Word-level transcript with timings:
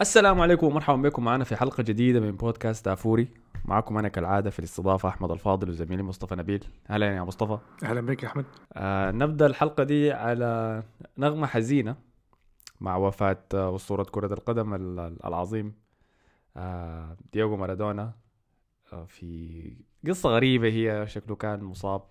السلام 0.00 0.40
عليكم 0.40 0.66
ومرحبا 0.66 0.96
بكم. 1.08 1.24
معنا 1.24 1.44
في 1.44 1.56
حلقة 1.56 1.82
جديدة 1.82 2.20
من 2.20 2.30
بودكاست 2.36 2.84
دافوري. 2.84 3.28
معكم 3.64 3.98
أنا 3.98 4.08
كالعادة 4.08 4.50
في 4.50 4.58
الاستضافة 4.58 5.08
أحمد 5.08 5.30
الفاضل 5.30 5.68
وزميلي 5.68 6.02
مصطفى 6.02 6.34
نبيل. 6.34 6.64
أهلا 6.90 7.16
يا 7.16 7.22
مصطفى. 7.22 7.58
أهلا 7.82 8.00
بك 8.00 8.22
يا 8.22 8.28
أحمد. 8.28 8.44
آه 8.72 9.10
نبدأ 9.10 9.46
الحلقة 9.46 9.84
دي 9.84 10.12
على 10.12 10.82
نغمة 11.18 11.46
حزينة 11.46 11.96
مع 12.80 12.96
وفاة 12.96 13.44
آه، 13.54 13.76
أسطورة 13.76 14.02
كرة 14.02 14.34
القدم 14.34 14.74
ال- 14.74 15.16
العظيم 15.24 15.74
آه 16.56 17.16
دييغو 17.32 17.56
مارادونا. 17.56 18.12
آه 18.92 19.04
في 19.04 19.76
قصة 20.08 20.28
غريبة 20.30 20.68
هي 20.68 21.06
شكله 21.06 21.36
كان 21.36 21.64
مصاب 21.64 22.02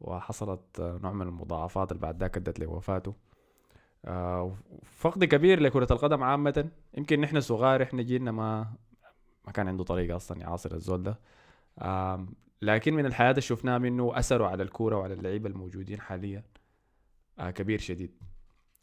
وحصلت 0.00 0.80
آه، 0.80 0.98
نوع 1.02 1.12
من 1.12 1.22
المضاعفات 1.26 1.92
اللي 1.92 2.02
بعد 2.02 2.20
ذاك 2.20 2.36
أدت 2.36 2.60
لوفاته. 2.60 3.14
فقد 4.84 5.24
كبير 5.24 5.60
لكرة 5.60 5.86
القدم 5.90 6.22
عامة. 6.22 6.70
يمكن 6.98 7.20
نحن 7.20 7.40
صغار 7.40 7.82
إحنا 7.82 8.02
جيلنا 8.02 8.32
ما 8.32 8.72
ما 9.46 9.52
كان 9.52 9.68
عنده 9.68 9.84
طريقة 9.84 10.16
أصلا 10.16 10.40
يعاصر 10.40 10.74
الزول 10.74 11.02
ده. 11.02 11.20
لكن 12.62 12.94
من 12.94 13.06
الحياة 13.06 13.30
اللي 13.30 13.40
شفناها 13.40 13.78
منه 13.78 14.18
أثره 14.18 14.46
على 14.46 14.62
الكورة 14.62 14.96
وعلى 14.96 15.14
اللعيبة 15.14 15.48
الموجودين 15.48 16.00
حاليا 16.00 16.44
آه 17.38 17.50
كبير 17.50 17.78
شديد. 17.78 18.22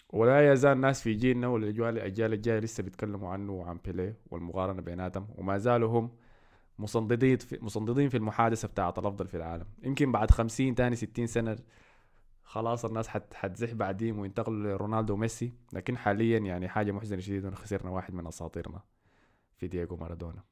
ولا 0.09 0.51
يزال 0.53 0.71
الناس 0.71 1.01
في 1.01 1.13
جيلنا 1.13 1.47
والأجيال 1.47 1.97
الأجيال 1.97 2.33
الجاية 2.33 2.59
لسه 2.59 2.83
بيتكلموا 2.83 3.29
عنه 3.29 3.53
وعن 3.53 3.79
بيليه 3.85 4.19
والمقارنة 4.31 4.81
بيناتهم 4.81 5.27
وما 5.35 5.57
زالوا 5.57 5.99
هم 5.99 6.11
مصنددين 6.79 7.37
في 7.37 8.09
في 8.09 8.17
المحادثة 8.17 8.67
بتاعت 8.67 8.99
الأفضل 8.99 9.27
في 9.27 9.37
العالم. 9.37 9.65
يمكن 9.83 10.11
بعد 10.11 10.31
50 10.31 10.75
تاني 10.75 10.95
60 10.95 11.27
سنة 11.27 11.57
خلاص 12.49 12.85
الناس 12.85 13.07
حت 13.07 13.33
حتزح 13.33 13.73
بعدين 13.73 14.19
وينتقلوا 14.19 14.73
لرونالدو 14.75 15.13
وميسي. 15.13 15.53
لكن 15.73 15.97
حاليا 15.97 16.37
يعني 16.39 16.67
حاجة 16.67 16.91
محزنة 16.91 17.19
شديدة 17.19 17.47
إنه 17.47 17.55
خسرنا 17.57 17.91
واحد 17.91 18.13
من 18.13 18.27
أساطيرنا 18.27 18.81
في 19.57 19.67
دييغو 19.67 19.97
مارادونا. 19.97 20.43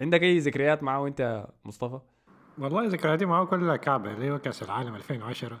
عندك 0.00 0.22
أي 0.22 0.38
ذكريات 0.38 0.82
معه 0.82 1.14
يا 1.20 1.46
مصطفى؟ 1.64 2.00
والله 2.58 2.86
ذكرياتي 2.86 3.24
معه 3.24 3.44
كلها 3.46 3.76
كعبة 3.76 4.12
اللي 4.12 4.30
هو 4.30 4.38
كأس 4.38 4.62
العالم 4.62 4.94
2010 4.94 5.58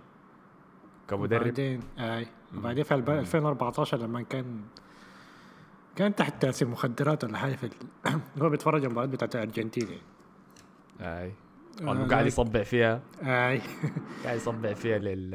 كمدرب. 1.08 1.40
وبعدين 1.40 1.80
أي. 1.98 2.26
وبعدين 2.56 2.84
في 2.84 2.94
الب- 2.94 3.10
2014 3.10 3.96
لما 3.98 4.22
كان 4.22 4.60
كان 5.96 6.14
تحت 6.14 6.42
تأثير 6.42 6.68
مخدرات 6.68 7.24
ولا 7.24 7.38
حاجة 7.38 7.56
في 7.56 7.64
ال... 7.66 7.72
هو 8.42 8.48
بيتفرج 8.50 8.84
المباراة 8.84 9.06
بتاعت 9.06 9.34
الارجنتين 9.36 9.88
أي. 11.00 11.32
آه،. 11.80 12.06
قاعد 12.06 12.26
يصبع 12.26 12.62
فيها. 12.62 13.02
أي. 13.22 13.60
قاعد 14.24 14.36
يصبع 14.36 14.72
فيها 14.74 14.98
لل 14.98 15.34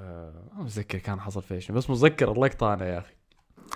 آه، 0.00 0.50
ما 0.54 0.62
متذكر 0.62 0.98
كان 0.98 1.20
حصل 1.20 1.42
فيها 1.42 1.58
شنو 1.58 1.76
بس 1.76 1.90
متذكر 1.90 2.32
اللقطة 2.32 2.74
أنا 2.74 2.86
يا 2.86 2.98
أخي. 2.98 3.14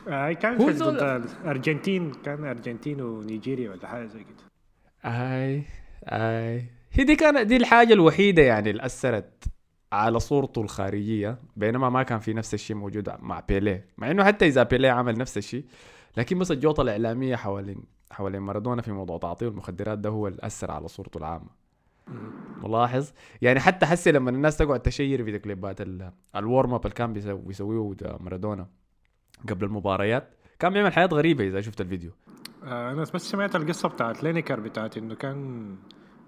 أي 0.08 0.34
كان 0.34 0.58
في 0.58 0.72
ضد 0.72 1.02
الارجنتين 1.42 2.12
كان 2.12 2.44
أرجنتين 2.44 3.00
ونيجيريا 3.00 3.70
ولا 3.70 3.88
حاجة 3.88 4.06
زي 4.06 4.24
كده. 4.24 4.44
أي 5.04 5.64
أي. 6.04 6.64
هي 6.92 7.04
دي 7.04 7.16
كانت 7.16 7.46
دي 7.46 7.56
الحاجة 7.56 7.92
الوحيدة 7.92 8.42
يعني 8.42 8.70
اللي 8.70 8.86
أثرت 8.86 9.44
على 9.92 10.20
صورته 10.20 10.62
الخارجية 10.62 11.38
بينما 11.56 11.90
ما 11.90 12.02
كان 12.02 12.18
في 12.18 12.32
نفس 12.32 12.54
الشيء 12.54 12.76
موجود 12.76 13.10
مع 13.18 13.40
بيليه. 13.40 13.86
مع 13.98 14.10
إنه 14.10 14.24
حتى 14.24 14.46
إذا 14.46 14.62
بيليه 14.62 14.90
عمل 14.90 15.18
نفس 15.18 15.38
الشيء 15.38 15.64
لكن 16.16 16.38
بس 16.38 16.50
الجوطة 16.50 16.82
الإعلامية 16.82 17.36
حوالين 17.36 17.99
حوالين 18.10 18.40
مارادونا 18.40 18.82
في 18.82 18.92
موضوع 18.92 19.18
تعاطيه 19.18 19.48
المخدرات 19.48 19.98
ده 19.98 20.10
هو 20.10 20.26
اللي 20.28 20.38
أثر 20.42 20.70
على 20.70 20.88
صورته 20.88 21.18
العامة. 21.18 21.60
ملاحظ؟ 22.62 23.10
يعني 23.42 23.60
حتى 23.60 23.86
حسي 23.86 24.12
لما 24.12 24.30
الناس 24.30 24.56
تقعد 24.56 24.80
تشير 24.80 25.24
في 25.24 25.38
كليبات 25.38 25.80
ال- 25.80 26.12
ال 26.36 26.44
warm 26.44 26.74
up 26.74 26.84
اللي 26.84 26.94
كان 26.94 27.14
بيسو- 27.14 27.46
بيسويه 27.46 27.94
مارادونا 28.20 28.66
قبل 29.48 29.64
المباريات 29.64 30.34
كان 30.58 30.72
بيعمل 30.72 30.92
حاجات 30.92 31.12
غريبة 31.12 31.46
إذا 31.48 31.60
شفت 31.60 31.80
الفيديو. 31.80 32.10
آه، 32.64 32.92
أنا 32.92 33.02
بس 33.02 33.30
سمعت 33.30 33.56
القصة 33.56 33.88
بتاعت 33.88 34.22
لينيكر 34.22 34.60
بتاعت 34.60 34.96
إنه 34.96 35.14
كان 35.14 35.68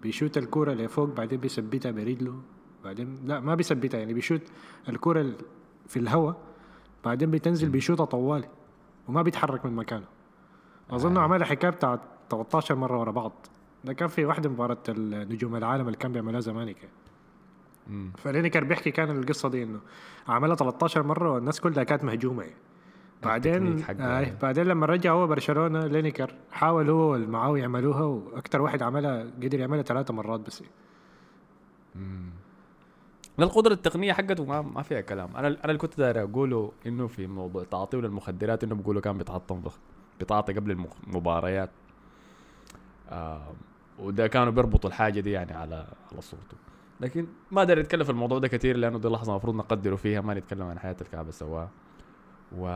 بيشوت 0.02 0.39
الكوره 0.39 0.72
لفوق 0.72 1.08
بعدين 1.08 1.41
بيثبتها 1.41 1.91
برجله 1.91 2.42
بعدين 2.84 3.14
لا 3.24 3.40
ما 3.40 3.55
بيثبتها 3.55 3.98
يعني 3.98 4.14
بيشوت 4.14 4.42
الكوره 4.89 5.20
ال- 5.20 5.36
في 5.86 5.98
الهواء 5.98 6.36
بعدين 7.05 7.30
بتنزل 7.30 7.68
بيشوطها 7.68 8.05
طوالي 8.07 8.48
وما 9.08 9.23
بيتحرك 9.23 9.67
من 9.67 9.73
مكانه. 9.73 10.07
أظن 10.92 11.19
عملها 11.19 11.47
حكايه 11.47 11.70
بتاعت 11.70 12.01
13 12.30 12.75
مرة 12.75 13.01
ورا 13.01 13.11
بعض 13.11 13.33
ده 13.85 13.92
كان 13.92 14.08
في 14.08 14.25
واحدة 14.25 14.51
مباراة 14.51 14.79
النجوم 14.89 15.57
العالم 15.57 15.86
اللي 15.86 15.97
كان 15.98 16.13
بيعملها 16.13 16.41
زمانك 16.41 16.77
مم. 17.86 18.13
فلينيكر 18.19 18.64
بيحكي 18.64 18.91
كان 18.91 19.11
القصة 19.19 19.48
دي 19.48 19.63
إنه 19.63 19.81
عملها 20.29 20.57
13 20.57 21.02
مرة 21.02 21.31
والناس 21.33 21.61
كلها 21.61 21.85
كانت 21.85 22.05
مهجومة 22.05 22.42
يعني. 22.42 22.57
بعدين. 23.23 23.85
آه 24.01 24.33
بعدين 24.42 24.64
لما 24.67 24.86
رجع 24.86 25.13
هو 25.13 25.27
برشلونة 25.27 25.86
لينيكر 25.86 26.35
حاول 26.52 26.91
هو 26.91 27.13
والمعاوي 27.13 27.61
يعملوها 27.61 28.02
وأكثر 28.02 28.63
واحد 28.63 28.83
عملها 28.83 29.23
قدر 29.42 29.61
يعملها 29.61 29.83
ثلاثة 29.83 30.14
مرات 30.14 30.41
بس 30.41 30.63
لا 33.39 33.45
القدرة 33.45 33.73
التقنية 33.73 34.13
حقته 34.13 34.45
ما, 34.45 34.63
ما 34.63 34.83
فيها 34.83 35.01
كلام 35.01 35.36
أنا 35.36 35.48
أنا 35.48 35.64
اللي 35.64 35.79
كنت 35.79 35.98
داير 35.98 36.23
أقوله 36.23 36.73
إنه 36.86 37.07
في 37.07 37.27
موضوع 37.27 37.64
تعاطيه 37.64 37.98
للمخدرات 37.98 38.64
إنه 38.64 38.75
بيقولوا 38.75 39.02
كان 39.02 39.19
بيتعاطى 39.19 39.61
بيتعاطى 40.22 40.52
قبل 40.52 40.70
المباريات. 41.06 41.70
آه 43.10 43.52
وده 43.98 44.27
كانوا 44.27 44.52
بيربطوا 44.52 44.90
الحاجة 44.90 45.20
دي 45.20 45.30
يعني 45.30 45.52
على 45.52 45.86
على 46.12 46.20
صورته. 46.20 46.56
لكن 47.00 47.27
ما 47.50 47.60
أقدر 47.60 47.80
أتكلم 47.80 48.05
في 48.05 48.10
الموضوع 48.10 48.38
ده 48.38 48.48
كثير 48.48 48.77
لأنه 48.77 48.98
دي 48.98 49.08
لحظة 49.08 49.33
المفروض 49.33 49.55
نقدره 49.55 49.96
فيها 49.96 50.20
ما 50.20 50.34
نتكلم 50.34 50.62
عن 50.66 50.78
حياة 50.78 50.96
الكعبة 51.00 51.30
سواها. 51.30 51.70
و 52.58 52.66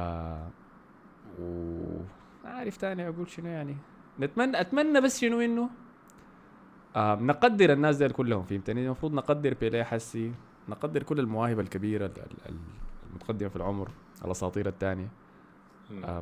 و 1.41 1.81
ما 2.45 2.51
عارف 2.51 2.77
تاني 2.77 3.09
أقول 3.09 3.31
شنو 3.31 3.47
يعني. 3.49 3.77
نتمنى 4.21 4.61
أتمنى 4.61 5.01
بس 5.01 5.21
شنو 5.21 5.41
إنه 5.41 5.71
آه 6.97 7.15
نقدر 7.15 7.73
الناس 7.73 7.97
دي 7.97 8.09
كلهم 8.09 8.43
فهمتني؟ 8.43 8.87
المفروض 8.87 9.15
نقدر 9.15 9.55
بيليه 9.55 9.83
حسي 9.83 10.33
نقدر 10.69 11.03
كل 11.03 11.21
المواهب 11.21 11.61
الكبيرة 11.61 12.07
ال- 12.07 12.13
ال- 12.19 12.49
ال- 12.49 12.57
المتقدمة 13.11 13.49
في 13.49 13.57
العمر 13.57 13.89
الأساطير 14.25 14.69
الثانية 14.69 15.05
آه 15.05 15.26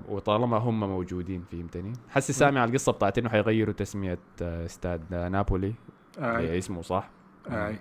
وطالما 0.08 0.56
هم 0.56 0.80
موجودين 0.80 1.44
فهمتني؟ 1.52 1.92
حسي 2.08 2.32
سامع 2.32 2.60
على 2.60 2.68
القصة 2.68 2.92
بتاعت 2.92 3.18
إنه 3.18 3.28
حيغيروا 3.28 3.74
تسمية 3.74 4.18
آه 4.42 4.64
استاد 4.64 5.02
آه 5.12 5.28
نابولي. 5.28 5.74
آه 6.18 6.58
اسمه 6.58 6.82
صح؟ 6.82 7.10
آه. 7.48 7.74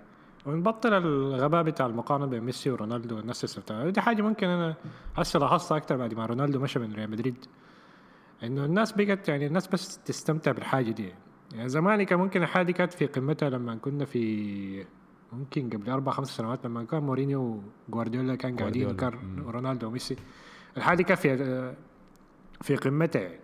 ونبطل 0.46 0.94
الغباء 0.94 1.64
بتاع 1.64 1.86
المقارنة 1.86 2.26
بين 2.26 2.44
ميسي 2.44 2.70
ورونالدو 2.70 3.16
والناس 3.16 3.70
اللي 3.70 3.92
دي 3.92 4.02
حاجة 4.02 4.22
ممكن 4.22 4.48
أنا 4.48 4.76
هسه 5.16 5.40
لاحظتها 5.40 5.78
أكثر 5.78 5.98
بعد 5.98 6.14
ما 6.14 6.26
رونالدو 6.26 6.60
مشى 6.60 6.80
من 6.80 6.94
ريال 6.94 7.12
مدريد. 7.12 7.46
إنه 8.44 8.66
الناس 8.66 8.92
بقت 8.92 9.30
يعني 9.30 9.48
الناس 9.48 9.68
بس 9.68 9.98
تستمتع 9.98 10.52
بالحاجة 10.52 10.92
دي. 10.92 11.14
يعني 11.54 11.70
زمان 11.70 12.04
كان 12.04 12.20
ممكن 12.20 12.44
الحاجة 12.44 12.66
دي 12.66 12.74
كانت 12.74 12.94
في 12.94 13.06
قمتها 13.06 13.50
لما 13.50 13.76
كنا 13.76 14.06
في 14.06 14.86
ممكن 15.34 15.70
قبل 15.70 15.90
أربع 15.90 16.12
خمس 16.12 16.38
سنوات 16.38 16.66
لما 16.66 16.84
كان 16.84 17.04
مورينيو 17.04 17.64
وجوارديولا 17.90 18.36
كان 18.36 18.56
قاعدين 18.56 18.98
مم. 19.02 19.50
رونالدو 19.50 19.88
وميسي. 19.88 20.16
الحاجة 20.78 20.98
دي 20.98 21.04
كانت 21.04 21.20
في 21.20 21.74
في 22.62 22.76
قمتها 22.76 23.22
يعني. 23.22 23.40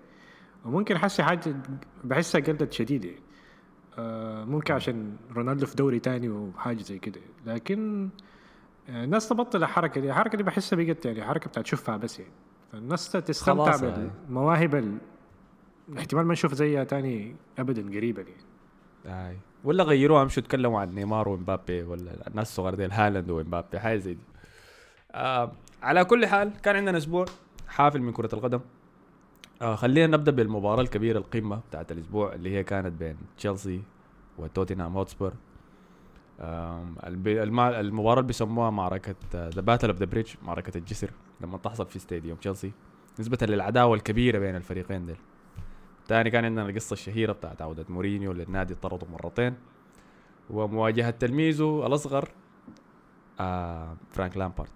وممكن 0.65 0.97
حسي 0.97 1.23
حاجة 1.23 1.55
بحسها 2.03 2.41
قلت 2.41 2.73
شديدة 2.73 3.07
يعني. 3.09 3.21
آه، 3.97 4.43
ممكن 4.43 4.73
عشان 4.73 5.15
رونالدو 5.35 5.65
في 5.65 5.75
دوري 5.75 5.99
تاني 5.99 6.29
وحاجة 6.29 6.81
زي 6.81 6.99
كده 6.99 7.21
لكن 7.45 8.09
آه، 8.89 9.03
الناس 9.03 9.29
تبطل 9.29 9.63
الحركة 9.63 10.01
دي 10.01 10.09
الحركة 10.09 10.37
دي 10.37 10.43
بحسها 10.43 10.77
بقت 10.83 11.05
يعني 11.05 11.23
حركة 11.23 11.49
بتاعت 11.49 11.65
شوفها 11.67 11.97
بس 11.97 12.19
يعني 12.19 12.31
فالناس 12.71 13.11
تستمتع 13.11 13.75
يعني. 13.87 14.09
بالمواهب 14.27 14.75
ال- 14.75 14.97
احتمال 15.97 16.25
ما 16.25 16.33
نشوف 16.33 16.53
زيها 16.53 16.83
تاني 16.83 17.35
ابدا 17.59 17.97
قريبا 17.97 18.25
يعني 19.05 19.29
آي. 19.29 19.37
ولا 19.63 19.83
غيروها 19.83 20.23
مشوا 20.23 20.43
تكلموا 20.43 20.81
عن 20.81 20.95
نيمار 20.95 21.29
ومبابي 21.29 21.83
ولا 21.83 22.27
الناس 22.27 22.49
الصغار 22.49 22.75
دي 22.75 22.85
هالاند 22.85 23.29
ومبابي 23.29 23.79
حاجة 23.79 23.97
زي 23.97 24.13
دي 24.13 24.19
آه 25.11 25.51
على 25.83 26.05
كل 26.05 26.25
حال 26.25 26.61
كان 26.61 26.75
عندنا 26.75 26.97
أسبوع 26.97 27.25
حافل 27.67 28.01
من 28.01 28.11
كرة 28.11 28.29
القدم. 28.35 28.59
آه 29.61 29.75
خلينا 29.75 30.17
نبدأ 30.17 30.31
بالمباراة 30.31 30.81
الكبيرة 30.81 31.17
القمة 31.17 31.59
بتاعت 31.69 31.91
الأسبوع 31.91 32.33
اللي 32.33 32.49
هي 32.49 32.63
كانت 32.63 32.99
بين 32.99 33.17
تشيلسي 33.37 33.81
وتوتنهام 34.37 35.05
الم- 36.41 37.59
المباراة 37.59 38.13
اللي 38.19 38.27
بيسموها 38.27 38.69
معركة 38.69 39.15
the 39.33 39.61
battle 39.61 39.89
of 39.89 39.97
the 39.97 40.05
bridge 40.05 40.29
معركة 40.43 40.77
الجسر 40.77 41.11
لما 41.41 41.57
تحصل 41.57 41.85
في 41.85 41.95
استاديوم 41.95 42.37
تشيلسي 42.37 42.71
نسبة 43.19 43.37
للعداوة 43.41 43.95
الكبيرة 43.95 44.39
بين 44.39 44.55
الفريقين 44.55 45.05
ديل. 45.05 45.17
تاني 46.07 46.29
كان 46.29 46.45
عندنا 46.45 46.69
القصة 46.69 46.93
الشهيرة 46.93 47.31
بتاعت 47.33 47.61
عودة 47.61 47.85
مورينيو 47.89 48.31
للنادي 48.31 48.75
طرده 48.75 49.07
مرتين 49.07 49.53
ومواجهة 50.49 51.09
تلميذه 51.09 51.83
الأصغر 51.87 52.29
آه 53.39 53.97
فرانك 54.11 54.37
لامبارد. 54.37 54.69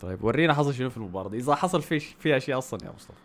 طيب 0.00 0.24
ورينا 0.24 0.54
حصل 0.54 0.74
شنو 0.74 0.90
في 0.90 0.96
المباراة 0.96 1.28
دي. 1.28 1.36
إذا 1.36 1.54
حصل 1.54 1.82
في 1.82 2.00
في 2.00 2.36
أشياء 2.36 2.58
أصلا 2.58 2.80
يا 2.84 2.92
مصطفى. 2.96 3.18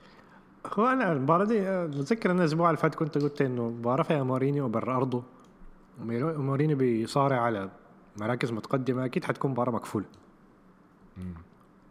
هو 0.65 0.87
أنا 0.87 1.11
المباراة 1.11 1.45
دي 1.45 1.61
آه، 1.61 1.87
متذكر 1.87 2.31
أن 2.31 2.39
الأسبوع 2.39 2.69
اللي 2.69 2.77
فات 2.81 2.95
كنت 2.95 3.17
قلت 3.17 3.41
إنه 3.41 3.69
مباراه 3.69 4.03
فيها 4.03 4.23
مورينيو 4.23 4.69
برا 4.69 4.97
أرضه. 4.97 5.23
ومورينيو 6.01 6.77
بيصارع 6.77 7.41
على 7.41 7.69
مراكز 8.17 8.51
متقدمة 8.51 9.05
أكيد 9.05 9.25
حتكون 9.25 9.51
مباراة 9.51 9.71
مقفولة. 9.71 10.05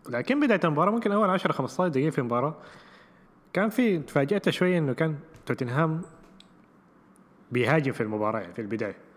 لكن 0.09 0.41
بداية 0.41 0.61
المباراة 0.65 0.91
ممكن 0.91 1.13
أول 1.13 1.31
10 1.31 1.53
15 1.53 1.89
دقيقة 1.89 2.11
في 2.11 2.19
المباراه 2.19 2.55
كان 3.53 3.69
في 3.69 3.99
تفاجأت 3.99 4.51
شوية 4.51 4.79
إنه 4.79 4.93
كان 4.93 5.19
توتنهام 5.47 6.03
بيهاجم 7.53 7.93
في 7.93 8.01
المباراة 8.03 8.41
يعني 8.41 8.55
في 8.55 8.63
البداية. 8.63 8.91
آه، 8.91 9.10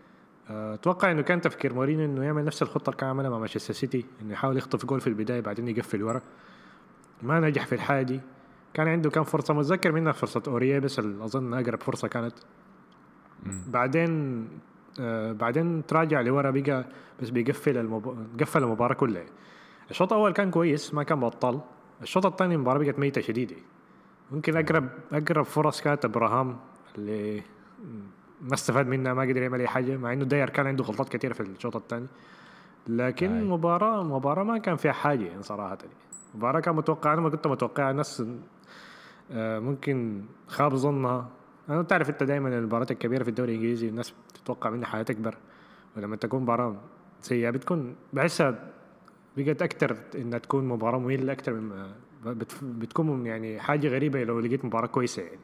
أتوقع 0.50 1.12
إنه 1.12 1.22
كان 1.22 1.42
تفكير 1.42 1.74
مورينيو 1.74 2.06
إنه 2.06 2.24
يعمل 2.24 2.46
نفس 2.46 2.62
الخطة 2.62 2.90
اللي 2.90 2.98
كان 3.00 3.10
عملها 3.10 3.30
مع 3.30 3.38
مانشستر 3.38 3.74
سيتي 3.74 4.06
إنه 4.22 4.34
يحاول 4.34 4.58
يخطف 4.58 4.86
جول 4.86 5.02
في 5.02 5.08
البداية 5.08 5.42
بعدين 5.42 5.68
يقفل 5.68 6.04
ورا. 6.04 6.22
ما 7.22 7.40
نجح 7.40 7.66
في 7.66 7.76
الحاجة 7.76 8.04
دي 8.04 8.22
كان 8.74 8.88
عنده 8.88 9.10
كم 9.10 9.24
فرصة؟ 9.24 9.54
متذكر 9.54 9.92
منها 9.92 10.12
فرصة 10.12 10.44
اوريه 10.48 10.80
بس 10.80 11.00
أظن 11.00 11.54
أقرب 11.54 11.82
فرصة 11.82 12.08
كانت. 12.08 12.34
بعدين 13.68 14.48
آه 15.00 15.32
بعدين 15.32 15.86
تراجع 15.86 16.22
لورا 16.22 16.52
بقى 16.52 16.86
بس 17.22 17.30
بيقفل 17.30 17.78
المب... 17.78 18.28
قفل 18.42 18.64
المباراة 18.64 18.94
كلها. 18.94 19.26
الشوط 19.92 20.14
الأول 20.14 20.32
كان 20.32 20.52
كويس 20.52 20.94
ما 20.94 21.04
كان 21.04 21.20
بطال 21.20 21.60
الشوط 22.02 22.26
الثاني 22.26 22.56
المباراه 22.56 22.80
بقت 22.80 23.00
ميتة 23.00 23.22
شديدة. 23.22 23.56
ممكن 24.32 24.58
أقرب 24.58 24.90
أقرب 25.12 25.46
فرص 25.46 25.82
كانت 25.82 26.06
إبراهام 26.06 26.58
اللي 26.98 27.44
ما 28.44 28.54
استفاد 28.54 28.88
منها 28.88 29.14
ما 29.14 29.22
قدر 29.22 29.42
يعمل 29.42 29.60
أي 29.60 29.68
حاجة 29.68 29.98
مع 29.98 30.14
إنه 30.14 30.26
داير 30.26 30.50
كان 30.50 30.68
عنده 30.68 30.84
غلطات 30.84 31.10
كثيره 31.10 31.34
في 31.34 31.42
الشوط 31.42 31.76
الثاني 31.76 32.08
لكن 32.88 33.32
آه. 33.32 33.44
مباراة 33.44 34.04
مباراة 34.04 34.44
ما 34.44 34.58
كان 34.58 34.76
فيها 34.76 34.92
حاجة 34.92 35.26
يعني 35.26 35.44
صراحة 35.44 35.78
يعني. 35.82 35.94
مباراة 36.36 36.60
كان 36.60 36.76
متوقع 36.76 37.14
أنا 37.14 37.22
ما 37.22 37.30
كنت 37.30 37.48
متوقع 37.48 37.92
ناس 37.92 38.24
آه 39.32 39.60
ممكن 39.60 40.24
خاب 40.48 40.76
ظنها 40.76 41.30
أنا 41.70 41.82
تعرف 41.84 42.10
أنت 42.10 42.24
دائما 42.24 42.50
المباريات 42.50 42.92
الكبيرة 42.92 43.24
في 43.24 43.30
الدوري 43.30 43.52
الإنجليزي 43.52 43.90
الناس 43.90 44.14
تتوقع 44.34 44.70
منها 44.70 44.86
حاجات 44.86 45.10
أكبر 45.10 45.38
ولما 45.98 46.16
تكون 46.16 46.42
مباراة 46.42 46.76
سيئة 47.22 47.50
بتكون 47.50 47.96
بحسها 48.14 48.70
بقت 49.38 49.62
أكثر 49.62 49.98
إنها 50.16 50.40
تكون 50.40 50.68
مباراة 50.68 51.00
مملة 51.00 51.34
أكثر 51.34 51.54
من 51.54 51.92
بتكون 52.62 53.26
يعني 53.26 53.60
حاجة 53.60 53.88
غريبة 53.88 54.24
لو 54.24 54.40
لقيت 54.40 54.66
مباراة 54.66 54.88
كويسة 54.88 55.24
يعني 55.24 55.40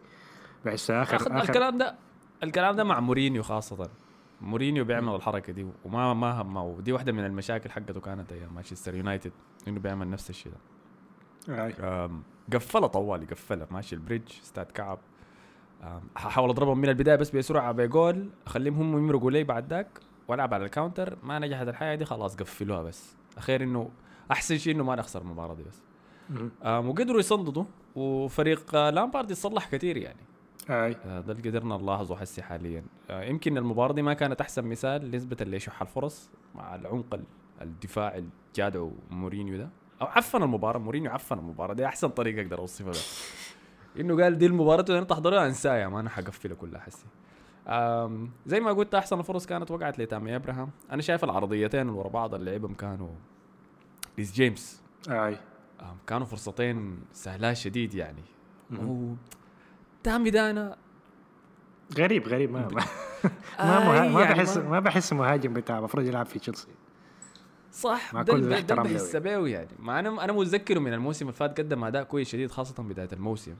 بحسها 0.65 1.01
آخر, 1.01 1.15
آخر 1.15 1.37
الكلام 1.37 1.77
ده 1.77 1.95
الكلام 2.43 2.75
ده 2.75 2.83
مع 2.83 2.99
مورينيو 2.99 3.43
خاصة. 3.43 3.89
مورينيو 4.41 4.85
بيعمل 4.85 5.15
الحركة 5.15 5.53
دي 5.53 5.67
وما 5.85 6.13
ما 6.13 6.41
همه 6.41 6.63
ودي 6.63 6.91
واحدة 6.91 7.11
من 7.11 7.25
المشاكل 7.25 7.69
حقته 7.69 7.99
كانت 7.99 8.31
أيام 8.31 8.53
مانشستر 8.53 8.95
يونايتد 8.95 9.31
إنه 9.67 9.79
بيعمل 9.79 10.09
نفس 10.09 10.29
الشيء 10.29 10.51
ده. 10.51 12.09
قفلها 12.53 12.87
طوالي 12.87 13.25
قفلها 13.25 13.67
ماشي 13.71 13.95
البريدج 13.95 14.31
استاد 14.43 14.65
كعب. 14.65 14.99
حاول 16.15 16.49
اضربهم 16.49 16.77
من 16.77 16.89
البداية 16.89 17.15
بس 17.15 17.35
بسرعة 17.35 17.71
بجول 17.71 18.29
اخليهم 18.47 18.81
هم 18.81 18.97
يمرقوا 18.97 19.31
لي 19.31 19.43
بعد 19.43 19.69
ذاك 19.69 19.99
والعب 20.27 20.53
على 20.53 20.65
ال 20.65 20.71
counter. 20.71 21.17
ما 21.23 21.39
نجحت 21.39 21.67
الحاجة 21.67 21.95
دي 21.95 22.05
خلاص 22.05 22.35
قفلوها 22.35 22.83
بس. 22.83 23.15
أخير 23.37 23.63
إنه 23.63 23.89
أحسن 24.31 24.57
شيء 24.57 24.75
إنه 24.75 24.83
ما 24.83 24.95
نخسر 24.95 25.21
المباراة 25.21 25.53
دي 25.53 25.63
بس. 25.63 25.81
وقدروا 26.65 27.19
يصندوا 27.19 27.63
وفريق 27.95 28.75
لامبارد 28.75 29.31
يصلح 29.31 29.69
كثير 29.71 29.97
يعني. 29.97 30.28
أي. 30.69 30.95
آه، 31.05 31.19
ده 31.19 31.33
اللي 31.33 31.49
قدرنا 31.49 31.77
نلاحظه 31.77 32.15
حسي 32.15 32.41
حاليا. 32.41 32.83
آه، 33.09 33.23
يمكن 33.23 33.57
المباراة 33.57 33.93
دي 33.93 34.01
ما 34.01 34.13
كانت 34.13 34.41
أحسن 34.41 34.65
مثال 34.65 35.11
نسبة 35.11 35.45
لشح 35.45 35.81
الفرص 35.81 36.29
مع 36.55 36.75
العمق 36.75 37.19
الدفاعي 37.61 38.15
الجاد 38.17 38.91
مورينيو 39.09 39.57
ده. 39.57 39.69
أو 40.01 40.07
عفن 40.07 40.43
المباراة 40.43 40.79
مورينيو 40.79 41.11
عفن 41.11 41.37
المباراة. 41.39 41.73
دي 41.73 41.85
أحسن 41.85 42.07
طريقة 42.07 42.41
أقدر 42.41 42.59
أوصفها 42.59 42.91
ده. 42.91 42.99
إنه 44.01 44.23
قال 44.23 44.37
دي 44.37 44.45
المباراة 44.45 44.85
اللي 44.89 45.05
تحضرها 45.05 45.45
أنساها 45.45 45.87
ما 45.89 45.99
أنا 45.99 46.09
حقفلها 46.09 46.55
كلها 46.55 46.81
حسي. 46.81 47.05
زي 48.45 48.59
ما 48.59 48.71
قلت 48.71 48.95
أحسن 48.95 49.19
الفرص 49.19 49.45
كانت 49.45 49.71
وقعت 49.71 49.99
لتامي 49.99 50.35
إبراهام. 50.35 50.69
أنا 50.91 51.01
شايف 51.01 51.23
العرضيتين 51.23 51.81
اللي 51.81 51.91
ورا 51.91 52.09
بعض 52.09 52.35
اللي 52.35 52.51
لعبهم 52.51 52.73
كانوا 52.73 53.09
ريس 54.17 54.33
جيمس. 54.33 54.83
أي. 55.09 55.37
كانوا 56.07 56.25
فرصتين 56.25 56.99
سهلات 57.13 57.57
شديد 57.57 57.93
يعني. 57.93 58.23
تامي 60.03 60.29
ده 60.29 60.49
أنا 60.49 60.77
غريب 61.97 62.27
غريب 62.27 62.51
ما 62.51 62.67
ما, 62.69 62.83
ما, 63.59 63.79
ما, 63.79 64.09
ما 64.09 64.21
يعني 64.21 64.33
بحس 64.33 64.57
ما 64.57 64.79
بحس 64.79 65.13
مهاجم 65.13 65.53
بتاع 65.53 65.77
المفروض 65.77 66.05
يلعب 66.05 66.25
في 66.25 66.39
تشيلسي. 66.39 66.67
صح 67.71 68.13
مع 68.13 68.23
كل 68.23 68.43
الاحترام 68.43 68.83
بحس 68.83 69.15
بيه 69.15 69.47
يعني. 69.47 69.69
مع 69.79 69.99
أنا 69.99 70.23
أنا 70.23 70.33
متذكره 70.33 70.79
من 70.79 70.93
الموسم 70.93 71.25
اللي 71.25 71.37
فات 71.37 71.57
قدم 71.57 71.83
أداء 71.83 72.03
كويس 72.03 72.29
شديد 72.29 72.51
خاصة 72.51 72.83
بداية 72.83 73.09
الموسم. 73.13 73.55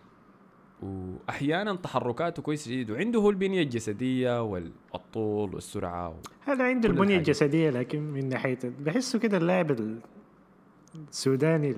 وأحيانا 0.82 1.76
تحركاته 1.76 2.42
كويسه 2.42 2.72
جدا 2.72 2.94
وعنده 2.94 3.20
هو 3.20 3.30
البنية 3.30 3.62
الجسدية 3.62 4.44
والطول 4.44 5.56
والسرعة 5.56 6.10
و... 6.10 6.16
هذا 6.46 6.64
عنده 6.64 6.90
البنية 6.90 7.18
الجسدية 7.18 7.70
لكن 7.70 8.02
من 8.02 8.30
ناحية 8.30 8.60
بحسه 8.64 9.20
كده 9.20 9.38
اللاعب 9.38 9.98
السوداني 11.10 11.70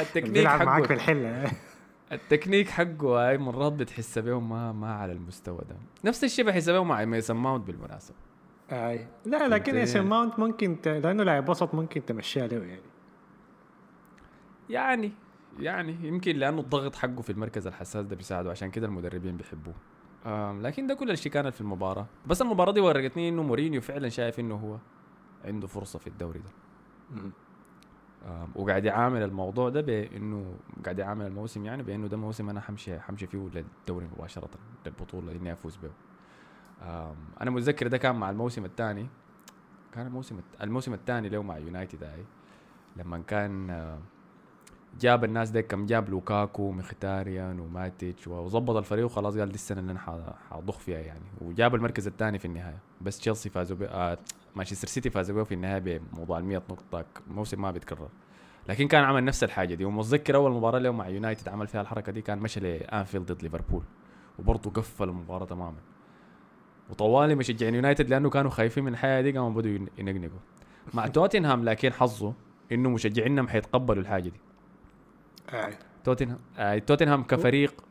التكنيك 0.00 0.32
بيلعب 0.32 0.62
معاك 0.62 0.86
في 0.86 0.92
الحلة. 0.92 1.52
التكنيك 2.12 2.68
حقه 2.68 3.28
هاي 3.28 3.38
مرات 3.38 3.72
بتحس 3.72 4.18
بهم 4.18 4.48
ما 4.48 4.72
ما 4.72 4.94
على 4.94 5.12
المستوى 5.12 5.60
ده. 5.68 5.76
نفس 6.04 6.24
الشيء 6.24 6.44
بحس 6.44 6.68
بهم 6.68 6.88
مع 6.88 7.04
ميسن 7.04 7.34
ماونت 7.36 7.66
بالمناسبة. 7.66 8.16
أي. 8.70 9.06
لا 9.24 9.48
لكن 9.48 9.74
ميسن 9.74 10.00
ماونت 10.00 10.38
ممكن 10.38 10.80
ت... 10.82 10.88
لأنه 10.88 11.22
لاعب 11.22 11.48
وسط 11.48 11.74
ممكن 11.74 12.04
تمشيها 12.04 12.46
له 12.46 12.56
يعني. 12.64 12.82
يعني 14.70 15.12
يعني 15.58 15.96
يمكن 16.02 16.36
لأنه 16.36 16.60
الضغط 16.60 16.94
حقه 16.94 17.22
في 17.22 17.30
المركز 17.30 17.66
الحساس 17.66 18.06
ده 18.06 18.16
بيساعده 18.16 18.50
عشان 18.50 18.70
كده 18.70 18.86
المدربين 18.86 19.36
بيحبوه. 19.36 19.74
لكن 20.60 20.86
ده 20.86 20.94
كل 20.94 21.10
الشيء 21.10 21.32
كان 21.32 21.50
في 21.50 21.60
المباراة. 21.60 22.06
بس 22.26 22.42
المباراة 22.42 22.72
دي 22.72 22.80
ورتني 22.80 23.28
إنه 23.28 23.42
مورينيو 23.42 23.80
فعلا 23.80 24.08
شايف 24.08 24.40
إنه 24.40 24.54
هو 24.54 24.78
عنده 25.44 25.66
فرصة 25.66 25.98
في 25.98 26.06
الدوري 26.06 26.38
ده. 26.38 26.50
وقاعد 28.54 28.84
يعامل 28.84 29.22
الموضوع 29.22 29.68
ده 29.68 29.80
بإنه 29.80 30.54
قاعد 30.84 30.98
يعامل 30.98 31.26
الموسم 31.26 31.64
يعني 31.64 31.82
بإنه 31.82 32.06
ده 32.06 32.16
موسم 32.16 32.50
أنا 32.50 32.60
حمشي 32.60 33.00
حمشي 33.00 33.26
فيه 33.26 33.48
للدوري 33.54 34.06
مباشرة 34.16 34.48
للبطولة 34.86 35.32
إني 35.32 35.52
أفوز 35.52 35.76
به 35.76 35.90
أنا 37.40 37.50
متذكر 37.50 37.86
ده 37.86 37.98
كان 37.98 38.16
مع 38.16 38.30
الموسم 38.30 38.64
الثاني 38.64 39.06
كان 39.94 40.06
الموسم 40.06 40.40
الموسم 40.62 40.94
الثاني 40.94 41.28
له 41.28 41.42
مع 41.42 41.58
يونايتد 41.58 42.04
هاي 42.04 42.24
لما 42.96 43.18
كان 43.18 43.98
جاب 45.00 45.24
الناس 45.24 45.50
دي 45.50 45.62
كم 45.62 45.86
جاب 45.86 46.08
لوكاكو 46.10 46.62
ومختاريان 46.62 47.60
وماتيتش 47.60 48.28
وظبط 48.28 48.76
الفريق 48.76 49.04
وخلاص 49.04 49.36
قال 49.38 49.48
دي 49.48 49.54
السنة 49.54 49.80
اللي 49.80 49.92
أنا 49.92 50.34
حضخ 50.50 50.78
فيها 50.78 50.98
يعني 50.98 51.24
وجاب 51.40 51.74
المركز 51.74 52.06
الثاني 52.06 52.38
في 52.38 52.44
النهاية. 52.44 52.78
بس 53.00 53.18
تشيلسي 53.18 53.50
فازوا 53.50 53.76
مانشستر 54.56 54.88
سيتي 54.88 55.10
فازوا 55.10 55.36
به 55.36 55.44
في 55.44 55.54
النهاية 55.54 55.78
بموضوع 55.78 56.38
ال 56.38 56.44
100 56.44 56.62
نقطة. 56.70 57.04
موسم 57.26 57.62
ما 57.62 57.70
بيتكرر. 57.70 58.08
لكن 58.68 58.88
كان 58.88 59.04
عمل 59.04 59.24
نفس 59.24 59.44
الحاجة 59.44 59.74
دي. 59.74 59.84
ومتذكر 59.84 60.36
أول 60.36 60.52
مباراة 60.52 60.78
له 60.78 60.90
مع 60.90 61.08
يونايتد 61.08 61.48
عمل 61.48 61.66
فيها 61.66 61.80
الحركة 61.80 62.12
دي 62.12 62.22
كان 62.22 62.38
مشى 62.38 62.60
لأنفيلد 62.60 63.32
ضد 63.32 63.42
ليفربول. 63.42 63.82
وبرضه 64.38 64.70
قفل 64.70 65.08
المباراة 65.08 65.46
تماما. 65.46 65.78
وطوالي 66.90 67.34
مشجعين 67.34 67.74
يونايتد 67.74 68.08
لأنه 68.08 68.30
كانوا 68.30 68.50
خايفين 68.50 68.84
من 68.84 68.92
الحياة 68.92 69.20
دي 69.20 69.32
قاموا 69.32 69.50
بدوا 69.50 69.86
ينقنقوا. 69.98 70.38
مع 70.94 71.06
توتنهام 71.16 71.64
لكن 71.64 71.92
حظه 71.92 72.34
إنه 72.72 72.90
مشجعينهم 72.90 73.48
حيتقبلوا 73.48 74.02
الحاجة 74.02 74.28
دي. 74.28 74.40
آه. 75.50 75.70
توتنهام 76.04 76.38
آه 76.58 76.78
توتنهام 76.78 77.22
كفريق 77.22 77.84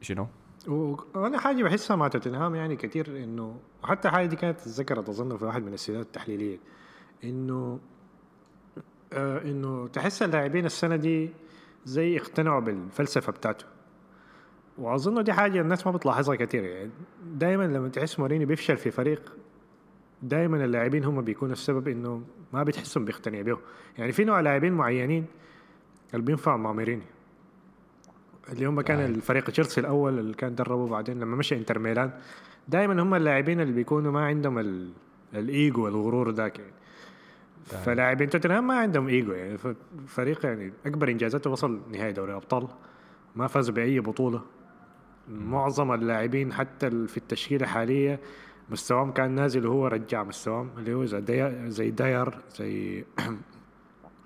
شنو؟ 0.00 0.28
وأنا 0.68 1.38
حاجة 1.38 1.62
بحسها 1.62 1.96
مع 1.96 2.08
توتنهام 2.08 2.54
يعني 2.54 2.76
كثير 2.76 3.06
إنه 3.24 3.60
وحتى 3.84 4.08
حاجة 4.08 4.26
دي 4.26 4.36
كانت 4.36 4.68
ذكرت 4.68 5.08
أظن 5.08 5.36
في 5.36 5.44
واحد 5.44 5.62
من 5.62 5.74
السيدات 5.74 6.06
التحليلية 6.06 6.58
إنه 7.24 7.80
آه 9.12 9.42
إنه 9.42 9.88
تحس 9.88 10.22
اللاعبين 10.22 10.66
السنة 10.66 10.96
دي 10.96 11.30
زي 11.84 12.16
اقتنعوا 12.16 12.60
بالفلسفة 12.60 13.32
بتاعته. 13.32 13.64
وأظن 14.78 15.24
دي 15.24 15.32
حاجة 15.32 15.60
الناس 15.60 15.86
ما 15.86 15.92
بتلاحظها 15.92 16.36
كثير 16.36 16.64
يعني. 16.64 16.90
دائما 17.24 17.62
لما 17.64 17.88
تحس 17.88 18.18
موريني 18.18 18.44
بيفشل 18.44 18.76
في 18.76 18.90
فريق 18.90 19.32
دائما 20.22 20.64
اللاعبين 20.64 21.04
هم 21.04 21.22
بيكونوا 21.22 21.52
السبب 21.52 21.88
إنه 21.88 22.22
ما 22.52 22.62
بتحسهم 22.62 23.04
بيقتنع 23.04 23.40
به 23.40 23.58
يعني 23.98 24.12
في 24.12 24.24
نوع 24.24 24.40
لاعبين 24.40 24.72
معينين 24.72 25.26
اللي 26.14 26.24
بينفع 26.24 26.56
مع 26.56 26.72
موريني 26.72 27.02
اللي 28.52 28.66
هم 28.66 28.80
كان 28.80 28.98
آه. 28.98 29.06
الفريق 29.06 29.44
تشيلسي 29.44 29.80
الأول 29.80 30.18
اللي 30.18 30.34
كان 30.34 30.54
دربه 30.54 30.86
بعدين 30.86 31.20
لما 31.20 31.36
مشى 31.36 31.54
إنتر 31.54 31.78
ميلان 31.78 32.10
دائما 32.68 33.02
هم 33.02 33.14
اللاعبين 33.14 33.60
اللي 33.60 33.72
بيكونوا 33.72 34.12
ما 34.12 34.26
عندهم 34.26 34.84
الإيجو 35.34 35.84
والغرور 35.84 36.30
ذاك 36.30 36.58
يعني 36.58 36.72
آه. 37.72 37.76
فلاعبين 37.76 38.30
توتنهام 38.30 38.66
ما 38.66 38.74
عندهم 38.74 39.08
إيجو 39.08 39.32
يعني 39.32 39.58
فريق 40.06 40.46
يعني 40.46 40.72
أكبر 40.86 41.08
إنجازاته 41.08 41.50
وصل 41.50 41.80
نهائي 41.92 42.12
دوري 42.12 42.34
ابطال 42.34 42.68
ما 43.36 43.46
فاز 43.46 43.70
بأي 43.70 44.00
بطولة 44.00 44.42
معظم 45.28 45.92
اللاعبين 45.92 46.52
حتى 46.52 46.90
في 46.90 47.16
التشكيلة 47.16 47.64
الحاليه 47.64 48.20
مستواهم 48.70 49.12
كان 49.12 49.30
نازل 49.30 49.66
وهو 49.66 49.86
رجع 49.86 50.24
مستواهم 50.24 50.70
اللي 50.78 50.94
هو 50.94 51.04
زي 51.04 51.20
داير 51.20 51.68
زي, 51.68 51.90
داير 51.90 52.38
زي 52.56 53.04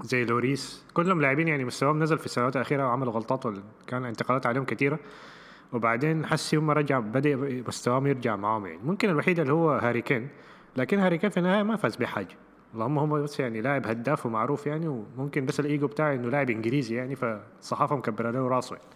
زي 0.03 0.25
لوريس. 0.25 0.85
كلهم 0.95 1.21
لاعبين 1.21 1.49
يعني 1.49 1.65
مستواهم 1.65 2.03
نزل 2.03 2.19
في 2.19 2.27
السنوات 2.27 2.57
الأخيرة 2.57 2.87
وعملوا 2.87 3.13
غلطات 3.13 3.55
كان 3.87 4.05
انتقالات 4.05 4.47
عليهم 4.47 4.65
كثيره 4.65 4.99
وبعدين 5.73 6.27
حسي 6.27 6.57
هم 6.57 6.71
رجع 6.71 6.99
بدأ 6.99 7.37
مستواهم 7.69 8.07
يرجع 8.07 8.37
معاهم 8.37 8.67
يعني. 8.67 8.81
ممكن 8.85 9.11
الوحيد 9.11 9.41
اللي 9.41 9.53
هو 9.53 9.71
هاري 9.71 10.03
كين. 10.03 10.29
لكن 10.77 10.99
هاري 10.99 11.19
كين 11.19 11.31
في 11.31 11.37
النهاية 11.37 11.63
ما 11.63 11.77
فاز 11.77 11.97
بحاجة. 11.97 12.37
اللهم 12.75 12.99
هم 12.99 13.23
بس 13.23 13.41
يعني 13.41 13.61
لاعب 13.61 13.87
هداف 13.87 14.27
ومعروف 14.27 14.67
يعني 14.67 14.89
وممكن 14.89 15.47
بس 15.47 15.61
الإيجو 15.61 15.87
بتاعه 15.87 16.15
إنه 16.15 16.29
لاعب 16.29 16.51
إنجليزي 16.51 16.95
يعني 16.95 17.17
فالصحافه 17.17 17.97
مكبره 17.97 18.31
له 18.31 18.49
راسه 18.49 18.77
يعني. 18.77 18.89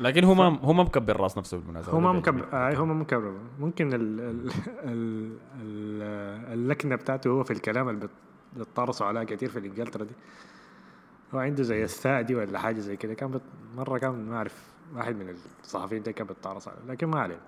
لكن 0.00 0.24
هو 0.24 0.34
ما 0.34 0.58
هو 0.60 0.72
ما 0.72 0.82
مكبر 0.82 1.20
راس 1.20 1.38
نفسه 1.38 1.58
بالمناسبة. 1.58 1.92
هو 1.92 2.00
ما 2.00 2.12
مكبر. 2.12 2.46
آه 2.52 2.74
هو 2.74 2.86
ما 2.86 2.94
مكبر. 2.94 3.34
ممكن 3.60 3.94
ال 3.94 3.94
ال 3.94 4.50
ال 4.84 5.38
ال 5.62 6.02
اللكنة 6.52 6.96
بتاعته 6.96 7.30
هو 7.30 7.44
في 7.44 7.50
الكلام 7.50 7.88
اللي 7.88 8.08
بتطرسوا 8.56 9.06
عليها 9.06 9.24
كتير 9.24 9.48
في 9.48 9.58
انجلترا 9.58 10.04
دي. 10.04 10.14
هو 11.34 11.38
عنده 11.38 11.62
زي 11.62 11.84
الثاء 11.84 12.22
دي 12.22 12.34
ولا 12.34 12.58
حاجة 12.58 12.78
زي 12.80 12.96
كده. 12.96 13.14
كان 13.14 13.30
بت... 13.30 13.42
مرة 13.76 13.98
كان 13.98 14.10
ما 14.28 14.36
أعرف 14.36 14.62
واحد 14.94 15.16
من 15.16 15.34
الصحفيين 15.64 16.02
ده 16.02 16.12
كان 16.12 16.26
بيتطرس 16.26 16.68
عليه 16.68 16.78
لكن 16.88 17.06
ما 17.06 17.20
عليه 17.20 17.40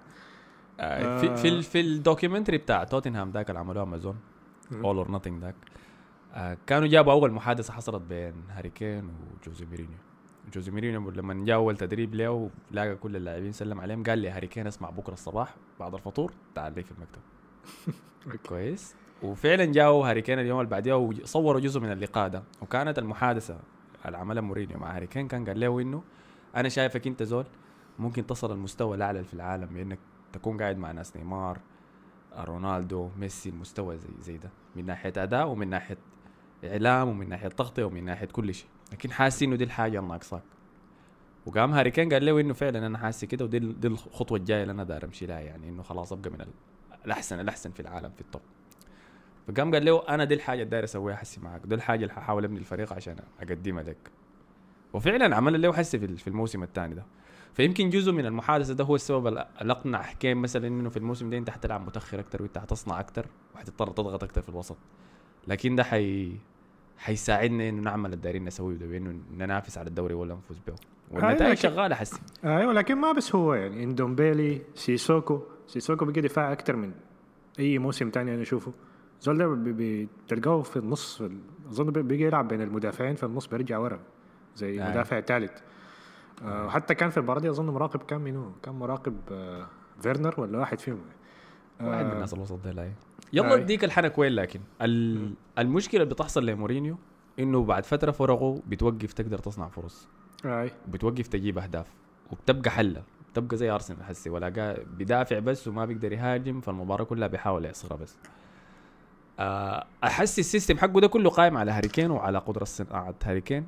آه، 0.80 1.20
في 1.20 1.36
في 1.36 1.48
ال- 1.48 1.62
في 1.62 1.80
ال 1.80 1.87
documentary 1.87 2.58
بتاع 2.58 2.84
توتنهام 2.84 3.30
ذاك 3.30 3.48
اللي 3.50 3.58
عملوه 3.60 3.82
امازون. 3.82 4.16
All 4.72 4.96
or 4.96 5.10
Nothing 5.10 5.42
ذاك 5.42 5.54
آه، 6.34 6.56
كانوا 6.66 6.88
جابوا 6.88 7.12
أول 7.12 7.32
محادثة 7.32 7.72
حصلت 7.72 8.02
بين 8.02 8.34
هاري 8.50 8.70
كين 8.70 9.10
وجوزي 9.42 9.64
مورينيو 9.66 9.98
جوزي 10.54 10.70
مورينيو 10.70 11.10
لما 11.10 11.44
جاء 11.44 11.56
أول 11.56 11.76
تدريب 11.76 12.14
له 12.14 12.50
لقى 12.70 12.94
كل 12.96 13.16
اللاعبين 13.16 13.52
سلم 13.52 13.80
عليهم 13.80 14.02
قال 14.02 14.18
لي 14.18 14.30
هاري 14.30 14.46
كين 14.46 14.66
اسمع 14.66 14.90
بكرة 14.90 15.12
الصباح 15.12 15.54
بعد 15.80 15.94
الفطور 15.94 16.32
تعال 16.54 16.74
لي 16.74 16.82
في 16.82 16.92
المكتب. 16.92 17.20
كويس. 18.48 18.94
وفعلا 19.22 19.64
جاوا 19.64 20.08
هاري 20.10 20.22
كين 20.22 20.38
اليوم 20.38 20.58
اللي 20.60 20.70
بعديه 20.70 20.94
وصوروا 20.94 21.60
جزء 21.60 21.80
من 21.80 21.92
اللقاء 21.92 22.28
ده. 22.28 22.42
وكانت 22.62 22.98
المحادثة 22.98 23.58
اللي 24.06 24.18
عملها 24.18 24.42
مورينيو 24.42 24.78
مع 24.78 24.96
هاري 24.96 25.06
كين 25.06 25.28
كان 25.28 25.44
قال 25.44 25.60
له 25.60 25.80
إنه 25.80 26.02
أنا 26.56 26.68
شايفك 26.68 27.06
أنت 27.06 27.22
زول 27.22 27.44
ممكن 27.98 28.26
تصل 28.26 28.52
المستوى 28.52 28.96
الأعلى 28.96 29.24
في 29.24 29.34
العالم 29.34 29.66
بأنك 29.66 29.98
تكون 30.32 30.60
قاعد 30.62 30.78
مع 30.78 30.92
ناس 30.92 31.16
نيمار 31.16 31.58
رونالدو 32.38 33.10
ميسي 33.18 33.48
المستوى 33.48 33.98
زي 33.98 34.08
زي 34.20 34.36
ده. 34.36 34.50
من 34.76 34.86
ناحية 34.86 35.12
أداء 35.16 35.48
ومن 35.48 35.68
ناحية 35.70 35.98
إعلام 36.64 37.08
ومن 37.08 37.28
ناحية 37.28 37.48
تغطيه 37.48 37.84
ومن 37.84 38.04
ناحية 38.04 38.26
كل 38.26 38.54
شيء. 38.54 38.68
لكن 38.92 39.10
حاسس 39.12 39.42
إنه 39.42 39.56
دي 39.56 39.64
الحاجة 39.64 39.98
الناقصاك. 40.00 40.42
وقام 41.46 41.72
هاري 41.72 41.90
كين 41.90 42.12
قال 42.12 42.26
له 42.26 42.40
إنه 42.40 42.54
فعلا 42.54 42.86
أنا 42.86 42.98
حاسس 42.98 43.24
كده 43.24 43.44
ودي 43.44 43.58
دي 43.58 43.88
الخطوة 43.88 44.38
الجاية 44.38 44.62
اللي 44.62 44.72
أنا 44.72 44.84
داير 44.84 45.04
أمشي 45.04 45.26
لها 45.26 45.40
يعني 45.40 45.68
إنه 45.68 45.82
خلاص 45.82 46.12
أبقى 46.12 46.30
من 46.30 46.40
ال- 46.40 46.48
الاحسن 47.06 47.40
الأحسن 47.40 47.70
في 47.70 47.80
العالم 47.80 48.10
في 48.10 48.20
التوب. 48.20 48.42
فقام 49.48 49.74
قال 49.74 49.84
له 49.84 50.08
أنا 50.08 50.24
دي 50.24 50.34
الحاجة 50.34 50.58
اللي 50.58 50.70
داير 50.70 50.84
أسويها 50.84 51.16
حسي 51.16 51.40
معك 51.40 51.60
دي 51.64 51.74
الحاجة 51.74 52.02
اللي 52.02 52.12
ححاول 52.14 52.44
أبني 52.44 52.58
الفريق 52.58 52.92
عشان 52.92 53.16
أقدمها 53.40 53.82
لك. 53.82 54.10
وفعلا 54.92 55.36
عمل 55.36 55.62
له 55.62 55.72
حسي 55.72 55.98
في 55.98 56.04
ال- 56.04 56.18
في 56.18 56.28
الموسم 56.28 56.62
الثاني 56.62 56.94
ده. 56.94 57.04
فيمكن 57.54 57.90
جزء 57.90 58.12
من 58.12 58.26
المحادثة 58.26 58.74
ده 58.74 58.84
هو 58.84 58.94
السبب 58.94 59.26
اللي 59.26 59.46
أقنع 59.72 60.02
حكيم 60.02 60.42
مثلا 60.42 60.66
إنه 60.66 60.88
في 60.88 60.96
الموسم 60.96 61.30
ده 61.30 61.38
أنت 61.38 61.50
حتلعب 61.50 61.86
متأخر 61.86 62.20
أكثر 62.20 62.42
وأنت 62.42 62.58
حتصنع 62.58 63.00
أكثر 63.00 63.26
وحتضطر 63.54 63.90
تضغط 63.90 64.24
أكثر 64.24 64.42
في 64.42 64.48
الوسط. 64.48 64.76
لكن 65.48 65.76
ده 65.76 65.84
حي 65.84 66.32
حيساعدنا 66.98 67.68
إنه 67.68 67.82
نعمل 67.82 68.04
اللي 68.04 68.16
دايرين 68.16 68.44
نسويه 68.44 68.76
ده 68.76 68.86
بإنه 68.86 69.20
ننافس 69.36 69.78
على 69.78 69.88
الدوري 69.88 70.14
ولا 70.14 70.34
نفوز 70.34 70.58
به. 70.66 70.74
والنتائج 71.10 71.42
لكن- 71.52 71.54
شغالة 71.60 71.94
حسي. 71.94 72.20
أيوه 72.44 72.72
لكن 72.72 72.94
ما 72.94 73.12
بس 73.12 73.34
هو 73.34 73.54
يعني 73.54 73.84
اندومبيلي 73.84 74.62
سيسوكو 74.74 75.42
سيسوكو 75.66 76.04
بقى 76.04 76.20
دفاع 76.20 76.52
أكتر 76.52 76.76
من 76.76 76.92
أي 77.58 77.78
موسم 77.78 78.10
تاني 78.10 78.34
أنا 78.34 78.42
أشوفه. 78.42 78.72
زول 79.20 79.38
ده 79.38 79.46
بتلقاه 80.26 80.62
في 80.62 80.76
النص 80.76 81.22
أظن 81.70 81.90
بي- 81.90 82.02
بيجي 82.02 82.24
يلعب 82.24 82.48
بين 82.48 82.62
المدافعين 82.62 83.14
في 83.14 83.26
النص 83.26 83.46
بيرجع 83.46 83.78
ورا 83.78 84.00
زي 84.56 84.70
أيوة. 84.72 84.90
مدافع 84.90 85.20
ثالث 85.20 85.52
آه 86.44 86.66
وحتى 86.66 86.94
كان 86.94 87.10
في 87.10 87.16
المباراة 87.16 87.40
دي 87.40 87.50
أظن 87.50 87.66
مراقب 87.70 88.02
كان 88.02 88.20
منو؟ 88.20 88.52
كان 88.62 88.74
مراقب 88.74 89.16
آه 89.32 89.66
فيرنر 90.00 90.40
ولا 90.40 90.58
واحد 90.58 90.78
فيهم؟ 90.80 90.98
واحد 91.80 92.04
من 92.04 92.10
آه 92.10 92.14
الناس 92.14 92.34
الوسط 92.34 92.64
ده 92.64 92.72
لا 92.72 92.92
يلا. 93.32 93.54
أديك 93.54 93.84
الحنك 93.84 94.18
وين 94.18 94.32
لكن؟ 94.32 94.60
ال... 94.82 95.34
المشكلة 95.58 96.02
اللي 96.02 96.14
بتحصل 96.14 96.46
لمورينيو 96.46 96.96
إنه 97.38 97.64
بعد 97.64 97.84
فترة 97.86 98.10
فرقه 98.10 98.62
بتوقف 98.68 99.12
تقدر 99.12 99.38
تصنع 99.38 99.68
فرص. 99.68 100.08
أي. 100.44 100.70
بتوقف 100.88 101.26
تجيب 101.28 101.58
أهداف 101.58 101.86
وبتبقى 102.32 102.70
حلة 102.70 103.02
بتبقى 103.32 103.56
زي 103.56 103.70
أرسنال 103.70 104.02
حسي 104.04 104.30
ولا 104.30 104.76
بيدافع 104.96 105.38
بس 105.38 105.68
وما 105.68 105.84
بيقدر 105.84 106.12
يهاجم 106.12 106.60
فالمباراة 106.60 107.04
كلها 107.04 107.28
بيحاول 107.28 107.64
يعصرها 107.64 107.96
بس. 107.96 108.16
آه، 108.16 108.37
احس 110.04 110.38
ال 110.38 110.44
system 110.44 110.78
حقه 110.78 111.00
ده 111.00 111.06
كله 111.06 111.30
قائم 111.30 111.56
على 111.56 111.70
هاري 111.70 111.90
كين 111.90 112.10
وعلى 112.10 112.38
قدرة 112.38 112.64
صناعة 112.64 113.14
هاري 113.24 113.45
كين 113.45 113.66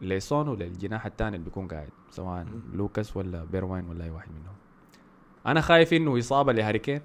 لسون 0.00 0.48
وللجناح 0.48 1.06
الثاني 1.06 1.36
اللي 1.36 1.44
بيكون 1.44 1.68
قاعد 1.68 1.88
سواء 2.10 2.46
لوكاس 2.72 3.16
ولا 3.16 3.44
بيرغوين 3.44 3.88
ولا 3.88 4.04
أي 4.04 4.10
واحد 4.10 4.28
منهم. 4.28 4.54
أنا 5.46 5.60
خايف 5.60 5.92
إنه 5.92 6.18
إصابة 6.18 6.52
لهاري 6.52 6.79
كين 6.79 7.00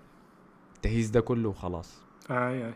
تهز 0.82 1.10
ده 1.10 1.22
كله 1.22 1.50
وخلاص. 1.50 2.02
آي 2.32 2.66
آي. 2.68 2.74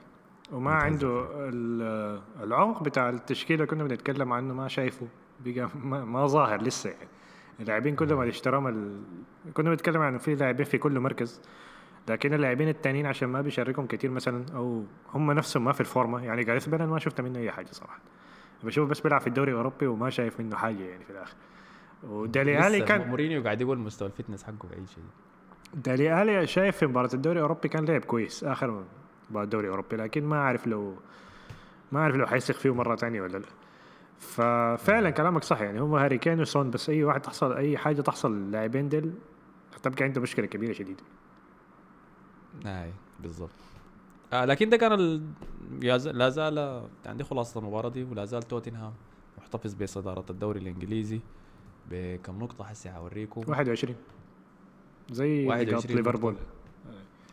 وما 0.51 0.71
عنده 0.71 1.25
ال- 1.49 2.21
العمق 2.43 2.83
بتاع 2.83 3.09
التشكيلة 3.09 3.65
كنا 3.65 3.83
بنتكلم 3.83 4.33
عنه 4.33 4.53
ما 4.53 4.67
شايفه. 4.67 5.07
بقى 5.45 5.69
ما, 5.75 6.05
ما 6.05 6.27
ظاهر 6.27 6.61
لسه 6.61 6.89
يعني. 6.89 7.07
اللاعبين 7.59 7.95
كلهم 7.95 8.19
اللي 8.21 8.29
اشتراهم 8.31 8.67
ال... 8.67 9.01
كنا 9.53 9.69
بنتكلم 9.69 10.01
عن 10.01 10.17
في 10.17 10.35
لاعبين 10.35 10.65
في 10.65 10.77
كل 10.77 10.99
مركز. 10.99 11.41
لكن 12.10 12.34
اللاعبين 12.34 12.70
التانيين 12.70 13.05
عشان 13.05 13.29
ما 13.29 13.41
بيشاركهم 13.41 13.86
كتير 13.86 14.12
مثلا 14.12 14.46
أو 14.55 14.84
هم 15.13 15.31
نفسهم 15.31 15.63
ما 15.65 15.72
في 15.72 15.81
الفورمة. 15.81 16.24
يعني 16.25 16.43
جاريث 16.43 16.70
بيل 16.70 16.84
ما 16.84 17.00
شفت 17.00 17.22
منه 17.22 17.39
أي 17.39 17.51
حاجة 17.51 17.67
صراحة. 17.72 18.00
بشوفه 18.63 18.89
بس 18.89 19.00
بيلعب 19.01 19.22
في 19.22 19.27
الدوري 19.27 19.51
الأوروبي 19.51 19.88
وما 19.88 20.10
شايف 20.10 20.39
منه 20.39 20.55
حاجة 20.55 20.84
يعني 20.84 21.03
في 21.03 21.10
الآخر. 21.10 21.36
ودالي 22.03 22.67
آلي 22.67 22.81
كان 22.81 23.08
مورينيو 23.08 23.43
قاعد 23.43 23.62
يقول 23.62 23.77
مستوى 23.77 24.08
ال 24.07 24.12
fitness 24.12 24.43
حقه 24.43 24.67
بعيد 24.72 24.88
شيء 24.88 25.03
دالي 25.74 26.22
آلي 26.22 26.48
شايف 26.48 26.77
في 26.77 26.88
مباراة 26.88 27.10
الدوري 27.13 27.38
الأوروبي 27.38 27.67
كان 27.70 27.86
لعب 27.86 28.01
كويس 28.01 28.43
آخر 28.43 28.84
مباراة 29.29 29.43
الدوري 29.46 29.65
الأوروبي 29.65 29.96
لكن 29.96 30.24
ما 30.24 30.36
أعرف 30.38 30.67
لو 30.67 30.96
ما 31.91 32.00
أعرف 32.00 32.15
لو 32.15 32.27
حيثق 32.27 32.55
فيه 32.55 32.74
مرة 32.74 32.96
تانية 32.96 33.22
ولا 33.22 33.38
لا. 33.38 33.46
ففعلا 34.20 35.10
كلامك 35.10 35.43
صح 35.43 35.62
يعني 35.62 35.79
هم 35.81 35.93
هاري 35.93 36.17
كين 36.17 36.39
وسون 36.41 36.72
بس 36.72 36.89
أي 36.89 37.03
واحد 37.03 37.22
تحصل 37.22 37.53
أي 37.53 37.77
حاجة 37.77 38.01
تحصل 38.01 38.36
للاعبين 38.36 38.89
ديل 38.89 39.13
هتبقى 39.75 40.03
عنده 40.03 40.22
مشكلة 40.22 40.46
كبيرة 40.46 40.74
شديدة. 40.74 41.03
أي 42.65 42.91
بالضبط. 43.20 43.50
آه 44.34 44.46
لكن 44.46 44.70
ده 44.70 44.77
كان 44.77 44.91
ال... 44.91 45.24
لا 46.17 46.29
زال 46.29 46.84
عندي 47.05 47.24
خلاصة 47.24 47.60
المباراة 47.60 47.89
دي 47.89 48.03
ولا 48.03 48.25
زال 48.25 48.43
توتنهام 48.43 48.93
محتفظ 49.38 49.74
بصدارة 49.74 50.25
الدوري 50.29 50.60
الإنجليزي 50.60 51.20
بكم 51.91 52.39
نقطة 52.39 52.65
هسه 52.65 52.91
حوريكم 52.91 53.41
21 53.48 53.96
زي 55.12 55.48
21 55.48 55.77
نقاط 55.77 55.91
ليفربول. 55.91 56.36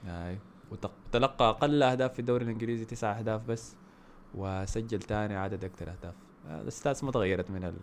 أي. 0.06 0.38
وتلقى 0.70 1.48
أقل 1.48 1.82
أهداف 1.82 2.12
في 2.12 2.18
الدوري 2.18 2.44
الإنجليزي 2.44 2.84
تسع 2.84 3.18
أهداف 3.18 3.44
بس 3.44 3.74
وسجل 4.34 5.00
ثاني 5.00 5.36
عدد 5.36 5.64
أكثر 5.64 5.88
أهداف. 5.90 6.14
آه 6.48 6.60
ال 6.62 6.69
stats 6.69 7.04
ما 7.04 7.10
تغيرت 7.10 7.50
من 7.50 7.64
ال... 7.64 7.74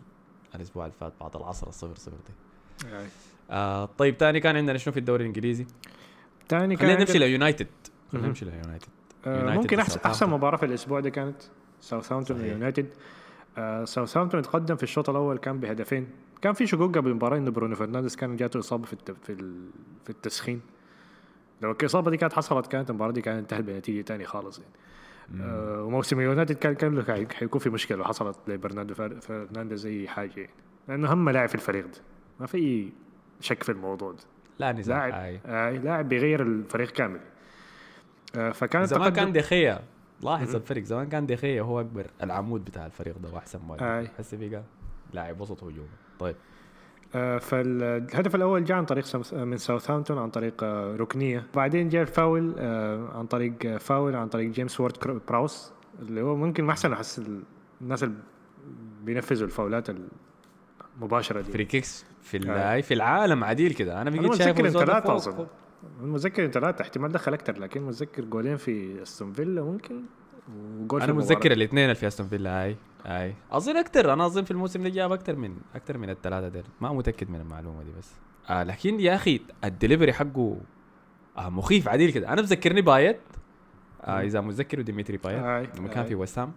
الأسبوع 0.56 0.86
اللي 0.86 0.96
فات 1.00 1.13
بعد 1.22 1.36
العصر 1.36 1.68
الصفر 1.68 1.96
صفر 1.96 2.18
دي. 2.27 2.34
آه 3.50 3.86
طيب 3.98 4.15
ثاني 4.15 4.39
كان 4.39 4.56
عندنا 4.56 4.77
شنو 4.77 4.94
في 4.94 5.00
الدوري 5.00 5.22
الإنجليزي؟ 5.24 5.65
تاني 6.49 6.75
كان 6.75 6.87
خلينا 6.87 6.99
نمشي 7.03 7.17
ليونايتد 7.19 7.67
خلينا. 8.11 8.27
نمشي 8.27 8.45
ليونايتد 8.45 8.87
آه، 9.27 9.53
ممكن 9.55 9.79
احسن. 9.79 9.99
أحسن 10.05 10.29
مباراة 10.29 10.57
في 10.57 10.65
الأسبوع 10.65 10.99
ده 10.99 11.09
كانت 11.09 11.41
ساوثهامبتون. 11.81 12.41
ويونايتد 12.41 12.87
آه، 13.57 13.85
ساوثهامبتون 13.85 14.41
تقدم 14.41 14.75
في 14.75 14.83
الشوط 14.83 15.09
الأول 15.09 15.37
كان 15.37 15.59
بهدفين 15.59 16.07
كان 16.41 16.53
في 16.53 16.67
شكوك 16.67 16.97
قبل 16.97 17.09
المباراة 17.09 17.37
إنه 17.37 17.51
برونو 17.51 17.75
فرنانديز 17.75 18.15
كان 18.15 18.35
جاته 18.35 18.59
إصابة 18.59 18.85
في 18.85 18.93
الت... 18.93 19.11
في. 19.11 19.35
في 20.03 20.09
التسخين 20.09 20.61
لو 21.61 21.71
الاصابه 21.71 22.11
دي 22.11 22.17
كانت 22.17 22.33
حصلت 22.33 22.67
كانت 22.67 22.89
المباراة 22.89 23.11
دي 23.11 23.21
كانت 23.21 23.39
انتهت 23.53 23.63
بنتيجة 23.63 24.01
تاني 24.01 24.25
خالص 24.25 24.59
يعني 24.59 24.71
آه 25.43 25.83
وموسم 25.83 26.19
يونايتد 26.21 26.55
كان 26.55 26.75
كان 26.75 27.27
حيكون 27.33 27.61
في 27.61 27.69
مشكلة 27.69 27.97
لو 27.97 28.03
حصلت 28.03 28.37
لبرناردو 28.47 28.93
فر- 28.93 29.19
فرنانديز 29.21 29.85
أي 29.85 30.07
حاجة 30.07 30.31
يعني 30.37 30.49
لأنه 30.87 31.11
اهم 31.11 31.29
لاعب 31.29 31.49
في 31.49 31.55
الفريق 31.55 31.85
ده 31.85 31.91
ما 32.39 32.45
في 32.45 32.89
شك 33.41 33.63
في 33.63 33.71
الموضوع 33.71 34.11
ده 34.11 34.17
لا 34.59 34.71
نزاع. 34.71 35.07
لاعب. 35.07 35.39
آه 35.45 35.69
لاعب 35.71 36.09
بيغير 36.09 36.41
الفريق 36.41 36.91
كامل. 36.91 37.19
آه 38.35 38.51
فكان 38.51 38.85
زمان 38.85 39.13
كان 39.13 39.31
دخيا 39.33 39.79
لاحظ 40.24 40.55
الفرق 40.55 40.83
زمان 40.83 41.09
كان 41.09 41.25
دخيا 41.25 41.62
هو 41.62 41.79
اكبر 41.81 42.05
العمود 42.24 42.65
بتاع 42.65 42.85
الفريق 42.85 43.17
ده 43.17 43.29
وأحسن. 43.33 43.59
مهاجم 43.67 44.07
هسه 44.19 44.38
بقى 44.50 44.63
لاعب 45.13 45.41
وسط 45.41 45.63
هجوم 45.63 45.88
طيب. 46.19 46.35
آه، 47.15 47.38
فالهدف 47.38 48.35
الأول 48.35 48.63
جاء 48.63 48.77
عن 48.77 48.85
طريق 48.85 49.33
من 49.33 49.57
ساوثهامبتون 49.57 50.17
عن 50.17 50.29
طريق 50.29 50.63
آه، 50.63 50.95
ركنية. 50.95 51.47
بعدين 51.55 51.89
جاء 51.89 52.01
الفاول 52.01 52.55
آه، 52.57 53.17
عن 53.17 53.25
طريق 53.25 53.53
آه، 53.65 53.77
فاول 53.77 54.15
عن 54.15 54.27
طريق 54.27 54.50
جيمس 54.51 54.79
وارد 54.79 55.22
براوس 55.27 55.71
اللي 56.00 56.21
هو 56.21 56.35
ممكن 56.35 56.63
ما 56.63 56.71
أحسن 56.71 56.93
أحس 56.93 57.19
ال- 57.19 57.43
الناس 57.81 58.03
اللي 58.03 58.15
بينفذوا 59.03 59.45
الفاولات 59.45 59.88
المباشره 60.95 61.41
دي. 61.41 61.51
free 61.51 61.65
kicks 61.65 62.05
في 62.21 62.37
آي. 62.37 62.41
اللاي 62.41 62.81
في 62.81 62.93
العالم 62.93 63.43
عديل 63.43 63.73
كده. 63.73 64.01
أنا 64.01 64.09
بقيت 64.09 64.33
شايف 64.33 64.59
متذكر 64.59 64.85
ثلاثة 64.85 65.15
اظن 65.15 65.47
متذكر 66.01 66.47
ثلاثة 66.47 66.81
احتمال 66.81 67.11
دخل 67.11 67.33
أكثر 67.33 67.59
لكن 67.59 67.81
متذكر 67.81 68.25
جولين 68.25 68.57
في 68.57 69.01
أستون 69.01 69.31
فيلا 69.33 69.63
ممكن 69.63 70.01
وجول 70.79 71.01
أنا. 71.01 71.13
متذكر 71.13 71.51
الاثنين 71.51 71.83
اللي 71.83 71.95
في 71.95 72.07
أستون 72.07 72.27
فيلا 72.27 72.63
هاي 72.63 72.75
هاي 73.05 73.33
أظن 73.51 73.77
أكثر 73.77 74.13
أنا 74.13 74.25
أظن 74.25 74.43
في 74.43 74.51
الموسم 74.51 74.83
ده 74.83 74.89
جاب 74.89 75.11
أكثر 75.11 75.35
من 75.35 75.57
أكثر 75.75 75.97
من 75.97 76.09
الثلاثة 76.09 76.47
ديل. 76.47 76.63
ما 76.81 76.93
متأكد 76.93 77.29
من 77.29 77.41
المعلومة 77.41 77.83
دي 77.83 77.91
بس. 77.97 78.11
آه 78.49 78.63
لكن 78.63 78.99
يا 78.99 79.15
أخي 79.15 79.41
الدليفري 79.63 80.13
حقه 80.13 80.57
آه 81.37 81.49
مخيف 81.49 81.87
عديل 81.87 82.11
كده. 82.11 82.33
أنا 82.33 82.41
بذكرني 82.41 82.81
بايت. 82.81 83.19
آه 84.01 84.21
إذا 84.21 84.41
متذكر 84.41 84.81
ديمتري 84.81 85.17
بايت 85.17 85.77
لما 85.77 85.87
كان. 85.87 86.05
في 86.05 86.15
وست 86.15 86.37
هام 86.37 86.51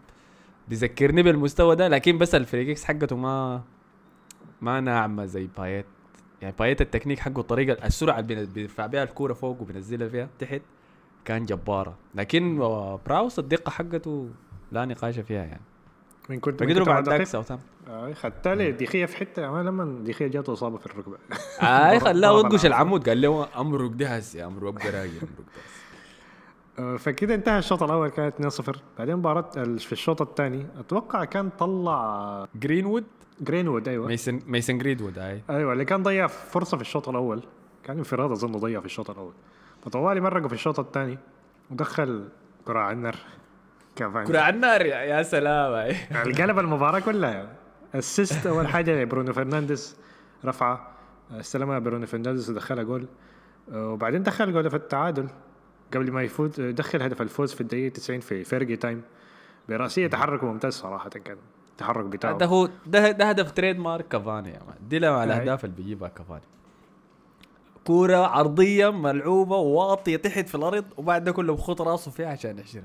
بيذكرني 0.68 1.23
بالمستوى 1.23 1.76
ده 1.76 1.88
لكن 1.88 2.18
بس 2.18 2.35
ال 2.35 2.40
free 2.40 2.60
kicks 2.60 2.85
حقته 2.85 3.16
ما 3.16 3.62
ما 4.61 4.81
ناعمه 4.81 5.25
زي 5.25 5.49
بايت. 5.59 5.87
يعني 6.43 6.55
بايت 6.59 6.81
التكنيك 6.81 7.19
حقه 7.19 7.41
الطريقة 7.41 7.87
السرعة 7.87 8.19
اللي 8.19 8.47
بيرفع 8.47 8.87
بها 8.87 9.03
الكورة 9.03 9.33
فوق 9.33 9.61
وبينزلها 9.61 10.09
فيها 10.09 10.29
تحت 10.38 10.61
كان 11.25 11.45
جبارة. 11.45 11.95
لكن 12.15 12.61
آه، 12.61 13.00
براوس 13.07 13.38
الدقة 13.38 13.71
حقته 13.71 14.29
لا 14.73 14.85
نقاش 14.85 15.19
فيها 15.19 15.45
يعني. 15.45 15.61
من 16.29 16.41
كنت 16.41 16.62
كنت 16.62 16.79
بعد 16.79 17.05
ذاك 17.05 17.15
دقيق. 17.15 17.27
ساوثهامبتون. 17.29 17.71
آه 17.88 18.12
خدت 18.12 18.49
لي 18.49 18.73
دي 18.73 18.86
خيا 18.86 19.07
في 19.07 19.17
حتة 19.17 19.50
ما 19.50 19.62
لما 19.62 20.05
دي 20.05 20.13
خيا 20.13 20.27
جاته 20.27 20.53
إصابة 20.53 20.77
في 20.79 20.87
الركبة. 20.87 21.17
اي 21.62 22.00
خلاه 22.00 22.33
وقش. 22.33 22.67
العمود 22.67 23.09
قال 23.09 23.21
له 23.21 23.49
امرق 23.61 23.91
ده 23.91 24.07
هسي 24.17 24.45
امرق 24.45 24.69
أبقى 24.69 24.91
راجل 24.91 25.19
امرق 25.19 25.38
ده 25.38 25.62
هسي. 25.62 25.85
آه، 25.85 25.88
فكده 26.99 27.35
انتهى 27.35 27.59
الشوط 27.59 27.83
الأول 27.83 28.09
كانت 28.09 28.61
2-0 28.61 28.77
بعدين 28.99 29.17
مباراة 29.17 29.51
في 29.79 29.93
الشوط 29.93 30.23
الثاني 30.23 30.67
أتوقع 30.79 31.25
كان 31.25 31.51
طلع 31.59 32.47
جرينوود 32.55 33.05
جرينوود 33.41 33.89
أيوه. 33.89 34.07
ميسن 34.07 34.41
ميسن 34.47 34.79
جرينوود 34.79 35.19
أي. 35.19 35.43
أيوه 35.51 35.73
اللي 35.73 35.85
كان 35.85 36.03
ضيع 36.03 36.27
فرصة 36.27 36.77
في 36.77 36.83
الشوط 36.83 37.09
الأول. 37.09 37.43
كان 37.85 37.99
انفراد 37.99 38.31
أظن 38.31 38.53
ضيع 38.53 38.81
في 38.81 38.87
الشوط 38.87 39.11
الأول. 39.11 39.33
فطوالي 39.85 40.21
مرقوا 40.21 40.49
في 40.49 40.55
الشوط 40.55 40.81
الثاني 40.81 41.19
ودخل 41.71 42.29
كراع 42.65 42.93
النار. 42.97 43.17
كافاني 43.97 44.27
كراع 44.27 44.55
النار 44.55 44.87
يا 44.87 45.23
سلام 45.23 45.95
قلب 46.41 46.59
المباراة 46.59 46.99
كلها. 46.99 47.49
assist 47.95 48.47
أول 48.47 48.69
حاجة 48.69 49.05
برونو 49.05 49.33
فرنانديز 49.33 49.97
رفعة. 50.45 50.91
استلمها 51.33 51.79
برونو 51.79 52.07
فرنانديز 52.07 52.51
ودخلها 52.51 52.83
جول. 52.83 53.07
وبعدين 53.73 54.23
دخل 54.23 54.53
جول 54.53 54.71
في 54.71 54.77
التعادل. 54.77 55.29
قبل 55.95 56.12
ما 56.12 56.23
يفوت 56.23 56.61
دخل 56.61 57.02
هدف 57.02 57.23
الفوز 57.23 57.54
في 57.54 57.61
الدقيقة 57.61 57.92
90 57.92 58.21
في 58.21 58.45
Fergie 58.45 58.77
time. 58.77 59.03
برأسية 59.68 60.07
تحرك 60.07 60.45
ممتاز 60.45 60.73
صراحة 60.73 61.09
كان 61.11 61.37
التحرك 61.71 62.04
بتاعه. 62.04 62.38
ده 62.38 62.47
هو 62.47 62.68
ده 62.87 63.11
ده 63.11 63.25
هدف 63.28 63.52
trademark 63.53 64.09
كافاني 64.09 64.49
يا 64.50 64.61
man. 64.67 64.77
دي 64.88 65.07
على. 65.07 65.25
الاهداف 65.25 65.64
اللي 65.64 65.76
بيجيبها 65.76 66.09
كافاني. 66.09 66.42
كورة 67.85 68.16
عرضية 68.16 68.90
ملعوبة 68.90 69.57
واطية 69.57 70.16
تحت 70.16 70.49
في 70.49 70.54
الأرض 70.54 70.85
وبعد 70.97 71.25
ده 71.25 71.33
كله 71.33 71.54
بخط 71.54 71.83
راسه 71.83 72.11
فيها 72.11 72.28
عشان 72.28 72.59
يحشرها 72.59 72.85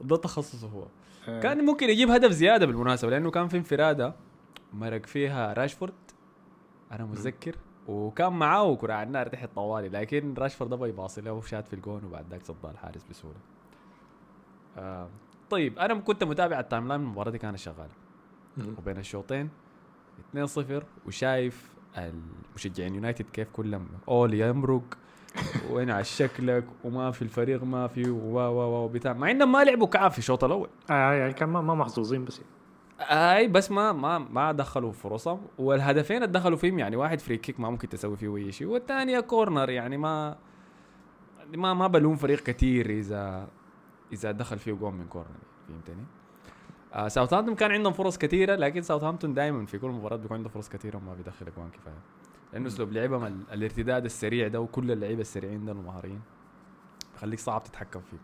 ده 0.00 0.16
تخصصه 0.16 0.68
هو. 0.68 0.86
آه. 1.28 1.40
كان 1.40 1.64
ممكن 1.64 1.90
يجيب 1.90 2.10
هدف 2.10 2.30
زيادة 2.30 2.66
بالمناسبة 2.66 3.10
لأنه 3.10 3.30
كان 3.30 3.48
في 3.48 3.56
انفرادة 3.56 4.14
مرق 4.72 5.06
فيها 5.06 5.52
راشفورد. 5.52 5.92
أنا 6.92 7.04
متذكر. 7.04 7.56
وكان 7.88 8.32
معاه 8.32 8.76
كراع 8.76 9.06
النار 9.06 9.28
تحت 9.28 9.48
طوالي 9.54 9.88
لكن 9.88 10.34
راشفورد 10.38 10.70
بدل 10.70 10.86
يباصي 10.86 11.20
له 11.20 11.32
وشات 11.32 11.68
في 11.68 11.72
الجون 11.72 12.04
وبعد 12.04 12.24
ذاك 12.30 12.44
صدها 12.44 12.70
الحارس 12.70 13.04
بسهولة 13.10 13.38
آه. 14.78 15.08
طيب 15.50 15.78
أنا 15.78 15.94
كنت 15.94 16.24
متابع 16.24 16.60
ال 16.60 16.88
timeline 16.88 17.00
المباراة 17.00 17.30
دي 17.30 17.38
كانت 17.38 17.58
شغالة 17.58 17.90
مم. 18.56 18.74
وبين 18.78 18.98
الشوطين 18.98 19.48
2-0 20.36 20.38
وشايف 21.06 21.72
المشجعين 21.98 22.94
يونايتد 22.94 23.26
كيف 23.32 23.48
كلهم 23.52 23.88
أولي 24.08 24.34
يمرق 24.34 24.82
وين 25.70 25.90
على 25.90 26.04
شكلك 26.04 26.64
وما 26.84 27.10
في 27.10 27.22
الفريق 27.22 27.64
ما 27.64 27.86
في 27.86 28.10
و 28.10 28.38
و 28.38 28.84
و 28.84 28.88
بتاع 28.88 29.12
مع 29.12 29.30
إنهم 29.30 29.52
ما 29.52 29.64
لعبوا 29.64 29.86
كعب 29.86 30.10
في 30.10 30.18
الشوط 30.18 30.44
الأول 30.44 30.68
آه 30.90 31.12
يعني 31.12 31.32
كان 31.32 31.48
ما, 31.48 31.60
ما 31.60 31.74
محظوظين 31.74 32.24
بس 32.24 32.40
أي 33.10 33.48
بس 33.48 33.70
ما 33.70 33.92
ما 33.92 34.18
ما 34.18 34.52
دخلوا 34.52 34.92
فرصهم 34.92 35.40
والهدفين 35.58 36.16
اللي 36.16 36.26
دخلوا 36.26 36.56
فيهم 36.56 36.78
يعني 36.78 36.96
واحد 36.96 37.20
free 37.20 37.36
kick 37.36 37.60
ما 37.60 37.70
ممكن 37.70 37.88
تسوي 37.88 38.16
فيه 38.16 38.36
أي 38.36 38.52
شيء 38.52 38.66
والثانيه 38.68 39.20
corner 39.20 39.70
يعني 39.70 39.96
ما 39.96 40.36
ما 41.54 41.74
ما 41.74 41.86
بلوم 41.86 42.16
فريق 42.16 42.40
كثير 42.40 42.90
إذا 42.90 43.48
إذا 44.12 44.30
دخل 44.30 44.58
فيه 44.58 44.72
جول 44.72 44.92
من 44.94 45.06
corner 45.06 45.28
فهمتني؟ 45.68 46.04
آه 46.94 47.08
ساوثهامبتون 47.08 47.54
كان 47.54 47.70
عندهم 47.70 47.92
فرص 47.92 48.18
كثيره 48.18 48.54
لكن 48.54 48.82
ساوثهامبتون 48.82 49.34
دائما 49.34 49.66
في 49.66 49.78
كل 49.78 49.88
مباراة 49.88 50.16
بيكون 50.16 50.36
عنده 50.36 50.48
فرص 50.48 50.68
كثيره 50.68 50.96
وما 50.96 51.14
بيدخل 51.14 51.46
اجوان 51.46 51.70
كفاية. 51.70 51.94
لأنه 52.52 52.66
أسلوب 52.66 52.92
لعبهم 52.92 53.24
ال- 53.24 53.50
الارتداد 53.52 54.04
السريع 54.04 54.48
ده 54.48 54.60
وكل 54.60 54.90
اللعيبة 54.90 55.20
السريعين 55.20 55.64
ده 55.64 55.72
المهاريين 55.72 56.20
بخليك 57.14 57.38
صعب 57.38 57.62
تتحكم 57.64 58.00
فيه. 58.00 58.16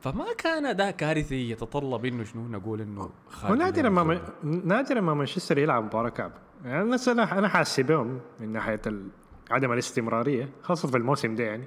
فما 0.00 0.26
كان 0.38 0.76
ده 0.76 0.90
كارثي 0.90 1.50
يتطلب 1.50 2.04
إنه 2.04 2.24
شنو 2.24 2.48
نقول 2.48 2.80
إنه 2.80 3.00
هو 3.00 3.08
خارج 3.30 3.58
نادرا 3.58 3.88
ما. 3.88 4.20
نادرا 4.42 5.00
ما 5.00 5.14
مانشستر 5.14 5.58
يلعب 5.58 5.84
مباراة 5.84 6.08
كعب. 6.08 6.32
يعني 6.64 6.82
الناس 6.82 7.08
أنا 7.08 7.38
أنا 7.38 7.48
حاسس 7.48 7.80
بهم 7.80 8.20
من 8.40 8.52
ناحية 8.52 8.80
ال... 8.86 9.08
عدم 9.50 9.72
الاستمرارية 9.72 10.48
خاصة 10.62 10.88
في 10.88 10.96
الموسم 10.96 11.34
ده 11.34 11.44
يعني. 11.44 11.64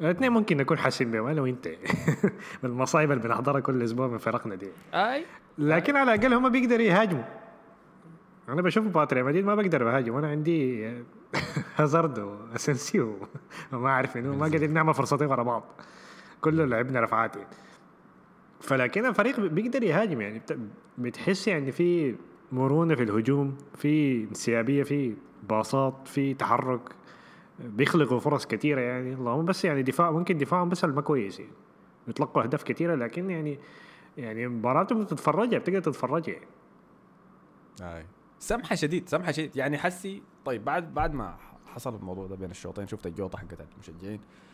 الاثنين 0.00 0.32
ممكن 0.32 0.56
نكون 0.56 0.78
حاسين 0.78 1.10
بهم 1.10 1.26
أنا 1.26 1.42
وإنت. 1.42 1.68
بالمصايب 2.62 3.12
اللي 3.12 3.22
بنحضرها 3.22 3.60
كل 3.60 3.82
أسبوع 3.82 4.06
من 4.06 4.18
فرقنا 4.18 4.54
دي. 4.54 4.68
أي. 4.94 5.24
لكن 5.58 5.96
على 5.96 6.14
الأقل 6.14 6.34
هم 6.34 6.48
بيقدروا 6.48 6.82
يهاجموا. 6.82 7.24
أنا 8.48 8.62
بشوف 8.62 8.84
مباراة 8.84 9.08
ريال 9.12 9.24
مدريد 9.24 9.44
ما 9.44 9.54
بقدر 9.54 9.94
اهاجم 9.94 10.16
أنا 10.16 10.28
عندي 10.28 10.92
هازارد 11.76 12.18
واسنسيو 12.18 13.18
وما 13.72 13.88
أعرف 13.94 14.16
إنه 14.16 14.36
ما 14.36 14.42
قادرين 14.42 14.72
نعمل 14.72 14.94
فرصتين 14.94 15.26
ورا 15.28 15.42
بعض. 15.42 15.62
كله 16.44 16.64
لعبنا 16.64 17.00
رفعات 17.00 17.36
يعني. 17.36 17.48
فلكن 18.60 19.06
الفريق 19.06 19.40
بيقدر 19.40 19.82
يهاجم 19.82 20.20
يعني 20.20 20.38
بت- 20.38 20.58
بتحس 20.98 21.48
يعني 21.48 21.72
في 21.72 22.16
مرونة 22.52 22.94
في 22.94 23.02
الهجوم 23.02 23.56
في 23.74 24.22
انسيابية 24.24 24.82
في 24.82 25.14
باصات 25.48 26.08
في 26.08 26.34
تحرك. 26.34 26.80
بيخلقوا 27.58 28.18
فرص 28.20 28.46
كثيرة 28.46 28.80
يعني. 28.80 29.12
اللهم 29.14 29.44
بس 29.44 29.64
يعني 29.64 29.82
دفاع 29.82 30.10
ممكن 30.10 30.38
دفاعهم 30.38 30.68
بس 30.68 30.84
ما 30.84 31.00
كويس 31.00 31.40
يعني. 31.40 31.52
بيطلقوا 32.06 32.42
أهداف 32.42 32.62
كثيرة 32.62 32.94
لكن 32.94 33.30
يعني 33.30 33.58
يعني 34.16 34.48
مباراتهم 34.48 35.02
تتفرجها 35.04 35.58
بتقدر 35.58 35.80
تتفرجها 35.80 36.34
يعني. 36.34 36.46
أي. 37.98 38.04
سمحة 38.38 38.74
شديد 38.74 39.08
سمحة 39.08 39.32
شديد. 39.32 39.56
يعني 39.56 39.78
حسي 39.78 40.22
طيب 40.44 40.64
بعد 40.64 40.94
بعد 40.94 41.14
ما 41.14 41.36
حصل 41.66 41.94
الموضوع 41.94 42.26
ده 42.26 42.36
بين 42.36 42.50
الشوطين 42.50 42.86
شفت 42.86 43.06
الجوطة 43.06 43.38
حقت 43.38 43.58
المشجعين. 43.74 44.20
آه 44.20 44.53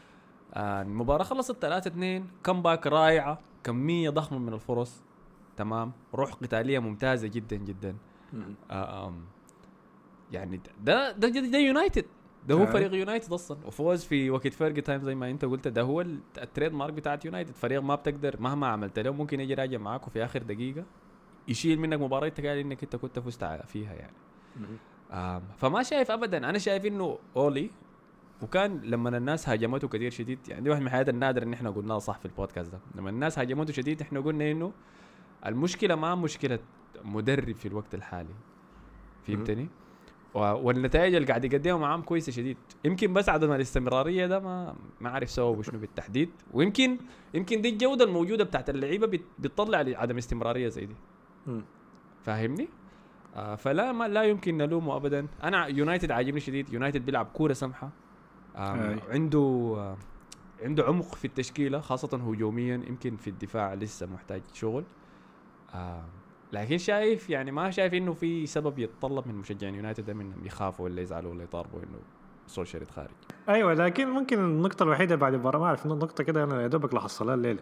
المباراة 0.56 1.24
خلصت 1.24 1.56
3 1.62 1.88
2 1.88 2.26
كمباك 2.44 2.86
رائعة. 2.86 3.38
كمية 3.64 4.10
ضخمة 4.10 4.38
من 4.38 4.52
الفرص. 4.54 5.02
تمام. 5.56 5.92
روح 6.14 6.32
قتالية 6.32 6.78
ممتازة 6.78 7.28
جدا 7.28 7.56
جدا. 7.56 7.96
آه 8.70 9.14
يعني 10.32 10.60
ده 10.84 11.12
ده 11.12 11.28
ده, 11.28 11.40
ده 11.40 11.58
يونايتد. 11.58 12.04
ده 12.48 12.54
هو 12.54 12.62
آه. 12.62 12.66
فريق 12.66 12.94
يونايتد 12.94 13.32
أصلا. 13.32 13.58
وفوز 13.66 14.04
في 14.04 14.30
وقت 14.30 14.48
Fergie 14.48 14.80
time 14.80 15.02
زي 15.02 15.14
ما 15.14 15.30
أنت 15.30 15.44
قلت. 15.44 15.68
ده 15.68 15.82
هو 15.82 16.00
ال- 16.00 16.20
ال 16.38 16.72
trademark 16.72 16.92
بتاعت 16.92 17.24
يونايتد. 17.24 17.54
فريق 17.54 17.82
ما 17.82 17.94
بتقدر 17.94 18.40
مهما 18.40 18.66
عملت 18.66 18.98
له 18.98 19.10
ممكن 19.10 19.40
يجي 19.40 19.54
راجع 19.54 19.78
معاك 19.78 20.06
وفي 20.06 20.24
آخر 20.24 20.42
دقيقة 20.42 20.84
يشيل 21.48 21.80
منك 21.80 22.00
مباراة 22.00 22.26
انت 22.28 22.40
قال 22.40 22.58
إنك 22.58 22.82
أنت 22.82 22.96
كنت 22.96 23.18
فزت 23.18 23.44
فيها 23.44 23.94
يعني. 23.94 24.14
فما 25.56 25.82
شايف 25.82 26.10
ابدا. 26.10 26.38
أنا 26.50 26.58
شايف 26.58 26.86
إنه 26.86 27.18
أولي 27.36 27.70
وكان 28.42 28.80
لما 28.84 29.16
الناس 29.16 29.48
هاجمته 29.48 29.88
كثير 29.88 30.10
شديد 30.10 30.38
يعني 30.48 30.62
دي 30.62 30.70
واحد 30.70 30.80
من 30.80 30.86
الحاجات 30.86 31.08
النادرة 31.08 31.44
إن 31.44 31.52
إحنا 31.52 31.70
قلناها 31.70 31.98
صح 31.98 32.18
في 32.18 32.24
البودكاست 32.26 32.72
ده 32.72 32.78
لما 32.94 33.10
الناس 33.10 33.38
هاجمته 33.38 33.72
شديد 33.72 34.00
إحنا 34.00 34.20
قلنا 34.20 34.50
إنه 34.50 34.72
المشكلة 35.46 35.94
ما 35.94 36.14
مشكلة 36.14 36.58
مدرب 37.04 37.54
في 37.54 37.68
الوقت 37.68 37.94
الحالي 37.94 38.34
فهمتني؟ 39.26 39.68
والنتائج 40.34 41.14
اللي 41.14 41.28
قاعد 41.28 41.44
يقدمها 41.44 41.76
معاهم 41.78 42.02
كويسة 42.02 42.32
شديد 42.32 42.56
يمكن 42.84 43.12
بس 43.12 43.28
عدم 43.28 43.52
الاستمرارية 43.52 44.26
ده 44.26 44.40
ما 44.40 44.74
ما 45.00 45.08
أعرف 45.08 45.30
سببه 45.30 45.62
شنو 45.62 45.78
بالتحديد 45.78 46.30
ويمكن 46.52 46.98
يمكن 47.34 47.60
دي 47.60 47.68
الجودة 47.68 48.04
الموجودة 48.04 48.44
بتاعت 48.44 48.70
اللعيبة 48.70 49.06
بت- 49.06 49.24
بتطلع 49.38 49.78
عدم 49.78 50.16
استمرارية 50.16 50.68
زي 50.68 50.86
دي. 50.86 50.94
فاهمني؟ 52.22 52.68
آه 53.36 53.54
فلا 53.54 53.92
ما 53.92 54.08
لا 54.08 54.22
يمكن 54.22 54.56
نلومه 54.56 54.96
ابدا 54.96 55.26
أنا 55.42 55.66
يونايتد 55.66 56.10
عاجبني 56.10 56.40
شديد 56.40 56.72
يونايتد 56.72 57.06
بيلعب 57.06 57.26
كورة 57.26 57.52
سمحة. 57.52 57.90
عنده 58.54 59.96
عنده 60.62 60.84
عمق 60.84 61.14
في 61.14 61.24
التشكيلة 61.24 61.80
خاصة 61.80 62.16
هجوميا 62.16 62.74
يمكن 62.74 63.16
في 63.16 63.30
الدفاع 63.30 63.74
لسه 63.74 64.06
محتاج 64.06 64.42
شغل. 64.52 64.84
لكن 66.52 66.78
شايف 66.78 67.30
يعني 67.30 67.52
ما 67.52 67.70
شايف 67.70 67.94
إنه 67.94 68.12
في 68.12 68.46
سبب 68.46 68.78
يتطلب 68.78 69.28
من 69.28 69.34
مشجعين 69.34 69.74
يونايتد 69.74 70.10
إنهم 70.10 70.44
يخافوا 70.44 70.84
ولا 70.84 71.00
يزعلوا 71.00 71.30
ولا 71.30 71.42
يطالبوا 71.42 71.78
إنه 71.78 71.98
سولشر 72.46 72.82
يتخارج. 72.82 73.10
أيوه 73.48 73.74
لكن 73.74 74.08
ممكن 74.08 74.38
النقطة 74.38 74.82
الوحيدة 74.82 75.16
بعد 75.16 75.34
المباراة 75.34 75.58
ما 75.58 75.66
أعرف 75.66 75.86
نقطة 75.86 76.24
كده 76.24 76.44
أنا 76.44 76.62
يا 76.62 76.66
دوبك 76.66 76.94
لاحظتها 76.94 77.34
الليلة. 77.34 77.60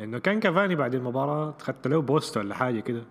إنه 0.00 0.18
كان 0.18 0.40
كافاني 0.40 0.74
بعد 0.74 0.94
المباراة 0.94 1.54
خدت 1.60 1.86
له 1.86 2.02
بوست 2.02 2.36
ولا 2.36 2.54
حاجة 2.54 2.80
كده. 2.80 3.04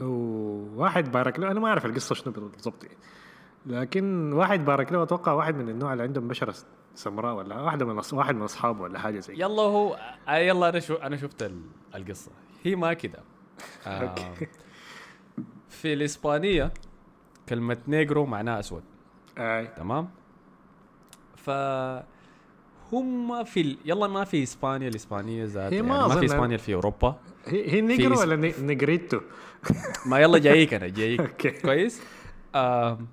وواحد 0.00 1.12
بارك 1.12 1.38
له 1.38 1.50
أنا 1.50 1.60
ما 1.60 1.68
أعرف 1.68 1.86
القصة 1.86 2.14
شنو 2.14 2.32
بالضبط 2.32 2.84
يعني. 2.84 2.96
لكن 3.66 4.32
واحد 4.32 4.64
بارك 4.64 4.92
له 4.92 5.02
أتوقع 5.02 5.32
واحد 5.32 5.54
من 5.56 5.68
النوع 5.68 5.92
اللي 5.92 6.02
عندهم 6.02 6.28
بشرة 6.28 6.54
سمراء 6.94 7.34
ولا 7.34 7.60
واحدة 7.60 7.84
من 7.86 8.02
أص- 8.02 8.12
واحد 8.14 8.34
من 8.34 8.42
أصحابه 8.42 8.80
ولا 8.82 8.98
حاجة 8.98 9.18
زي. 9.20 9.34
يلا 9.34 9.62
هو 9.62 9.98
آه 10.28 10.36
يلا 10.36 10.68
أنا 10.68 10.80
شو 10.80 10.94
أنا 10.94 11.16
شفت 11.16 11.42
ال- 11.42 11.60
القصة. 11.94 12.30
هي 12.64 12.76
ما 12.76 12.92
كده. 12.92 13.18
آه. 13.86 14.14
في 15.68 15.92
الإسبانية 15.92 16.72
كلمة 17.48 17.76
negro 17.88 18.26
معناها 18.26 18.60
أسود. 18.60 18.82
أي. 19.38 19.66
تمام؟ 19.66 20.08
ف 21.36 21.50
هم 22.92 23.44
في 23.44 23.60
ال... 23.60 23.76
يلا 23.84 24.06
ما 24.06 24.24
في 24.24 24.42
إسبانيا 24.42 24.88
الإسبانية 24.88 25.44
ذات 25.44 25.72
يعني 25.72 25.86
ما 25.88 26.06
ما 26.08 26.14
في 26.20 26.24
إسبانيا 26.24 26.56
في 26.56 26.74
أوروبا. 26.74 27.16
هي 27.46 27.72
هي 27.72 27.80
negro 27.80 28.20
ولا 28.20 28.36
ne- 28.36 28.54
negrito؟ 28.60 29.20
ما 30.06 30.18
يلا 30.18 30.38
جايك 30.38 30.74
أنا 30.74 30.88
جايك. 30.88 31.46
كويس؟ 31.64 32.02
آم، 32.54 33.06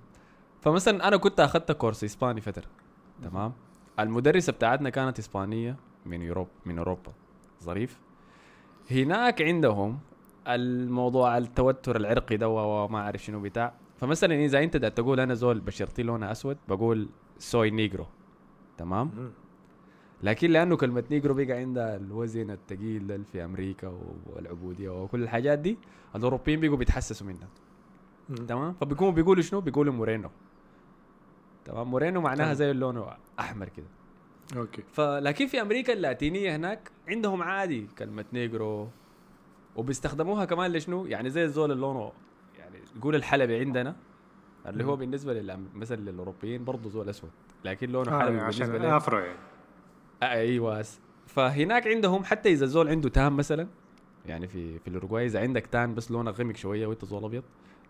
فمثلا 0.63 1.07
أنا 1.07 1.17
كنت 1.17 1.39
أخذت 1.39 1.71
كورس 1.71 2.03
إسباني 2.03 2.41
فترة 2.41 2.65
تمام؟ 3.23 3.53
المدرسة 3.99 4.53
بتاعتنا 4.53 4.89
كانت 4.89 5.19
إسبانية 5.19 5.75
من 6.05 6.21
Europe 6.21 6.47
من 6.65 6.77
أوروبا 6.77 7.13
ظريف. 7.63 7.99
هناك 8.91 9.41
عندهم 9.41 9.99
الموضوع 10.47 11.37
التوتر 11.37 11.95
العرقي 11.95 12.37
ده 12.37 12.49
وما 12.49 12.99
أعرف 12.99 13.23
شنو 13.23 13.39
بتاع. 13.39 13.73
فمثلا 13.97 14.35
إذا 14.35 14.63
أنت 14.63 14.77
دا 14.77 14.89
تقول 14.89 15.19
أنا 15.19 15.33
زول 15.33 15.59
بشرتي 15.59 16.03
لونها 16.03 16.31
أسود 16.31 16.57
بقول 16.67 17.09
soy 17.37 17.71
negro 17.71 18.05
تمام. 18.77 19.31
لكن 20.23 20.51
لأنه 20.51 20.77
كلمة 20.77 21.03
negro 21.11 21.33
بقى 21.33 21.53
عندها 21.53 21.95
الوزن 21.95 22.51
الثقيل 22.51 23.07
ده 23.07 23.23
في 23.31 23.45
أمريكا 23.45 23.93
والعبودية 24.25 25.03
وكل 25.03 25.23
الحاجات 25.23 25.59
دي 25.59 25.77
الأوروبيين 26.15 26.59
بيقوا 26.59 26.77
بيتحسسوا 26.77 27.27
منها. 27.27 27.47
تمام؟ 28.47 28.73
فبيكونوا 28.73 29.13
بيقولوا 29.13 29.43
شنو؟ 29.43 29.61
بيقولوا 29.61 29.93
moreno 29.93 30.29
تمام؟ 31.65 31.91
moreno 31.91 32.21
معناها. 32.21 32.53
زي 32.53 32.71
اللون 32.71 33.05
أحمر 33.39 33.69
كده. 33.69 33.85
okay. 34.57 34.83
فلكن 34.93 35.47
في 35.47 35.61
أمريكا 35.61 35.93
اللاتينية 35.93 36.55
هناك 36.55 36.91
عندهم 37.07 37.41
عادي 37.43 37.87
كلمة 37.97 38.25
negro 38.33 38.89
وبيستخدموها 39.75 40.45
كمان 40.45 40.71
لشنو؟ 40.71 41.05
يعني 41.05 41.29
زي 41.29 41.43
الزول 41.43 41.71
اللي 41.71 41.81
لونه 41.81 42.11
يعني 42.59 42.77
نقول 42.97 43.15
الحلبي 43.15 43.59
عندنا 43.59 43.95
اللي 44.67 44.83
هو. 44.83 44.95
بالنسبة 44.95 45.33
للأم... 45.33 45.67
مثلا 45.75 45.95
للأوروبيين 46.11 46.63
برضه 46.65 46.89
زول 46.89 47.09
أسود 47.09 47.29
لكن 47.65 47.89
لونه 47.89 48.11
آه 48.11 48.19
حلبي 48.19 48.39
عشان 48.39 48.67
بالنسبة 48.67 48.97
afro 48.97 49.17
يعني. 49.19 49.37
آه 50.23 50.25
أيوه. 50.25 50.83
فهناك 51.27 51.87
عندهم 51.87 52.23
حتى 52.23 52.51
إذا 52.51 52.65
الزول 52.65 52.89
عنده 52.89 53.09
tan 53.09 53.33
مثلا 53.33 53.67
يعني 54.25 54.47
في 54.47 54.79
في 54.79 54.87
الأوروغواي 54.87 55.25
إذا 55.25 55.39
عندك 55.41 55.67
tan 55.67 55.95
بس 55.95 56.11
لونك 56.11 56.39
غمق 56.39 56.55
شوية 56.55 56.87
وإنت 56.87 57.05
زول 57.05 57.25
أبيض 57.25 57.43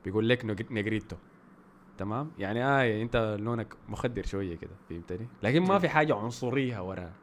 بيقول 0.06 0.30
لك 0.30 0.46
ne- 0.46 0.72
negrito 0.72 1.16
تمام؟ 1.98 2.32
يعني 2.40 2.66
آه 2.66 3.02
أنت 3.02 3.38
لونك 3.40 3.74
مخدر 3.90 4.26
شوية 4.26 4.58
كده 4.58 4.72
فهمتني؟ 4.90 5.28
لكن 5.44 5.62
ما 5.64 5.80
في 5.80 5.90
حاجة 5.90 6.16
عنصرية 6.16 6.80
وراها 6.90 7.14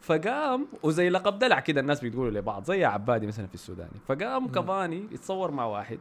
فقام 0.00 0.68
وزي 0.82 1.08
لقب 1.08 1.38
دلع 1.38 1.60
كده 1.60 1.80
الناس 1.80 2.04
بتقولوا 2.04 2.40
لبعض 2.40 2.64
زي 2.64 2.84
عبادي 2.84 3.26
مثلا 3.26 3.46
في 3.46 3.54
السوداني 3.54 4.00
فقام 4.08 4.48
كافاني 4.48 5.06
يتصور 5.12 5.50
مع 5.50 5.64
واحد 5.64 5.98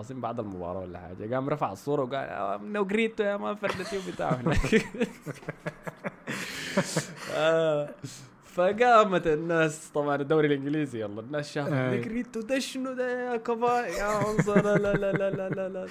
اظن 0.00 0.20
بعد 0.20 0.40
المباراة 0.40 0.80
ولا 0.80 0.98
حاجة 0.98 1.34
قام 1.34 1.48
رفع 1.48 1.72
الصورة 1.72 2.02
وقال 2.02 2.14
آه، 2.14 2.56
negrito 2.56 3.22
يا 3.22 3.36
man 3.36 3.54
فردتي 3.54 3.98
وبتاع 3.98 4.40
آه، 7.34 7.88
فقامت 8.44 9.26
الناس 9.26 9.88
طبعا 9.94 10.16
الدوري 10.16 10.46
الإنجليزي 10.46 11.00
يلا 11.00 11.20
الناس 11.20 11.52
شافوا 11.52 11.90
آي. 11.90 11.98
negrito 11.98 12.40
ده 12.40 12.58
شنو 12.58 12.92
ده 12.92 13.32
يا 13.32 13.36
كافاني 13.36 13.92
يا 13.92 14.04
عنصري 14.04 14.62
لا 14.62 14.76
لا 14.76 14.92
لا 15.12 15.30
لا 15.30 15.48
لا, 15.50 15.68
لا. 15.68 15.86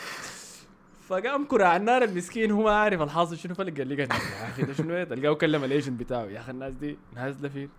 فقام 1.09 1.45
كراع 1.45 1.75
النار 1.75 2.03
المسكين 2.03 2.51
هو 2.51 2.63
ما 2.63 2.71
عارف 2.71 3.01
الحاصل 3.01 3.37
شنو 3.37 3.55
فلقى 3.55 3.83
لقى 3.83 4.01
يا 4.01 4.47
أخي 4.49 4.63
ده 4.63 4.73
شنو؟ 4.73 5.03
تلقاه 5.03 5.33
كلم 5.33 5.63
ال 5.63 5.69
agent 5.69 5.99
بتاعه 5.99 6.23
يا 6.25 6.39
أخي 6.39 6.51
الناس 6.51 6.73
دي 6.73 6.97
نازلة 7.15 7.49
في. 7.49 7.69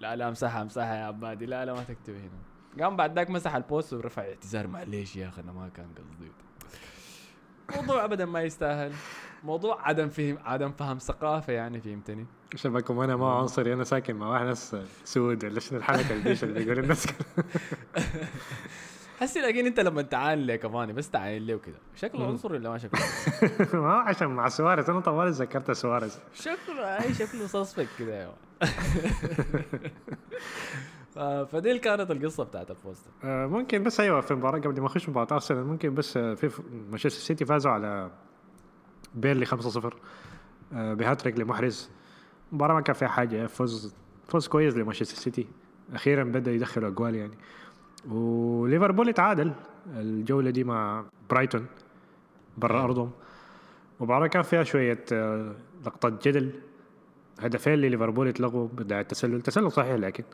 لا 0.00 0.16
لا 0.16 0.28
امسحها 0.28 0.62
امسحها 0.62 0.96
يا 0.96 1.04
عبادي 1.04 1.46
لا 1.46 1.64
لا 1.64 1.72
ما 1.74 1.82
تكتب 1.82 2.14
هنا. 2.14 2.84
قام 2.84 2.96
بعد 2.96 3.16
ذاك 3.16 3.30
مسح 3.30 3.54
ال 3.54 3.62
post 3.62 3.92
ورفع 3.92 4.22
اعتذار 4.22 4.66
معليش 4.66 5.16
يا 5.16 5.28
أخي 5.28 5.42
أنا 5.42 5.52
ما 5.52 5.68
كان 5.76 5.86
قصدي. 5.96 6.32
موضوع 7.76 8.04
ابدا 8.04 8.24
ما 8.26 8.42
يستاهل. 8.42 8.92
موضوع 9.44 9.88
عدم 9.88 10.08
فهم 10.08 10.38
عدم 10.44 10.72
فهم 10.72 10.98
ثقافة 10.98 11.52
يعني 11.52 11.80
فهمتني؟ 11.80 12.26
شبكم 12.54 13.00
أنا 13.00 13.16
ما 13.16 13.32
عنصري 13.34 13.72
أنا 13.72 13.84
ساكن 13.84 14.16
مع 14.16 14.28
واحد 14.28 14.44
ناس 14.46 14.76
سود 15.04 15.44
ولا 15.44 15.60
شنو 15.60 15.78
الحركة 15.78 16.12
اللي 16.12 16.60
بيقول 16.64 16.78
الناس 16.78 17.06
حسي 19.20 19.40
لكن 19.40 19.66
انت 19.66 19.80
لما 19.80 20.02
تعاين 20.02 20.38
لي 20.38 20.58
كمان 20.58 20.92
بس 20.92 21.10
تعاين 21.10 21.42
لي 21.42 21.54
وكده 21.54 21.76
شكله. 21.96 22.26
عنصري 22.26 22.56
ولا 22.58 22.70
ما 22.70 22.78
شكله؟ 22.78 23.00
ما 23.80 23.92
هو 23.94 23.98
عشان 23.98 24.28
مع 24.28 24.48
سواريز 24.48 24.90
أنا 24.90 25.00
طوال 25.00 25.32
ذكرت 25.32 25.70
سواريز. 25.70 26.18
شكله 26.34 26.82
أي 27.04 27.14
شكله 27.14 27.46
سسبك 27.46 27.88
كده 27.98 28.22
يا. 28.22 28.32
ف- 31.14 31.18
فدي 31.52 31.78
كانت 31.78 32.10
القصة 32.10 32.44
بتاعت 32.44 32.70
البوست 32.70 33.04
آه، 33.24 33.46
ممكن 33.46 33.82
بس 33.82 34.00
أيوه 34.00 34.20
في 34.20 34.30
المباراه 34.30 34.58
قبل 34.60 34.80
ما 34.80 34.86
أخش 34.86 35.08
مباراة 35.08 35.32
أرسنال 35.32 35.64
ممكن 35.66 35.94
بس 35.94 36.16
آه، 36.16 36.34
في 36.34 36.50
مانشستر 36.90 37.20
سيتي 37.20 37.44
فازوا 37.44 37.72
على 37.72 38.10
بيرنلي 39.14 39.46
5-0 39.46 39.90
آه، 40.72 40.94
بهاتريك 40.94 41.38
لمحرز. 41.38 41.90
المباراه 42.50 42.74
ما 42.74 42.80
كان 42.80 42.94
فيها 42.94 43.08
حاجة 43.08 43.46
فوز 43.46 43.94
فوز 44.28 44.48
كويس 44.48 44.74
لمانشستر 44.76 45.16
سيتي. 45.16 45.46
أخيرا 45.92 46.24
بدأ 46.24 46.52
يدخلوا 46.52 46.88
أجوال 46.88 47.14
يعني. 47.14 47.34
وليفربول 48.08 49.08
اتعادل 49.08 49.52
الجولة 49.96 50.50
دي 50.50 50.64
مع 50.64 51.04
برايتون 51.30 51.66
برا 52.58 52.84
أرضهم. 52.84 53.10
مباراة 54.00 54.26
كان 54.26 54.42
فيها 54.42 54.62
شوية 54.62 55.04
آه، 55.12 55.54
لقطة 55.86 56.08
جدل 56.08 56.50
هدفين 57.40 57.74
لليفربول 57.74 58.28
اتلغوا 58.28 58.68
بداعي 58.68 59.00
التسلل. 59.00 59.40
تسلل 59.42 59.72
صحيح 59.72 59.94
لكن 59.94 60.24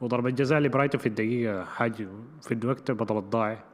وضربة 0.00 0.30
جزاء 0.30 0.58
لبرايتون 0.58 1.00
في 1.00 1.06
الدقيقة 1.06 1.64
حاجة 1.64 2.08
في 2.42 2.54
الوقت 2.54 2.90
بدل 2.90 3.16
الضائع. 3.18 3.64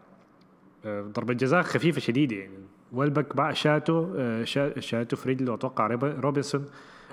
آه، 0.85 1.01
ضربة 1.03 1.35
جزاء 1.35 1.63
خفيفة 1.63 2.01
شديدة 2.01 2.37
يعني. 2.37 2.55
والبك 2.93 3.37
بقى 3.37 3.55
شاتو 3.55 4.15
آه، 4.17 4.45
شا- 4.45 4.81
شاتو 4.81 5.17
في 5.17 5.29
رجله 5.29 5.55
أتوقع 5.55 5.87
روبنسون 6.03 6.65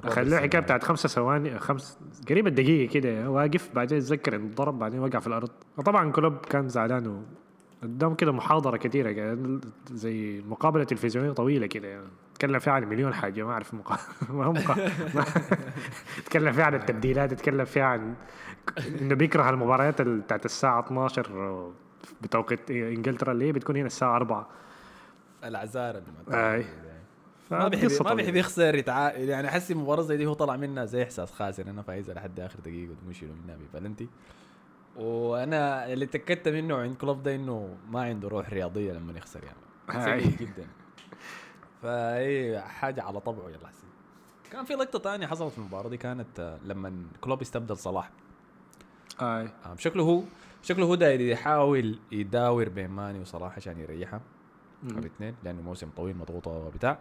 خلوه 0.10 0.40
حكاية 0.40 0.62
آه. 0.62 0.64
بتاعت 0.64 0.84
خمسة 0.84 1.10
ثواني 1.10 1.60
خمس 1.60 2.00
قريب 2.30 2.48
الدقيقة 2.48 2.92
كده 2.94 3.30
واقف 3.30 3.70
بعدين 3.76 3.98
اتذكر 3.98 4.36
إنه 4.36 4.50
ضرب 4.56 4.80
بعدين 4.80 5.00
وقع 5.00 5.20
في 5.20 5.28
الأرض 5.28 5.50
وطبعا 5.78 6.12
كلوب 6.12 6.38
كان 6.38 6.70
زعلان 6.70 7.08
و 7.08 7.22
قدام 7.84 8.16
كده 8.16 8.32
محاضرة 8.32 8.78
كثيرة 8.78 9.12
كده 9.12 9.38
زي 9.92 10.42
مقابلة 10.50 10.84
تلفزيونية 10.84 11.32
طويلة 11.32 11.68
كده 11.68 11.88
يعني 11.88 12.06
تكلم 12.36 12.60
فيها 12.60 12.74
عن 12.74 12.84
مليون 12.84 13.14
حاجة 13.14 13.44
ما 13.44 13.52
أعرف 13.54 13.74
مقا... 13.74 13.98
ما 14.38 14.46
هو 14.46 14.54
مقا... 14.54 14.76
ما... 15.16 15.26
تكلم 16.26 16.52
فيها 16.52 16.66
عن 16.66 16.74
التبديلات 16.76 17.34
تكلم 17.34 17.66
فيها 17.66 17.84
عن 17.84 18.14
إنه 19.02 19.16
بيكره 19.16 19.50
المباريات 19.50 20.02
ال- 20.02 20.20
بتاعت 20.20 20.46
الساعة 20.46 20.80
12 20.80 21.72
بتوقيت 22.22 22.72
إنجلترا 22.72 23.32
اللي 23.32 23.46
هي 23.46 23.52
بتكون 23.52 23.76
هنا 23.78 23.88
الساعة 23.88 24.16
4 24.16 24.48
العزارة 25.44 26.02
اللي 26.28 26.56
آي. 26.56 26.66
ما 27.52 27.68
بيحب 27.68 27.90
ما. 28.06 28.14
بيحب 28.14 28.36
يخسر 28.36 28.76
يتع... 28.76 29.12
يعني 29.12 29.48
أحس 29.48 29.72
مباراة 29.72 30.02
زي 30.02 30.18
دي 30.18 30.26
هو 30.26 30.34
طلع 30.34 30.56
منها 30.58 30.86
زي 30.86 31.04
إحساس 31.04 31.32
خاسر 31.32 31.70
أنا 31.70 31.82
فايزه 31.82 32.14
لحد 32.14 32.40
آخر 32.40 32.60
دقيقة 32.60 32.96
ومشيوا 33.06 33.36
منها 33.44 33.56
ببلنتي 33.56 34.08
وأنا 34.96 35.94
اللي 35.94 36.06
تاكدت 36.06 36.48
منه 36.48 36.78
عند 36.78 36.96
كلوب 36.96 37.24
ده 37.24 37.36
إنه 37.36 37.78
ما 37.90 38.02
عنده 38.02 38.28
روح 38.28 38.50
رياضية 38.50 38.94
لما 38.94 39.14
يخسر 39.18 39.40
يعني. 39.44 40.22
سيء 40.22 40.38
جدا. 40.38 40.68
فهي 41.82 42.62
حاجة 42.62 43.04
على 43.04 43.20
طبعه 43.20 43.50
يلا 43.50 43.68
حسين. 43.68 43.90
كان 44.52 44.66
في 44.66 44.74
لقطة 44.74 45.00
ثانية 45.00 45.28
حصلت 45.28 45.52
في 45.52 45.58
المباراة 45.58 45.90
دي 45.90 45.98
كانت 45.98 46.40
آه، 46.40 46.60
لما 46.66 47.06
كلوب 47.22 47.42
استبدل 47.42 47.78
صلاح. 47.78 48.12
آي 49.22 49.26
آه، 49.66 49.76
شكله 49.78 50.04
هو 50.04 50.24
شكله 50.62 50.86
هو 50.86 50.96
داير 50.96 51.22
يحاول 51.22 52.00
يداور 52.12 52.70
بين 52.70 52.90
ماني 52.90 53.20
وصلاح 53.20 53.56
عشان 53.58 53.80
يريح 53.80 54.22
الاثنين 54.84 55.36
لأنه 55.44 55.62
موسم 55.62 55.90
طويل 55.90 56.18
مضغوطة 56.18 56.52
وبتاع. 56.52 57.00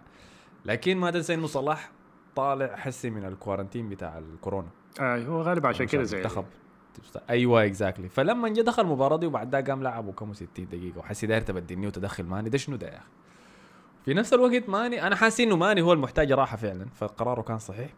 لكن 0.65 0.97
ما 0.97 1.11
تنسى 1.11 1.35
إنه 1.35 1.47
صلاح 1.47 1.91
طالع 2.37 2.77
حسي 2.77 3.11
من 3.11 3.25
ال 3.25 3.30
quarantine 3.30 3.89
بتاع 3.89 4.19
الكورونا. 4.19 4.69
آي 5.01 5.27
هو 5.27 5.43
غالبا 5.43 5.69
عشان 5.69 5.87
كده 5.87 6.03
زي 6.03 6.19
المنتخب 6.19 6.45
أيوه 7.31 7.65
exactly 7.65 8.09
فلما 8.09 8.49
جا 8.49 8.63
دخل 8.63 8.83
المباراه 8.83 9.17
دي 9.17 9.27
وبعد 9.27 9.51
ده 9.51 9.61
قام 9.61 9.83
لعبوا 9.83 10.13
كم 10.13 10.33
60 10.33 10.49
دقيقة. 10.69 10.99
وحسي 10.99 11.27
داير 11.27 11.41
تبدلني 11.43 11.87
وتدخل 11.87 12.25
ماني. 12.25 12.49
ده 12.51 12.59
شنو 12.59 12.77
ده 12.77 12.87
يا 12.87 12.97
أخي؟ 12.99 13.07
في 14.05 14.15
نفس 14.15 14.33
الوقت 14.35 14.69
ماني 14.69 15.07
أنا 15.07 15.17
حاسس 15.17 15.41
إنه 15.41 15.57
ماني 15.57 15.83
هو 15.83 15.93
المحتاج 15.93 16.33
راحة 16.33 16.57
فعلا. 16.57 16.87
فقراره 16.95 17.43
كان 17.43 17.59
صحيح. 17.59 17.91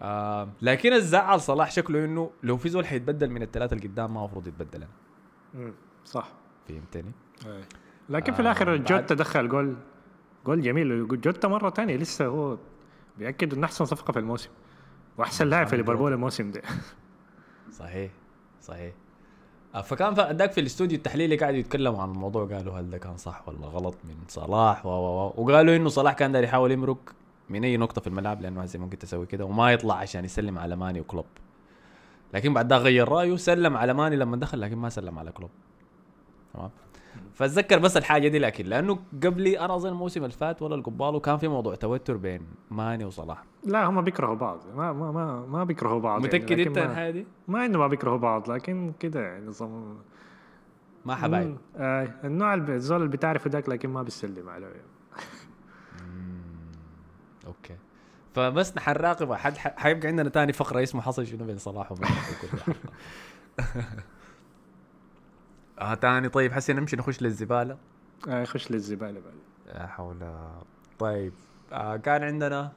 آه 0.00 0.48
لكن 0.62 0.92
الزعل 0.92 1.40
صلاح 1.40 1.70
شكله 1.70 2.04
إنه 2.04 2.30
لو 2.42 2.56
في 2.56 2.68
زول 2.68 2.86
حيتبدل 2.86 3.30
من 3.30 3.42
الثلاثه 3.42 3.76
اللي 3.76 3.88
قدام 3.88 4.14
ما 4.14 4.20
المفروض 4.20 4.46
يتبدل 4.48 4.84
أنا. 5.54 5.72
صح. 6.04 6.28
فهمتني؟ 6.68 7.12
أي. 7.46 7.60
لكن 8.08 8.32
في 8.32 8.38
آه، 8.38 8.42
الآخر 8.42 8.76
بعد- 8.76 8.84
جوتا 8.84 9.14
دخل 9.14 9.48
goal. 9.48 9.76
goal 10.46 10.62
جميل 10.62 11.08
جوتا 11.08 11.48
مرة 11.48 11.68
تانية 11.68 11.96
لسه 11.96 12.26
هو 12.26 12.58
بيأكد 13.18 13.54
إنه 13.54 13.64
أحسن 13.64 13.84
صفقة 13.84 14.12
في 14.12 14.18
الموسم 14.18 14.50
وأحسن 15.18 15.48
لاعب 15.48 15.66
في 15.66 15.76
ليفربول 15.76 16.12
الموسم 16.12 16.50
ده. 16.50 16.62
صحيح 17.70 18.10
صحيح. 18.62 18.92
آه، 19.74 19.80
فكان 19.80 20.14
ذاك 20.14 20.52
في 20.52 20.60
الاستوديو 20.60 20.98
التحليلي 20.98 21.36
قاعد 21.36 21.54
يتكلموا 21.54 22.02
عن 22.02 22.10
الموضوع 22.10 22.46
قالوا 22.46 22.78
هل 22.80 22.90
ده 22.90 22.98
كان 22.98 23.16
صح 23.16 23.48
ولا 23.48 23.66
غلط 23.66 23.94
من 24.04 24.14
صلاح؟ 24.28 24.86
و 24.86 24.88
و 24.88 25.32
وقالوا 25.36 25.76
إنه 25.76 25.88
صلاح 25.88 26.12
كان 26.12 26.32
داير 26.32 26.44
يحاول 26.44 26.72
يمرق 26.72 27.14
من 27.50 27.64
أي 27.64 27.76
نقطة 27.76 28.00
في 28.00 28.06
الملعب 28.06 28.40
لأنه 28.42 28.62
هسه 28.62 28.78
ممكن 28.78 28.98
تسوي 28.98 29.26
كده 29.26 29.44
وما 29.44 29.72
يطلع 29.72 29.94
عشان 29.94 30.24
يسلم 30.24 30.58
على 30.58 30.76
ماني 30.76 31.00
وكلوب. 31.00 31.26
لكن 32.34 32.54
بعد 32.54 32.68
ده 32.68 32.76
غير 32.76 33.08
رأيه 33.08 33.36
سلم 33.36 33.76
على 33.76 33.94
ماني 33.94 34.16
لما 34.16 34.36
دخل 34.36 34.60
لكن 34.60 34.76
ما 34.76 34.88
سلم 34.88 35.18
على 35.18 35.32
كلوب. 35.32 35.50
تمام؟ 36.54 36.70
فاتذكر 37.42 37.78
بس 37.78 37.96
الحاجة 37.96 38.28
دي 38.28 38.38
لكن 38.38 38.66
لأنه 38.66 38.98
قبلي 39.24 39.60
أنا 39.60 39.74
أظن 39.74 39.88
الموسم 39.88 40.24
اللي 40.24 40.36
فات 40.36 40.62
ولا 40.62 40.74
القبال 40.74 41.14
وكان 41.14 41.36
في 41.36 41.48
موضوع 41.48 41.74
توتر 41.74 42.16
بين 42.16 42.46
ماني 42.70 43.04
وصلاح 43.04 43.44
لا 43.64 43.84
هم 43.84 44.00
بيكرهوا 44.00 44.34
بعض 44.34 44.60
ما 44.76 44.92
ما 44.92 45.12
ما, 45.12 45.46
ما 45.46 45.64
بيكرهوا 45.64 46.00
بعض 46.00 46.24
يعني، 46.24 46.36
متأكد 46.38 46.52
لكن 46.52 46.66
أنت 46.68 46.78
ما- 46.78 46.90
الحاجة 46.90 47.10
دي؟ 47.10 47.26
ما 47.48 47.66
إنه 47.66 47.78
ما 47.78 47.86
بيكرهوا 47.86 48.16
بعض 48.16 48.50
لكن 48.50 48.92
كده 49.00 49.20
يعني 49.20 49.46
نظام 49.46 49.98
ما 51.04 51.14
حبايب. 51.14 51.56
آه 51.76 52.08
النوع 52.24 52.54
الزول 52.54 53.02
اللي 53.02 53.16
بتعرفه 53.16 53.50
ذاك 53.50 53.68
لكن 53.68 53.88
ما 53.90 54.02
بيسلم 54.02 54.48
عليه 54.48 54.66
أوكي 57.46 57.76
فبس 58.34 58.78
حد 58.78 59.56
حيبقى 59.56 60.08
عندنا 60.08 60.28
تاني 60.28 60.52
فقرة 60.52 60.82
اسمه 60.82 61.00
حصل 61.02 61.26
شنو 61.26 61.44
بين 61.44 61.58
صلاح 61.58 61.92
وماني. 61.92 62.12
آه 65.78 65.94
تاني 65.94 66.28
طيب 66.28 66.52
حسي 66.52 66.72
نمشي 66.72 66.96
نخش 66.96 67.22
للزبالة. 67.22 67.76
آه 68.28 68.44
خش 68.44 68.70
للزبالة 68.70 69.20
بعد. 69.20 69.34
لا 69.66 69.86
حول. 69.86 70.16
طيب 70.98 71.32
آه 71.72 71.96
كان 71.96 72.22
عندنا 72.24 72.72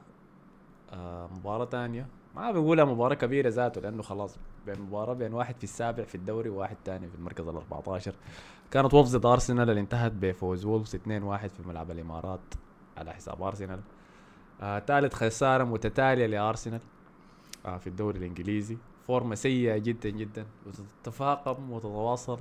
آه 0.92 1.26
مباراة 1.36 1.64
تانية. 1.64 2.06
ما 2.36 2.50
بنقولها 2.52 2.84
مباراة 2.84 3.14
كبيرة 3.14 3.48
ذاته 3.48 3.80
لأنه 3.80 4.02
خلاص 4.02 4.36
بين 4.66 4.80
مباراة 4.80 5.14
بين 5.14 5.34
واحد 5.34 5.56
في 5.58 5.64
السابع 5.64 6.04
في 6.04 6.14
الدوري 6.14 6.48
وواحد 6.48 6.76
تاني 6.84 7.08
في 7.08 7.14
المركز 7.14 7.48
ال 7.48 7.56
14 7.56 8.14
كانت 8.70 8.94
وولفز 8.94 9.16
ضد 9.16 9.26
أرسنال 9.26 9.70
اللي 9.70 9.80
انتهت 9.80 10.12
بفوز 10.12 10.64
وولفز 10.64 10.96
2-1 10.96 10.98
في 11.06 11.62
ملعب 11.66 11.90
الإمارات 11.90 12.40
على 12.96 13.12
حساب 13.12 13.42
أرسنال. 13.42 13.80
آه 14.62 14.78
ثالث 14.78 15.14
خسارة 15.14 15.64
متتالية 15.64 16.26
لأرسنال 16.26 16.80
آه 17.66 17.76
في 17.78 17.86
الدوري 17.86 18.18
الإنجليزي. 18.18 18.76
فورمة 19.06 19.34
سيئة 19.34 19.76
جدا 19.78 20.08
جدا 20.10 20.46
وتتفاقم 20.66 21.70
وتتواصل 21.70 22.38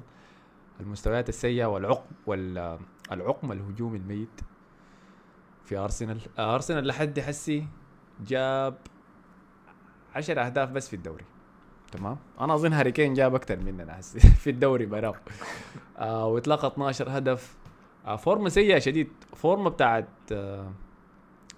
المستويات 0.79 1.29
السيئة 1.29 1.65
والعقم 1.65 2.15
والعقم 2.25 3.51
الهجومي 3.51 3.97
الميت 3.97 4.41
في 5.65 5.77
أرسنال. 5.77 6.19
آه، 6.37 6.55
أرسنال 6.55 6.87
لحد 6.87 7.19
حسي 7.19 7.67
جاب 8.27 8.77
10 10.15 10.41
أهداف 10.41 10.71
بس 10.71 10.87
في 10.89 10.95
الدوري. 10.95 11.23
تمام؟ 11.91 12.17
أنا 12.39 12.53
أظن 12.55 12.73
هاري 12.73 12.91
كين 12.91 13.13
جاب 13.13 13.35
أكثر 13.35 13.59
مننا 13.59 13.99
هسي 13.99 14.19
في 14.43 14.49
الدوري 14.49 14.85
براو 14.85 15.15
آه 15.97 16.27
واتلقى 16.27 16.67
12 16.67 17.17
هدف. 17.17 17.55
آه 18.05 18.15
فورمة 18.15 18.49
سيئة 18.49 18.79
شديد. 18.79 19.09
فورمة 19.35 19.69
بتاعت 19.69 20.07
آه 20.31 20.71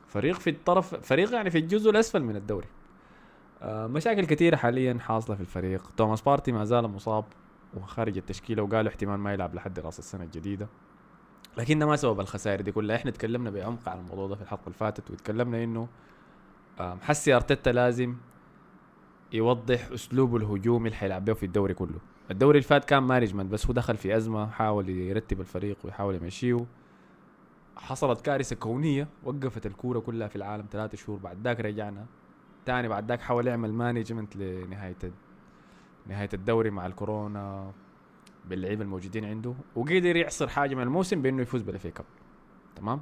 فريق 0.08 0.39
في 0.39 0.49
الطرف 0.49 0.95
فريق 0.95 1.34
يعني 1.34 1.49
في 1.49 1.58
الجزء 1.58 1.89
الأسفل 1.91 2.23
من 2.23 2.36
الدوري. 2.36 2.67
آه 3.62 3.88
مشاكل 3.88 4.25
كثيره 4.25 4.56
حاليا 4.56 4.97
حاصلة 4.99 5.36
في 5.36 5.41
الفريق. 5.41 5.91
توماس 5.97 6.21
بارتي 6.21 6.51
ما 6.51 6.65
زال 6.65 6.88
مصاب. 6.88 7.25
وخارج 7.77 8.17
التشكيلة 8.17 8.63
وقالوا 8.63 8.89
احتمال 8.89 9.19
ما 9.19 9.33
يلعب 9.33 9.55
لحد 9.55 9.79
رأس 9.79 9.99
السنة 9.99 10.23
الجديدة. 10.23 10.67
لكن 11.57 11.79
ده 11.79 11.85
ما 11.85 11.95
سبب 11.95 12.19
الخسائر 12.19 12.61
دي 12.61 12.71
كلها. 12.71 12.95
إحنا 12.95 13.11
تكلمنا 13.11 13.49
بعمق 13.49 13.89
عن 13.89 13.99
الموضوع 13.99 14.27
ده 14.27 14.35
في 14.35 14.41
الحلقة 14.41 14.63
اللي 14.63 14.77
فاتت 14.77 15.11
وتكلمنا 15.11 15.63
إنه 15.63 15.87
حسي 16.79 17.35
أرتيتا 17.35 17.69
لازم 17.69 18.15
يوضح 19.33 19.91
اسلوبه 19.91 20.37
الهجومي 20.37 20.87
اللي 20.87 20.97
حيلعب 20.97 21.25
به 21.25 21.33
في 21.33 21.45
الدوري 21.45 21.73
كله. 21.73 21.99
الدوري 22.31 22.57
اللي 22.57 22.67
فات 22.67 22.85
كان 22.85 23.03
management 23.03 23.51
بس 23.51 23.65
هو 23.67 23.73
دخل 23.73 23.97
في 23.97 24.17
أزمة 24.17 24.49
حاول 24.49 24.89
يرتب 24.89 25.41
الفريق 25.41 25.77
ويحاول 25.83 26.15
يمشيه. 26.15 26.65
حصلت 27.77 28.21
كارثة 28.21 28.55
كونية 28.55 29.07
وقفت 29.23 29.65
الكورة 29.65 29.99
كلها 29.99 30.27
في 30.27 30.35
العالم 30.35 30.65
ثلاثة 30.71 30.97
شهور. 30.97 31.19
بعد 31.19 31.37
ذاك 31.43 31.59
رجعنا 31.59 32.05
تاني 32.65 32.87
بعد 32.87 33.07
ذاك 33.07 33.21
حاول 33.21 33.47
يعمل 33.47 33.73
management 33.73 34.36
لنهاية 34.35 34.97
نهاية 36.08 36.30
الدوري 36.34 36.70
مع 36.70 36.86
الكورونا 36.86 37.72
باللعيبة 38.46 38.84
الموجودين 38.84 39.26
عنده 39.26 39.54
وقدر 39.76 40.15
يعصر 40.15 40.48
حاجة 40.48 40.76
من 40.76 40.84
الموسم 40.84 41.22
بإنه 41.22 41.41
يفوز 41.41 41.62
بال 41.62 41.76
FA 41.76 41.91
Cup 41.91 42.06
تمام؟ 42.76 43.02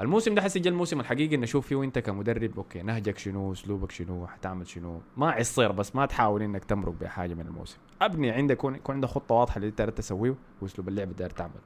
الموسم 0.00 0.34
ده 0.34 0.42
حسي 0.42 0.58
الموسم 0.58 1.00
الحقيقي 1.00 1.34
إنه 1.34 1.42
نشوف 1.42 1.66
فيه 1.66 1.84
انت 1.84 1.98
كمدرب 1.98 2.56
أوكي 2.56 2.82
نهجك 2.82 3.18
شنو 3.18 3.52
أسلوبك 3.52 3.90
شنو 3.90 4.26
حتعمل 4.26 4.66
شنو؟ 4.66 5.00
ما 5.16 5.30
عصير 5.30 5.72
بس 5.72 5.96
ما 5.96 6.06
تحاول 6.06 6.42
إنك 6.42 6.64
تمرق 6.64 6.94
بحاجة 7.00 7.34
من 7.34 7.46
الموسم. 7.46 7.78
أبني 8.02 8.30
عندك 8.30 8.56
يكون 8.56 8.80
عندك 8.88 9.08
خطة 9.08 9.34
واضحة 9.34 9.56
اللي 9.56 9.68
انت 9.68 9.82
تسويه 9.82 10.34
وأسلوب 10.62 10.88
اللعب 10.88 11.10
اللي 11.10 11.28
تعمل. 11.28 11.60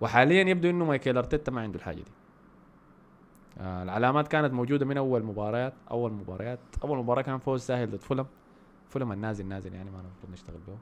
وحاليا 0.00 0.42
يبدو 0.42 0.70
إنه 0.70 0.84
مايكل 0.84 1.16
أرتيتا 1.16 1.52
ما 1.52 1.60
عنده 1.60 1.78
الحاجة 1.78 1.96
دي. 1.96 2.10
آه 3.58 3.82
العلامات 3.82 4.28
كانت 4.28 4.52
موجودة 4.52 4.86
من 4.86 4.96
أول 4.96 5.22
مباريات 5.22 5.74
أول 5.90 6.12
مباريات 6.12 6.58
أول 6.84 6.98
مباراة 6.98 7.22
كان 7.22 7.38
فوز 7.38 7.60
سهل 7.60 7.90
ضد 7.90 8.02
فولهام 8.02 8.26
فولهام 8.90 9.12
النازل 9.12 9.46
نازل 9.46 9.74
يعني 9.74 9.90
ما 9.90 10.00
المفروض 10.00 10.32
نشتغل 10.32 10.58
به. 10.66 10.78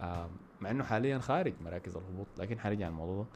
آه 0.00 0.28
مع 0.60 0.70
إنه 0.70 0.84
حاليا 0.84 1.18
خارج 1.18 1.54
مراكز 1.64 1.96
الهبوط 1.96 2.26
لكن 2.38 2.58
حنرجع 2.58 2.88
الموضوع 2.88 3.22
ده. 3.22 3.28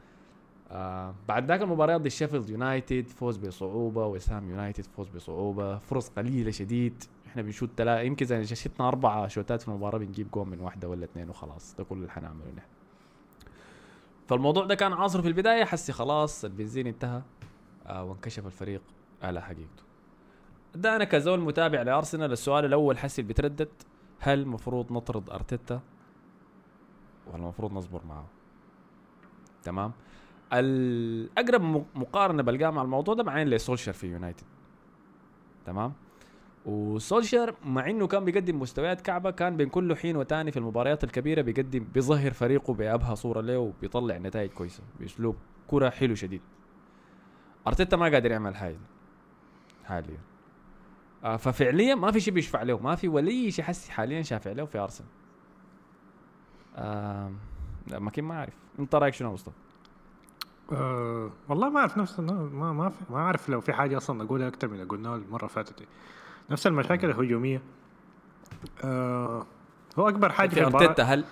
آه 0.71 1.15
بعد 1.27 1.45
ذاك 1.45 1.61
المباريات 1.61 2.01
ضد 2.01 2.07
شيفيلد 2.07 2.49
يونايتد 2.49 3.07
فوز 3.07 3.37
بصعوبة 3.37 4.07
وست 4.07 4.32
هام 4.32 4.49
يونايتد 4.49 4.85
فوز 4.85 5.07
بصعوبة 5.09 5.77
فرص 5.77 6.09
قليلة 6.09 6.51
شديد. 6.51 7.03
إحنا 7.27 7.41
بنشوت 7.41 7.69
تلا 7.77 8.01
يمكن 8.01 8.25
زي 8.25 8.45
شتنا 8.45 8.87
أربع 8.87 9.27
شوتات 9.27 9.61
في 9.61 9.67
المباراة 9.67 9.97
بنجيب 9.97 10.31
جول 10.31 10.47
من 10.47 10.59
واحدة 10.59 10.89
ولا 10.89 11.03
اثنين 11.05 11.29
وخلاص. 11.29 11.75
ده 11.75 11.83
كل 11.83 11.97
اللي 11.97 12.11
حنعمله 12.11 12.51
نحن. 12.57 12.67
فالموضوع 14.27 14.65
ده 14.65 14.75
كان 14.75 14.93
عاصر 14.93 15.21
في 15.21 15.27
البداية 15.27 15.63
حسي 15.63 15.93
خلاص 15.93 16.45
البنزين 16.45 16.87
انتهى 16.87 17.21
آه 17.87 18.03
وانكشف 18.03 18.45
الفريق 18.45 18.81
على 19.23 19.41
حقيقته. 19.41 19.83
ده 20.75 20.95
أنا 20.95 21.03
كزول 21.03 21.39
متابع 21.39 21.81
لأرسنال 21.81 22.31
السؤال 22.31 22.65
الأول 22.65 22.97
حسي 22.97 23.21
بيتردد 23.21 23.69
هل 24.19 24.47
مفروض 24.47 24.91
نطرد 24.91 25.29
أرتيتا؟ 25.29 25.81
ولا 27.27 27.35
المفروض 27.35 27.73
نصبر 27.73 28.01
معه؟ 28.05 28.25
تمام؟ 29.63 29.91
الأقرب 30.53 31.85
مقارنة 31.95 32.43
بلقاها 32.43 32.71
مع 32.71 32.81
الموضوع 32.81 33.13
ده 33.13 33.23
معين 33.23 33.47
لسولشر 33.47 33.93
في 33.93 34.07
يونايتد. 34.07 34.43
تمام؟ 35.65 35.93
وسولشر 36.65 37.55
مع 37.65 37.89
إنه 37.89 38.07
كان 38.07 38.25
بيقدم 38.25 38.59
مستويات 38.59 39.01
كعبة 39.01 39.31
كان 39.31 39.57
بين 39.57 39.69
كل 39.69 39.95
حين 39.95 40.15
وتاني 40.17 40.51
في 40.51 40.57
المباريات 40.57 41.03
الكبيرة 41.03 41.41
بيقدم 41.41 41.87
بيظهر 41.93 42.31
فريقه 42.31 42.73
بأبهى 42.73 43.15
صورة 43.15 43.41
له 43.41 43.57
وبيطلع 43.57 44.17
نتائج 44.17 44.49
كويسة 44.51 44.83
بأسلوب 44.99 45.35
كرة 45.67 45.89
حلو 45.89 46.15
شديد. 46.15 46.41
أرتيتا 47.67 47.97
ما 47.97 48.05
قادر 48.05 48.31
يعمل 48.31 48.55
حاجة 48.55 48.79
حاليا. 49.85 50.30
ففعليا 51.21 51.95
ما 51.95 52.11
في 52.11 52.19
شيء 52.19 52.33
بيشفع 52.33 52.63
له 52.63 52.79
ما 52.79 52.95
في 52.95 53.07
ولا 53.07 53.49
شيء 53.49 53.65
حسي 53.65 53.91
حاليا 53.91 54.21
شافع 54.21 54.51
له 54.51 54.65
في 54.65 54.77
أرسنال. 54.77 55.09
آه 56.75 57.31
ما 57.91 58.11
ما 58.17 58.35
أعرف. 58.35 58.53
أنت 58.79 58.95
رأيك 58.95 59.13
شنو 59.13 59.33
مصطفى؟ 59.33 59.55
أه 60.71 61.31
والله 61.49 61.69
ما 61.69 61.79
أعرف 61.79 61.97
نفس 61.97 62.19
ما 62.19 62.73
ما 62.73 62.91
ما 63.09 63.17
أعرف 63.17 63.49
لو 63.49 63.61
في 63.61 63.73
حاجة 63.73 63.97
أصلا 63.97 64.23
أقولها 64.23 64.47
أكثر 64.47 64.67
من 64.67 64.73
اللي 64.73 64.85
قلناها 64.85 65.15
المرة 65.15 65.37
اللي 65.37 65.49
فاتت 65.49 65.87
نفس 66.49 66.67
المشاكل 66.67 67.09
الهجومية. 67.09 67.61
أه 68.83 69.45
هو 69.99 70.09
أكبر 70.09 70.31
حاجة 70.31 70.49
في 70.49 70.65
أرتيتا 70.65 71.03
هل؟ 71.03 71.25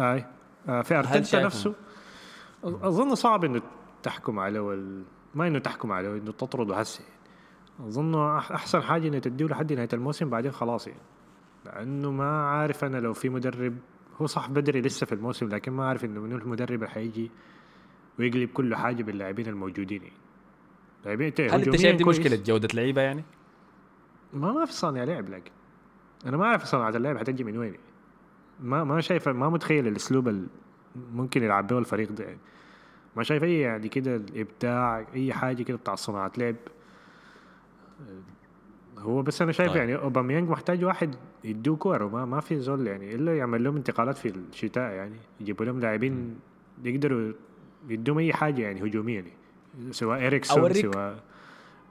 أي 0.00 0.26
آه 0.68 0.82
في 0.82 0.98
أرتيتا 0.98 1.42
نفسه. 1.42 1.74
أظن 2.64 3.14
صعب 3.14 3.44
إنه 3.44 3.62
تحكم 4.02 4.38
عليه 4.38 4.60
وال... 4.60 5.04
ما 5.34 5.46
إنه 5.46 5.58
تحكم 5.58 5.92
عليه 5.92 6.08
إنه 6.08 6.32
تطرده 6.32 6.76
هسه. 6.76 7.04
أظن 7.80 8.14
أحسن 8.36 8.82
حاجة 8.82 9.08
إنه 9.08 9.18
تديه 9.18 9.46
لحد 9.46 9.72
نهاية 9.72 9.88
الموسم 9.92 10.30
بعدين 10.30 10.52
خلاص 10.52 10.86
يعني. 10.86 11.00
لأنه 11.66 12.10
ما 12.10 12.46
عارف 12.46 12.84
أنا 12.84 12.96
لو 12.96 13.12
في 13.12 13.28
مدرب 13.28 13.76
هو 14.20 14.26
صح 14.26 14.50
بدري 14.50 14.80
لسه 14.80 15.06
في 15.06 15.14
الموسم 15.14 15.48
لكن 15.48 15.72
ما 15.72 15.88
عارف 15.88 16.04
إنه 16.04 16.20
منو 16.20 16.36
المدرب 16.36 16.74
اللي 16.82 16.88
حيجي 16.88 17.30
ويقلب 18.18 18.48
كل 18.48 18.76
حاجة 18.76 19.02
باللاعبين 19.02 19.46
الموجودين 19.46 20.02
يعني. 20.02 20.16
لاعبين 21.04 21.32
هل 21.38 21.62
أنت 21.62 21.76
شايف 21.76 21.96
دي 21.96 22.04
مشكلة 22.04 22.36
جودة 22.36 22.68
لعيبة 22.74 23.02
يعني؟ 23.02 23.24
ما 24.32 24.52
ما 24.52 24.64
في 24.64 24.72
صانع 24.72 25.04
لعب 25.04 25.28
لكن 25.28 25.50
أنا 26.26 26.36
ما 26.36 26.44
أعرف 26.44 26.64
صناعة 26.64 26.90
اللعب 26.90 27.18
حتجي 27.18 27.44
من 27.44 27.58
وين 27.58 27.74
ما 28.60 28.84
ما 28.84 29.00
شايف 29.00 29.28
ما 29.28 29.48
متخيل 29.48 29.86
الأسلوب 29.86 30.28
اللي 30.28 30.46
ممكن 31.12 31.42
يلعب 31.42 31.66
به 31.66 31.78
الفريق 31.78 32.12
ده 32.12 32.24
يعني. 32.24 32.38
ما 33.16 33.22
شايف 33.22 33.44
أي 33.44 33.60
يعني 33.60 33.88
كده 33.88 34.16
الابداع 34.16 35.06
أي 35.14 35.32
حاجة 35.32 35.62
كده 35.62 35.76
بتاع 35.76 35.94
صناعة 35.94 36.32
لعب. 36.38 36.56
هو 38.98 39.22
بس 39.22 39.42
أنا 39.42 39.52
شايف 39.52 39.70
طيب. 39.70 39.78
يعني 39.80 39.96
أوباميانج 39.96 40.48
محتاج 40.48 40.84
واحد 40.84 41.14
يدوه 41.44 41.76
كور 41.76 42.02
وما 42.02 42.24
ما 42.24 42.40
في 42.40 42.60
زول 42.60 42.86
يعني 42.86 43.14
إلا 43.14 43.36
يعمل 43.36 43.64
لهم 43.64 43.76
انتقالات 43.76 44.18
في 44.18 44.28
الشتاء 44.28 44.92
يعني 44.92 45.16
يجيبوا 45.40 45.66
لهم 45.66 45.80
لاعبين 45.80 46.36
يقدروا 46.84 47.32
يدوم 47.88 48.18
أي 48.18 48.32
حاجة 48.32 48.62
يعني 48.62 48.82
هجوميه 48.82 49.14
يعني 49.14 49.32
سواء 49.90 50.26
إريكسون 50.26 50.72
سواء 50.72 51.16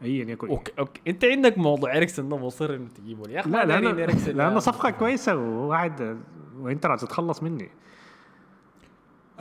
ايا 0.02 0.26
يكن 0.26 0.48
أوكي. 0.48 0.72
أوكي. 0.80 1.02
أنت 1.08 1.26
عندك 1.26 1.58
موضوع 1.58 1.98
إريكسون 1.98 2.30
ده 2.30 2.38
مصر 2.38 2.76
إنه 2.76 2.88
تجيبه 2.88 3.30
يا 3.30 3.40
أخي 3.40 3.50
لا 3.50 3.66
لأنه 3.66 3.92
لأنه 4.32 4.60
صفقة 4.60 4.90
كويسة 4.90 5.36
وواحد 5.36 6.18
وانت 6.60 6.86
راح 6.86 7.00
تتخلص 7.00 7.44
مني. 7.44 7.70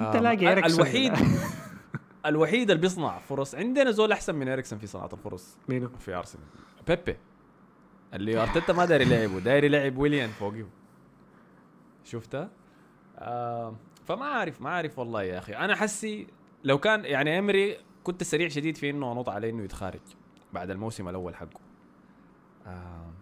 أنت 0.01 0.17
لاقي 0.17 0.53
إريكسون. 0.53 0.81
الوحيد 0.81 1.13
الوحيد 2.27 2.71
اللي 2.71 2.83
بيصنع 2.83 3.19
فرص 3.19 3.55
عندنا 3.55 3.91
زول 3.91 4.13
أحسن 4.13 4.35
من 4.35 4.49
اريكسون 4.49 4.79
في 4.79 4.87
صناعة 4.87 5.11
الفرص. 5.13 5.59
منو 5.69 5.89
في 5.89 6.15
أرسنال. 6.15 6.45
بيبي. 6.89 7.17
اللي 8.15 8.43
أرتيتا 8.43 8.73
ما 8.73 8.85
داير 8.85 9.01
يلعبه. 9.01 9.39
داير 9.39 9.65
يلعب 9.65 9.97
ويليان 9.97 10.31
فوقه 10.31 10.67
شفتها 12.05 12.51
آه 13.19 13.77
فما 14.05 14.25
عارف 14.25 14.61
ما 14.61 14.71
عارف 14.71 14.99
والله 14.99 15.23
يا 15.23 15.39
أخي. 15.39 15.57
أنا 15.57 15.77
حسي 15.77 16.27
لو 16.65 16.79
كان 16.79 17.05
يعني 17.05 17.39
إمري 17.39 17.79
كنت 18.05 18.23
سريع 18.23 18.49
شديد 18.49 18.77
في 18.77 18.91
إنه 18.91 19.13
أنط 19.13 19.29
عليه 19.29 19.51
إنه 19.51 19.63
يتخارج 19.63 20.01
بعد 20.53 20.71
الموسم 20.71 21.09
الأول 21.09 21.35
حقه. 21.35 21.61
آه 22.67 23.13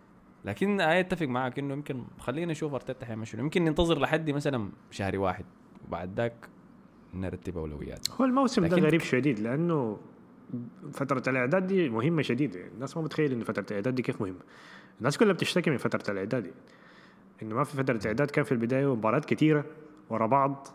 لكن 0.45 0.81
أنا 0.81 1.01
أتفق 1.01 1.27
معك 1.27 1.59
إنه 1.59 1.75
يمكن 1.75 2.05
خلينا 2.19 2.53
نشوف 2.53 2.75
أرتيتا 2.75 3.07
حيمشي. 3.07 3.39
يمكن 3.39 3.65
ننتظر 3.65 3.99
لحد 3.99 4.31
مثلا 4.31 4.71
شهر 4.91 5.19
واحد. 5.19 5.45
وبعد 5.89 6.15
ذاك 6.15 6.49
نرتب 7.15 7.59
اولويات 7.59 8.11
هو 8.11 8.25
الموسم 8.25 8.67
ده 8.67 8.77
غريب 8.77 9.01
شديد 9.01 9.39
لأنه 9.39 9.99
فترة 10.93 11.23
الإعداد 11.31 11.67
دي 11.67 11.89
مهمة 11.89 12.23
شديدة 12.23 12.61
يعني 12.61 12.73
الناس 12.75 12.97
ما 12.97 13.03
متخيل 13.03 13.33
إن 13.33 13.45
فترة 13.45 13.67
الإعداد 13.71 13.95
دي 13.95 14.03
كيف 14.03 14.21
مهمة 14.21 14.41
الناس 14.99 15.19
كلها 15.19 15.33
بتشتكي 15.33 15.71
من 15.71 15.77
فترة 15.77 16.13
الإعداد 16.13 16.45
يعني. 16.45 16.57
إنه 17.43 17.55
ما 17.55 17.65
في 17.65 17.77
فترة 17.77 18.01
اعداد 18.07 18.31
كان 18.31 18.45
في 18.45 18.53
البداية 18.53 18.95
مباريات 18.95 19.25
كثيره 19.25 19.65
ورا 20.11 20.27
بعض 20.27 20.69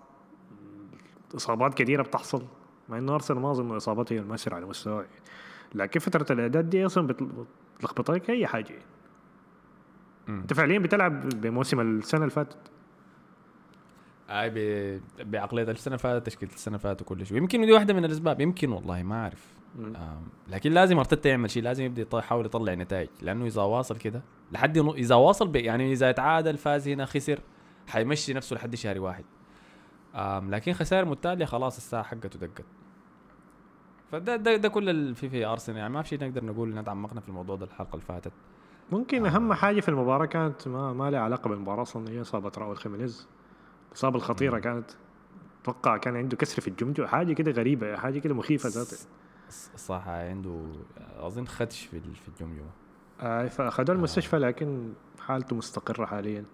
إصابات 1.35 1.73
كثيره 1.73 2.03
بتحصل 2.03 2.43
مع 2.89 2.97
إنه 2.97 3.15
أرسنال 3.15 3.39
ما 3.39 3.51
أظن 3.51 3.75
اصابته 3.75 4.13
هي 4.13 4.19
المؤثرة 4.19 4.55
على 4.55 4.65
مستواه. 4.65 5.05
لكن 5.75 5.99
فترة 5.99 6.33
الإعداد 6.33 6.69
دي 6.69 6.85
أصلا 6.85 7.07
بتلخبط 7.07 8.11
لك 8.11 8.29
أي 8.29 8.47
حاجة 8.47 8.69
يعني. 8.69 8.85
أنت 10.29 10.53
فعليا 10.53 10.79
بتلعب 10.79 11.29
بموسم 11.29 11.79
السنة 11.79 12.21
اللي 12.21 12.31
فاتت 12.31 12.57
أي 14.29 15.01
بعقلية 15.19 15.63
السنة 15.63 15.95
اللي 15.95 16.03
فاتت 16.03 16.25
تشكيلة 16.25 16.53
السنة 16.53 16.75
اللي 16.75 16.83
فاتت 16.83 17.01
وكل 17.01 17.25
شيء. 17.25 17.37
يمكن 17.37 17.65
دي 17.65 17.71
واحدة 17.71 17.93
من 17.93 18.05
الأسباب. 18.05 18.41
يمكن 18.41 18.71
والله 18.71 19.03
ما 19.03 19.21
أعرف. 19.21 19.55
لكن 20.47 20.71
لازم 20.71 20.97
ارتيتا 20.97 21.29
يعمل 21.29 21.49
شيء. 21.49 21.63
لازم 21.63 21.83
يبدأ 21.83 22.17
يحاول 22.17 22.45
يطلع 22.45 22.73
نتائج. 22.73 23.09
لأنه 23.21 23.45
إذا 23.45 23.61
واصل 23.61 23.97
كده 23.97 24.21
لحد 24.51 24.77
إذا 24.77 25.15
واصل 25.15 25.55
يعني 25.55 25.91
إذا 25.91 26.11
تعادل 26.11 26.57
فاز 26.57 26.87
هنا 26.87 27.05
خسر 27.05 27.39
حيمشي 27.87 28.33
نفسه 28.33 28.55
لحد 28.55 28.75
شهر 28.75 28.99
واحد. 28.99 29.25
لكن 30.49 30.73
خسائر 30.73 31.05
متتالية 31.05 31.45
خلاص 31.45 31.77
الساعة 31.77 32.03
حقته 32.03 32.39
دقت. 32.39 32.65
فده 34.11 34.35
ده, 34.35 34.55
ده 34.55 34.69
كل 34.69 34.89
اللي 34.89 35.15
في 35.15 35.29
في 35.29 35.45
أرسنال. 35.45 35.77
يعني 35.77 35.93
ما 35.93 36.01
في 36.01 36.09
شيء 36.09 36.19
نقدر 36.23 36.45
نقول 36.45 36.75
نتعمقنا 36.75 37.21
في 37.21 37.29
الموضوع 37.29 37.55
ده 37.55 37.65
الحلقة 37.65 37.93
اللي 37.93 38.05
فاتت. 38.05 38.31
ممكن 38.91 39.25
أهم 39.25 39.53
حاجة 39.53 39.79
في 39.79 39.89
المباراة 39.89 40.25
كانت 40.25 40.67
ما 40.67 40.93
ما 40.93 41.11
لها 41.11 41.19
علاقة 41.19 41.47
بالمباراة 41.49 41.81
أصلا 41.81 42.09
هي 42.09 42.21
إصابة 42.21 42.51
راؤول 42.57 42.77
خيمينيز. 42.77 43.27
الاصابه 43.95 44.17
الخطيرة 44.17 44.59
كانت 44.59 44.91
أتوقع 45.61 45.97
كان 45.97 46.15
عنده 46.15 46.37
كسر 46.37 46.61
في 46.61 46.67
الجمجمه 46.67 47.07
حاجة 47.07 47.33
كده 47.33 47.51
غريبة 47.51 47.97
حاجة 47.97 48.19
كده 48.19 48.33
مخيفة 48.33 48.69
ذاته. 48.69 48.97
صح 49.75 50.07
عنده 50.07 50.65
أظن 51.17 51.47
خدش 51.47 51.85
في 51.85 51.99
في 51.99 52.27
الجمجمه 52.27 52.69
آه 53.21 53.47
فاخذوه 53.47 53.95
المستشفى 53.95 54.37
لكن 54.37 54.93
حالته 55.19 55.55
مستقرة 55.55 56.05
حاليا. 56.05 56.45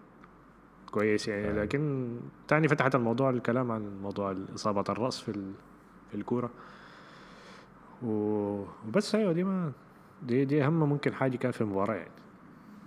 كويس 0.91 1.27
يعني 1.27 1.47
آه. 1.47 1.63
لكن 1.63 2.10
تاني 2.47 2.67
فتحت 2.67 2.95
الموضوع 2.95 3.30
الكلام 3.30 3.71
عن 3.71 4.01
موضوع 4.01 4.36
إصابة 4.56 4.84
الرأس 4.89 5.19
في 5.19 5.32
في 6.12 6.15
الكورة. 6.17 6.49
وبس 8.04 9.15
أيوه 9.15 9.34
دي 9.34 9.43
ما 9.43 9.71
دي 10.23 10.45
دي 10.45 10.63
أهم 10.63 10.89
ممكن 10.89 11.13
حاجة 11.13 11.38
كان 11.38 11.51
في 11.51 11.62
المباراة 11.62 11.95
يعني. 11.95 12.12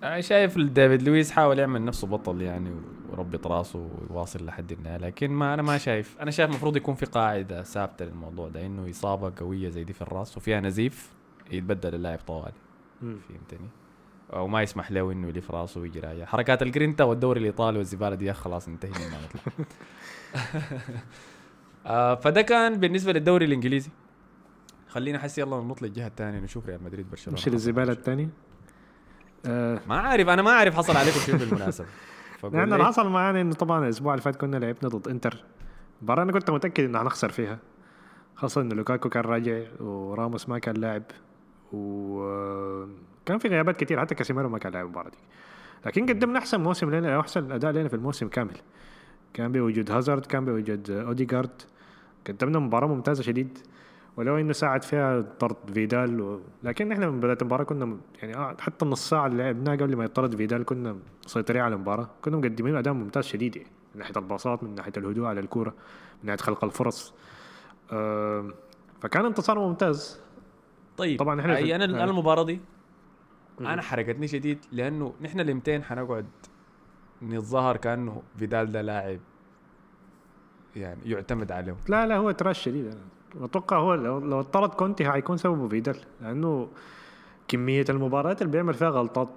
أنا 0.03 0.21
شايف 0.21 0.59
ديفيد 0.59 1.03
لويس 1.03 1.31
حاول 1.31 1.59
يعمل 1.59 1.85
نفسه 1.85 2.07
بطل 2.07 2.43
يعني 2.43 2.71
وربط 3.11 3.47
راسه 3.47 3.91
ويواصل 4.11 4.47
لحد 4.47 4.73
النهايه 4.73 4.97
لكن 4.97 5.31
ما 5.31 5.55
أنا 5.55 5.63
ما 5.63 5.79
شايف 5.79 6.17
أنا 6.21 6.31
شايف 6.31 6.51
المفروض 6.51 6.77
يكون 6.77 6.95
في 6.95 7.07
قاعدة 7.07 7.63
ثابتة 7.63 8.05
للموضوع 8.05 8.49
ده 8.49 8.67
إنه 8.67 8.91
إصابة 8.91 9.33
قوية 9.37 9.69
زي 9.69 9.85
دي 9.85 9.93
في 9.93 10.03
الراس 10.03 10.37
وفيها 10.37 10.61
نزيف 10.61 11.13
يتبدل 11.51 11.95
اللاعب 11.95 12.19
طوالي. 12.27 12.53
فهمتني؟ 13.01 13.69
أو 14.33 14.49
ما 14.49 14.63
يسمح 14.63 14.93
له 14.93 15.13
إنه 15.13 15.29
يلف 15.29 15.51
راسه 15.51 15.81
ويجي 15.81 16.01
راجع 16.01 16.25
حركات 16.25 16.63
الجرينتا 16.63 17.05
والدوري 17.05 17.41
الإيطالي 17.41 17.79
والزبالة 17.79 18.15
دي 18.15 18.33
خلاص 18.33 18.69
انتهينا 18.69 18.99
ما 18.99 19.19
نطلع 19.25 19.65
آه 21.87 22.15
فده 22.15 22.43
كان 22.43 22.81
بالنسبة 22.81 23.13
للدوري 23.13 23.45
الإنجليزي. 23.47 23.91
خلينا 24.89 25.19
حسي 25.19 25.41
يلا 25.41 25.61
نطلع 25.61 25.89
الجهة 25.89 26.07
الثانية 26.07 26.41
نشوف 26.41 26.67
ريال 26.67 26.85
مدريد 26.85 27.11
برشلونة. 27.11 27.41
مش 27.41 27.49
للزباله 27.49 27.93
الثانية. 27.93 28.29
آه. 29.47 29.81
ما 29.89 30.01
عارف 30.01 30.29
أنا 30.29 30.43
ما 30.43 30.51
أعرف 30.51 30.77
حصل 30.77 30.97
عليكم 30.97 31.19
شيء 31.19 31.37
بالمناسبة. 31.37 31.87
لأن 32.53 32.73
اللي 32.73 32.85
حصل 32.85 33.09
معانا 33.09 33.41
إنه 33.41 33.55
طبعا 33.55 33.85
الأسبوع 33.85 34.15
اللي 34.15 34.23
فات 34.23 34.37
كنا 34.37 34.57
لعبنا 34.57 34.89
ضد 34.89 35.09
إنتر. 35.09 35.45
مباراة 36.03 36.23
أنا 36.23 36.33
كنت 36.33 36.51
متأكد 36.51 36.85
إنه 36.85 36.99
حنخسر 36.99 37.29
فيها. 37.29 37.59
خاصة 38.37 38.61
إنه 38.61 38.75
لوكاكو 38.75 39.09
كان 39.09 39.23
راجع 39.23 39.63
وراموس 39.81 40.49
ما 40.49 40.59
كان 40.59 40.75
لاعب. 40.75 41.03
وكان 41.73 43.39
في 43.39 43.49
غيابات 43.49 43.77
كثير 43.77 44.01
حتى 44.01 44.15
كاسيميرو 44.15 44.49
ما 44.49 44.59
كان 44.59 44.73
لاعب 44.73 44.87
المباراة 44.87 45.11
دي. 45.11 45.19
لكن 45.87 46.07
قدمنا 46.07 46.39
أحسن 46.39 46.61
موسم 46.61 46.91
لنا 46.91 47.21
أحسن 47.21 47.53
أداء 47.53 47.73
لنا 47.73 47.89
في 47.89 47.95
الموسم 47.97 48.29
كامل. 48.29 48.57
كان 49.35 49.53
بوجود 49.53 49.91
هازارد 49.91 50.27
كان 50.27 50.45
بوجود 50.45 50.91
اوديجارد 50.91 51.63
قدمنا 52.27 52.59
مباراة 52.59 52.87
ممتازة 52.87 53.23
شديد. 53.23 53.59
ولو 54.17 54.37
إنه 54.37 54.53
ساعد 54.53 54.83
فيها 54.83 55.21
طرد 55.21 55.57
فيدال 55.75 56.21
و... 56.21 56.41
لكن 56.63 56.93
إحنا 56.93 57.11
من 57.11 57.21
بداية 57.21 57.39
المباراة 57.43 57.65
كنا 57.65 57.97
يعني 58.23 58.37
آه، 58.37 58.57
حتى 58.61 58.85
النص 58.85 59.09
ساعة 59.11 59.27
اللي 59.27 59.43
لعبناها 59.43 59.77
قبل 59.77 59.97
ما 59.97 60.05
يطرد 60.05 60.37
فيدال 60.37 60.65
كنا 60.65 60.97
مسيطرين 61.25 61.63
على 61.63 61.75
المباراة. 61.75 62.11
كنا 62.23 62.37
مقدمين 62.37 62.77
أداء 62.77 62.95
ممتاز 62.95 63.25
شديد 63.25 63.57
يعني 63.57 63.71
من 63.95 64.01
ناحية 64.01 64.15
ال 64.17 64.24
passات 64.24 64.63
من 64.63 64.75
ناحية 64.75 64.93
الهدوء 64.97 65.27
على 65.27 65.41
الكورة 65.41 65.71
من 66.23 66.27
ناحية 66.27 66.39
خلق 66.39 66.65
الفرص. 66.65 67.15
أه 67.93 68.51
فكان 69.01 69.25
انتصار 69.25 69.59
ممتاز. 69.59 70.21
طيب 70.97 71.19
طبعا 71.19 71.41
إحنا 71.41 71.57
أي 71.57 71.75
أنا 71.75 72.03
آه. 72.03 72.05
المباراة 72.05 72.45
دي 72.45 72.61
أنا 73.61 73.83
حرقتني 73.83 74.29
شديد 74.29 74.59
لأنه 74.73 75.15
نحن 75.21 75.41
الامتين 75.41 75.85
حنقعد 75.85 76.27
نتظاهر 77.23 77.77
كأنه 77.77 78.23
فيدال 78.39 78.73
ده 78.73 78.83
لاعب 78.83 79.21
يعني 80.77 81.01
يعتمد 81.05 81.53
عليه. 81.53 81.77
لا 81.89 82.07
لا 82.07 82.17
هو 82.17 82.31
تراش 82.31 82.63
شديد. 82.63 82.87
أنا. 82.87 83.01
أتوقع 83.43 83.79
هو 83.79 83.95
لو, 83.95 84.41
اطرد 84.41 84.69
كونتي 84.69 85.11
حيكون 85.11 85.37
سببه 85.37 85.69
فيدال 85.69 85.97
لأنه 86.21 86.69
كمية 87.49 87.85
المباريات 87.89 88.43
اللي 88.43 88.53
بيعمل 88.53 88.75
فيها 88.75 88.89
غلطات. 88.89 89.29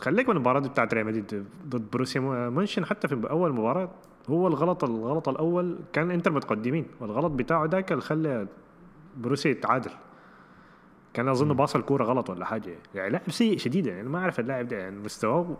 خليك 0.00 0.28
من 0.28 0.34
المباراة 0.36 0.60
بتاعت 0.60 0.94
ريال 0.94 1.06
مدريد 1.06 1.44
ضد 1.68 1.90
بروسيا 1.92 2.20
mention 2.50 2.84
حتى 2.84 3.08
في 3.08 3.30
أول 3.30 3.52
مباراة 3.52 3.88
هو 4.30 4.48
الغلط 4.48 4.84
الغلط 4.84 5.28
الأول 5.28 5.78
كان 5.92 6.10
إنتر 6.10 6.32
متقدمين 6.32 6.86
والغلط 7.00 7.32
بتاعه 7.32 7.64
ذاك 7.64 7.92
اللي 7.92 8.02
خلى 8.02 8.46
بوروسيا 9.16 9.50
يتعادل. 9.50 9.90
كان 11.14 11.28
أظن 11.28 11.52
pass 11.52 11.76
الكوره 11.76 12.04
غلط 12.04 12.30
ولا 12.30 12.44
حاجة. 12.44 12.78
يعني 12.94 13.10
لاعب 13.10 13.30
سيء 13.30 13.58
شديد 13.58 13.86
يعني 13.86 14.08
ما 14.08 14.18
أعرف 14.18 14.40
اللاعب 14.40 14.68
ده 14.68 14.76
يعني 14.76 14.98
مستواه 14.98 15.56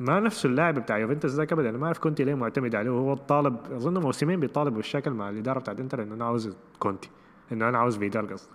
ما 0.00 0.20
نفس 0.20 0.46
اللاعب 0.46 0.74
بتاع 0.74 0.98
يوفنتوس 0.98 1.30
ذاك 1.30 1.52
ابدا. 1.52 1.68
أنا 1.68 1.78
ما 1.78 1.86
أعرف 1.86 1.98
كونتي 1.98 2.24
ليه 2.24 2.34
معتمد 2.34 2.74
عليه. 2.74 2.90
وهو 2.90 3.14
طالب 3.14 3.56
أظن 3.72 3.98
موسمين 3.98 4.40
بيطالب 4.40 4.74
بالشكل 4.74 5.10
مع 5.10 5.30
الإدارة 5.30 5.58
بتاعت 5.58 5.80
إنتر 5.80 6.02
إنه 6.02 6.14
أنا 6.14 6.24
عاوز 6.24 6.56
كونتي 6.78 7.10
إنه 7.52 7.68
أنا 7.68 7.78
عاوز 7.78 7.98
فيدال 7.98 8.32
قصدي. 8.32 8.52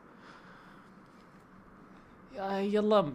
يلا. 2.59 3.13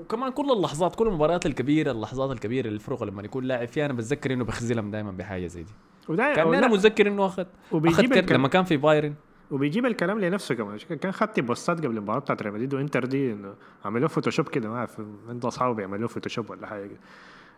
وكمان 0.00 0.32
كل 0.32 0.50
اللحظات 0.52 0.96
كل 0.96 1.06
المباريات 1.06 1.46
الكبيرة 1.46 1.90
اللحظات 1.90 2.30
الكبيرة 2.30 2.68
للفرق 2.68 3.02
لما 3.02 3.22
يكون 3.22 3.44
لاعب 3.44 3.68
فيها 3.68 3.86
أنا 3.86 3.92
بتذكر 3.92 4.32
إنه 4.32 4.44
بخذلهم 4.44 4.90
دائما 4.90 5.10
بحاجة 5.10 5.46
زي 5.46 5.62
دي. 5.62 5.72
كان 6.16 6.54
أنا 6.54 6.68
متذكر 6.68 7.08
إنه 7.08 7.26
أخذ 7.26 7.44
أخذ 7.74 8.32
لما 8.32 8.48
كان 8.48 8.64
في 8.64 8.76
بايرن. 8.76 9.14
وبيجيب 9.52 9.86
الكلام 9.86 10.20
لنفسه 10.20 10.54
كمان. 10.54 10.78
كان 10.78 11.12
خدت 11.12 11.40
postات 11.40 11.78
قبل 11.78 11.96
المباراة 11.96 12.18
بتاعت 12.18 12.42
ريال 12.42 12.54
مدريد 12.54 12.74
وانتر 12.74 13.04
دي 13.04 13.32
إنه 13.32 13.54
عملوه 13.84 14.08
Photoshop 14.08 14.48
كده 14.48 14.68
ما 14.68 14.76
أعرف 14.76 15.02
عنده 15.28 15.48
أصحابه 15.48 15.74
بيعملوه 15.74 16.08
Photoshop 16.08 16.50
ولا 16.50 16.66
حاجة. 16.66 16.90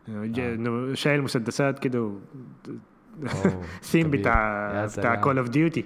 آه. 0.09 0.55
إنه 0.55 0.95
شايل 0.95 1.23
مسدسات 1.23 1.79
كده 1.79 2.03
و... 2.03 2.19
scene 3.81 4.11
بتاع 4.15 4.87
بتاع 4.87 5.15
Call 5.14 5.38
of 5.38 5.49
Duty 5.49 5.85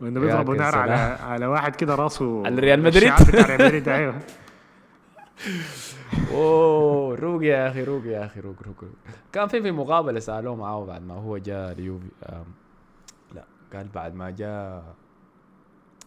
وإنه 0.00 0.20
بيضربوا 0.20 0.54
نار 0.56 0.78
على 0.78 0.92
على 1.22 1.46
واحد 1.46 1.76
كده 1.76 1.94
راسه 1.94 2.48
الريال 2.48 2.82
مدريد؟ 2.82 3.12
بتاع 3.28 3.46
ريال 3.46 3.66
مدريد 3.66 3.88
أيوه. 3.88 4.14
أوه 6.30 7.16
روق 7.16 7.44
يا 7.44 7.68
أخي 7.68 7.84
روق 7.84 8.06
يا 8.06 8.24
أخي 8.24 8.40
روق 8.40 8.56
روق 8.66 8.84
كان 9.32 9.48
في 9.48 9.62
في 9.62 9.70
مقابلة 9.70 10.20
سألوه 10.20 10.56
معاه 10.56 10.84
بعد 10.84 11.02
ما 11.06 11.14
هو 11.14 11.38
جاء 11.38 11.72
اليوفي 11.72 12.08
لا 13.34 13.44
قال 13.74 13.88
بعد 13.94 14.14
ما 14.14 14.30
جاء 14.30 14.94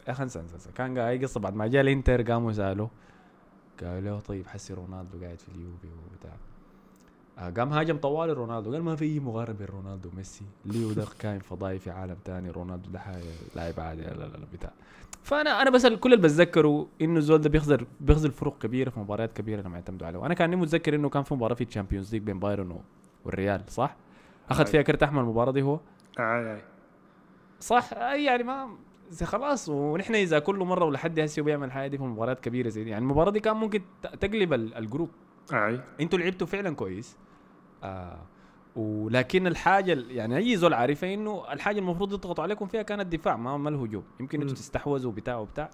انسى 0.09 0.39
انسى 0.39 0.71
كان 0.75 0.97
اي 0.97 1.17
قصه 1.23 1.39
بعد 1.39 1.55
ما 1.55 1.67
جاء 1.67 1.81
الإنتر 1.81 2.31
قاموا 2.31 2.51
سألوه. 2.51 2.89
قالوا 3.83 4.01
له 4.01 4.19
طيب 4.19 4.47
حسي 4.47 4.73
رونالدو 4.73 5.21
قاعد 5.21 5.39
في 5.39 5.49
اليوفي 5.49 5.87
وبتاع. 5.87 6.33
آه 7.37 7.49
قام 7.49 7.73
هاجم 7.73 7.97
طوال 7.97 8.37
رونالدو. 8.37 8.73
قال 8.73 8.83
ما 8.83 8.95
في 8.95 9.05
اي 9.05 9.19
مقارنه 9.19 9.57
بين 9.57 9.67
رونالدو 9.67 10.09
وميسي. 10.09 10.45
ليو 10.65 10.91
ده 10.91 11.05
كائن 11.19 11.39
فضائي 11.39 11.79
في 11.79 11.89
عالم 11.91 12.17
تاني 12.25 12.49
رونالدو 12.49 12.89
ده 12.89 13.01
لاعب 13.55 13.79
عادي 13.79 14.01
لا 14.01 14.13
لا 14.13 14.25
لا 14.25 14.45
بتاع. 14.53 14.71
فأنا 15.23 15.61
أنا 15.61 15.69
بس 15.69 15.85
كل 15.85 16.13
اللي 16.13 16.23
بتذكره 16.23 16.87
إنه 17.01 17.17
الزول 17.17 17.41
ده 17.41 17.49
بيخذل 17.49 17.87
بيخذل 17.99 18.31
فرق 18.31 18.57
كبيرة 18.57 18.89
في 18.89 18.99
مباريات 18.99 19.33
كبيرة 19.33 19.61
لما 19.61 19.75
يعتمدوا 19.75 20.07
عليه 20.07 20.19
وأنا 20.19 20.33
كان 20.33 20.57
متذكر 20.57 20.95
إنه 20.95 21.09
كان 21.09 21.23
في 21.23 21.33
مباراة 21.33 21.55
في 21.55 21.63
ال 21.63 21.68
Champions 21.68 22.13
League 22.13 22.23
بين 22.23 22.39
بايرن 22.39 22.79
والريال 23.25 23.63
صح؟ 23.67 23.95
أخذ 24.49 24.65
فيها 24.65 24.81
كرت 24.81 25.03
أحمر 25.03 25.21
المباراة 25.21 25.51
دي 25.51 25.61
هو؟ 25.61 25.79
أي 26.19 26.55
أي. 26.55 26.61
صح؟ 27.59 27.93
أي 27.93 28.23
يعني 28.23 28.43
ما 28.43 28.69
زي 29.09 29.25
خلاص 29.25 29.69
ونحن 29.69 30.15
إذا 30.15 30.39
كل 30.39 30.55
مرة 30.55 30.85
ولحد 30.85 31.19
هسه 31.19 31.41
بيعمل 31.41 31.71
حاجة 31.71 31.87
دي 31.87 31.97
في 31.97 32.03
مباريات 32.03 32.39
كبيرة 32.39 32.69
زي 32.69 32.83
دي. 32.83 32.89
يعني 32.89 33.03
المباراة 33.03 33.31
دي 33.31 33.39
كان 33.39 33.55
ممكن 33.55 33.81
تقلب 34.01 34.53
ال 34.53 34.61
group. 34.61 35.09
أي. 35.53 35.81
أنتوا 36.01 36.19
لعبتوا 36.19 36.47
فعلا 36.47 36.75
كويس. 36.75 37.17
آه 37.83 38.19
ولكن 38.75 39.47
الحاجة 39.47 40.03
يعني 40.09 40.37
أي 40.37 40.57
زول 40.57 40.73
عارفة 40.73 41.13
إنه 41.13 41.53
الحاجة 41.53 41.79
المفروض 41.79 42.13
يضغطوا 42.13 42.43
عليكم 42.43 42.65
فيها 42.67 42.81
كان 42.81 42.99
الدفاع 42.99 43.37
ما 43.37 43.57
ما 43.57 43.69
الهجوم 43.69 44.03
يمكن 44.19 44.41
أنتوا 44.41 44.55
تستحوذوا 44.55 45.11
بتاع 45.11 45.37
وبتاع. 45.37 45.69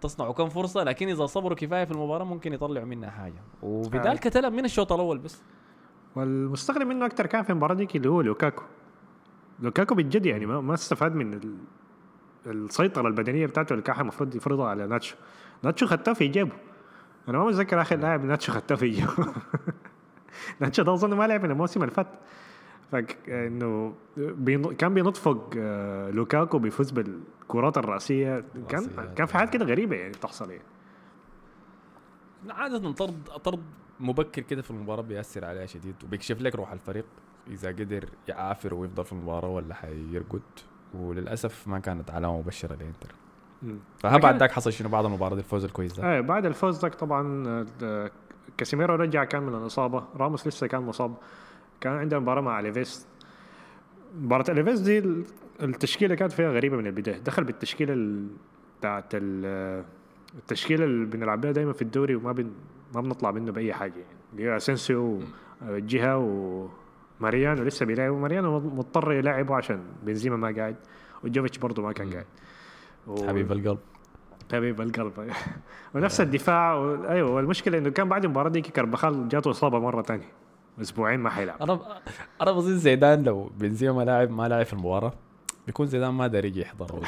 تصنعوا 0.00 0.32
كم 0.32 0.48
فرصة 0.48 0.84
لكن 0.84 1.08
إذا 1.08 1.26
صبروا 1.26 1.56
كفاية 1.56 1.84
في 1.84 1.90
المباراة 1.90 2.24
ممكن 2.24 2.52
يطلعوا 2.52 2.86
منها 2.86 3.10
حاجة. 3.10 3.42
وفيدال 3.62 4.18
كتلم 4.18 4.52
من 4.52 4.64
الشوط 4.64 4.92
الأول 4.92 5.18
بس. 5.18 5.42
والمستغرب 6.16 6.86
منه 6.86 7.06
أكثر 7.06 7.26
كان 7.26 7.42
في 7.42 7.50
المباراة 7.50 7.74
ديك 7.74 7.96
اللي 7.96 8.08
هو 8.08 8.20
لوكاكو. 8.20 8.62
لوكاكو 9.60 9.94
بجد 9.94 10.26
يعني 10.26 10.46
ما, 10.46 10.60
ما 10.60 10.74
استفاد 10.74 11.14
من. 11.14 11.40
السيطرة 12.46 13.08
البدنية 13.08 13.46
بتاعته 13.46 13.72
اللي 13.72 13.82
كان 13.82 14.00
المفروض 14.00 14.34
يفرضها 14.34 14.68
على 14.68 14.86
ناتشو. 14.86 15.16
ناتشو 15.62 15.86
خدتها 15.86 16.14
في 16.14 16.28
جيبه 16.28 16.52
أنا 17.28 17.38
ما 17.38 17.44
متذكر 17.44 17.80
آخر 17.80 17.96
لاعب 17.96 18.24
ناتشو 18.24 18.52
خدتها 18.52 18.74
في 18.76 18.88
جيبه 18.88 19.12
ناتشو 20.60 20.82
ده 20.82 20.94
أظن 20.94 21.14
ما 21.14 21.26
لعب 21.26 21.42
من 21.42 21.50
الموسم 21.50 21.82
اللي 21.82 21.94
فات. 21.94 22.06
فانه. 22.92 23.94
كان 24.78 24.94
بينط 24.94 25.16
فوق 25.16 25.50
آه، 25.56 26.10
لوكاكو 26.10 26.58
بيفوز 26.58 26.90
بالكرات 26.90 27.78
الرأسية. 27.78 28.44
كان. 28.68 28.86
كان 29.16 29.26
في 29.26 29.34
حاجات 29.34 29.52
كده 29.52 29.64
غريبة 29.64 29.96
يعني 29.96 30.12
تحصل 30.12 30.50
يعني. 30.50 30.64
عادة 32.50 32.92
طرد 32.92 33.22
طرد 33.44 33.62
مبكر 34.00 34.42
كده 34.42 34.62
في 34.62 34.70
المباراة 34.70 35.02
بيأثر 35.02 35.44
عليها 35.44 35.66
شديد 35.66 35.94
وبيكشف 36.04 36.40
لك 36.40 36.54
روح 36.54 36.72
الفريق 36.72 37.06
إذا 37.50 37.68
قدر 37.68 38.08
يعافر 38.28 38.74
ويفضل 38.74 39.04
في 39.04 39.12
المباراة 39.12 39.48
ولا 39.48 39.74
حيرقد 39.74 40.42
وللأسف 40.94 41.68
ما 41.68 41.78
كانت 41.78 42.10
علامة 42.10 42.38
مبشرة 42.38 42.76
لإنتر. 42.76 43.14
فها 43.98 44.10
لكن- 44.12 44.20
بعد 44.22 44.38
ذاك 44.38 44.50
حصل 44.52 44.72
شنو 44.72 44.88
بعد 44.88 45.04
المباراة 45.04 45.34
دي 45.34 45.40
الفوز 45.40 45.64
الكويس 45.64 45.92
ده 46.00 46.12
إيه 46.14 46.20
بعد 46.20 46.46
الفوز 46.46 46.80
ذاك 46.82 46.94
طبعا 46.94 47.66
كاسيميرو 48.58 48.94
رجع 48.94 49.24
كان 49.24 49.42
من 49.42 49.54
الإصابة 49.54 50.04
راموس 50.16 50.46
لسه 50.46 50.66
كان 50.66 50.82
مصاب. 50.82 51.14
كان 51.80 51.92
عنده 51.92 52.18
مباراة 52.18 52.40
مع 52.40 52.60
ألافيس. 52.60 53.06
مباراة 54.20 54.44
ألافيس 54.48 54.80
دي 54.80 54.98
ال- 54.98 55.24
التشكيلة 55.62 56.14
كانت 56.14 56.32
فيها 56.32 56.50
غريبة 56.52 56.76
من 56.76 56.86
البداية. 56.86 57.18
دخل 57.18 57.44
بالتشكيلة 57.44 57.92
ال- 57.94 58.28
بتاعت 58.80 59.04
ال- 59.14 59.84
التشكيلة 60.38 60.84
اللي 60.84 61.06
بنلعب 61.06 61.40
بيها 61.40 61.52
دائما 61.52 61.72
في 61.72 61.82
الدوري 61.82 62.14
وما 62.14 62.32
بن 62.32 62.50
ما 62.94 63.00
بنطلع 63.00 63.30
منه 63.30 63.52
بأي 63.52 63.72
حاجة. 63.72 63.92
يعني 63.98 64.16
اللي 64.32 64.44
هي 64.50 64.56
اسينسيو 64.56 65.20
جهة 65.62 66.18
وماريانو 67.20 67.62
لسه 67.62 67.86
بيلعبوا 67.86 68.18
ماريانو 68.20 68.58
مضطر 68.60 69.12
يلعبه 69.12 69.54
عشان 69.54 69.80
بنزيما 70.02 70.36
ما 70.36 70.54
قاعد 70.56 70.76
وجوفيتش 71.24 71.58
برضه 71.58 71.82
ما 71.82 71.92
كان. 71.92 72.12
قاعد. 72.12 72.24
و- 73.06 73.26
حبيب 73.28 73.52
القلب. 73.52 73.78
حبيب 74.52 74.80
القلب. 74.80 75.12
ونفس 75.94 76.20
الدفاع 76.20 76.74
و... 76.74 77.04
أيوه 77.08 77.30
والمشكلة 77.30 77.78
إنه 77.78 77.90
كان 77.90 78.08
بعد 78.08 78.24
المباراة 78.24 78.48
دي 78.50 78.60
كربخال 78.60 79.28
جاته 79.28 79.50
إصابة 79.50 79.78
مرة 79.78 80.02
تانية. 80.02 80.28
أسبوعين 80.80 81.20
ما 81.20 81.30
حيلعب. 81.30 81.62
أنا 81.62 82.00
أنا 82.42 82.52
بظن 82.52 82.76
زيدان 82.78 83.22
لو 83.22 83.50
بنزيما 83.58 84.02
لاعب 84.02 84.30
ما 84.30 84.48
لاعب 84.48 84.66
في 84.66 84.72
المباراة 84.72 85.12
بيكون 85.66 85.86
زيدان 85.86 86.10
ما 86.14 86.26
داري 86.26 86.48
يجي 86.48 86.60
يحضر 86.60 86.86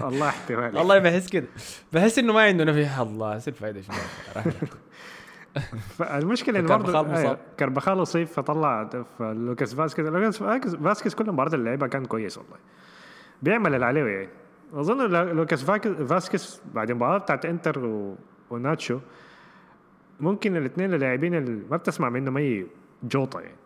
الله 0.00 0.28
احتمال 0.28 0.76
والله 0.76 0.98
بحس 0.98 1.28
كده. 1.28 1.46
بحس 1.92 2.18
إنه 2.18 2.32
ما 2.32 2.40
عندنا 2.40 2.72
في 2.72 3.02
الله 3.02 3.38
سير 3.38 3.54
فايده 3.54 3.80
شنو؟ 3.80 3.94
فالمشكلة 5.98 6.58
إنه 6.58 6.68
برضه. 6.76 7.16
أيوة 7.16 7.38
كربخال 7.60 8.02
اصيب 8.02 8.26
فطلع 8.26 8.90
لوكاس 9.20 9.74
فاسكيز. 9.74 10.06
لوكاس 10.06 10.38
فاسكيز- 10.76 11.14
كل 11.14 11.24
المباريات 11.28 11.54
اللي 11.54 11.70
لعبها 11.70 11.88
كان 11.88 12.04
كويس 12.04 12.38
والله. 12.38 12.56
بيعمل 13.42 13.74
اللي 13.74 13.86
عليه 13.86 14.04
يعني 14.04 14.28
أظن 14.74 15.10
لو- 15.10 15.32
لوكاس 15.32 15.64
فاسكيز 15.64 16.62
بعد 16.74 16.90
المباراه 16.90 17.18
بتاعت 17.18 17.46
إنتر 17.46 17.84
و... 17.86 18.16
وناتشو 18.50 18.98
ممكن 20.20 20.56
الاثنين 20.56 20.94
اللاعبين 20.94 21.34
اللي 21.34 21.62
ما 21.70 21.76
بتسمع 21.76 22.08
منهم 22.08 22.36
أي 22.36 22.66
جوطة 23.02 23.40
يعني. 23.40 23.56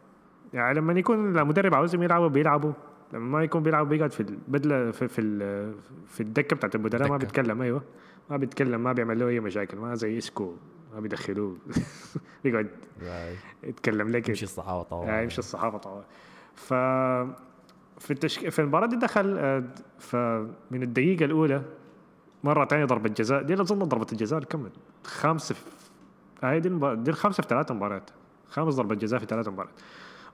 يعني 0.53 0.79
لما 0.79 0.93
يكون 0.93 1.39
المدرب 1.39 1.75
عاوزهم 1.75 2.03
يلعبوا 2.03 2.29
بيلعبوا. 2.29 2.73
لما 3.13 3.39
ما 3.39 3.45
يكون 3.45 3.63
بيلعب 3.63 3.89
بيقعد 3.89 4.13
في 4.13 4.21
البدله 4.21 4.91
في 4.91 5.09
في, 5.09 5.23
في 6.07 6.21
الدكة 6.21 6.57
بتاعت 6.57 6.75
البدلاء 6.75 7.09
ما. 7.09 7.17
بيتكلم 7.17 7.63
أيوه. 7.63 7.83
ما 8.31 8.37
بيتكلم 8.37 8.81
ما 8.81 8.93
بيعمل 8.93 9.19
له 9.19 9.29
أي 9.29 9.41
مشاكل 9.41 9.77
ما 9.77 9.95
زي 9.95 10.19
إسكو 10.19 10.55
ما 10.95 11.01
بيدخلوه. 11.01 11.57
بيقعد 12.45 12.69
يتكلم 13.63 14.09
لك. 14.09 14.29
يمشي 14.29 14.45
الصحافة 14.45 14.83
طوال. 14.83 15.09
يعني 15.09 15.23
يمشي 15.23 15.39
الصحافة 15.39 15.79
طبعا 15.79 16.05
ف 16.55 16.75
في 17.99 18.11
التشك... 18.11 18.49
في 18.49 18.59
المباراة 18.59 18.87
دي 18.87 18.97
دخل 18.97 19.37
آه، 19.39 19.65
فمن 19.99 20.83
الدقيقة 20.83 21.25
الأولى 21.25 21.63
مرة 22.45 22.65
ثانية 22.65 22.85
ضربة 22.85 23.09
جزاء. 23.09 23.43
دي 23.43 23.55
أظن 23.55 23.79
ضربة 23.79 24.07
الجزاء 24.13 24.41
كم؟ 24.41 24.69
خامسه 25.05 25.55
في 25.55 25.61
هاي 26.43 26.61
دي, 26.61 26.69
المبار... 26.69 26.95
دي 26.95 27.11
الخامسه 27.11 27.43
في 27.43 27.49
ثلاث 27.49 27.73
مباريات. 27.73 28.11
خامس 28.49 28.75
ضربة 28.75 28.95
جزاء 28.95 29.21
في 29.21 29.27
ثلاث 29.27 29.49
مباريات. 29.49 29.75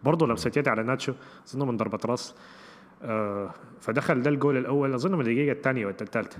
برضه 0.05 0.26
لمسه 0.26 0.53
يد 0.57 0.68
على 0.68 0.82
ناتشو 0.82 1.12
اظن 1.46 1.68
من 1.68 1.76
ضربه 1.76 1.98
راس. 2.07 2.34
آه 3.03 3.50
فدخل 3.80 4.22
ده 4.22 4.30
الجول 4.30 4.57
الأول. 4.57 4.94
اظن 4.94 5.14
من 5.14 5.20
الدقيقة 5.20 5.53
الثانية 5.53 5.86
ولا 5.86 5.96
الثالثه 6.00 6.38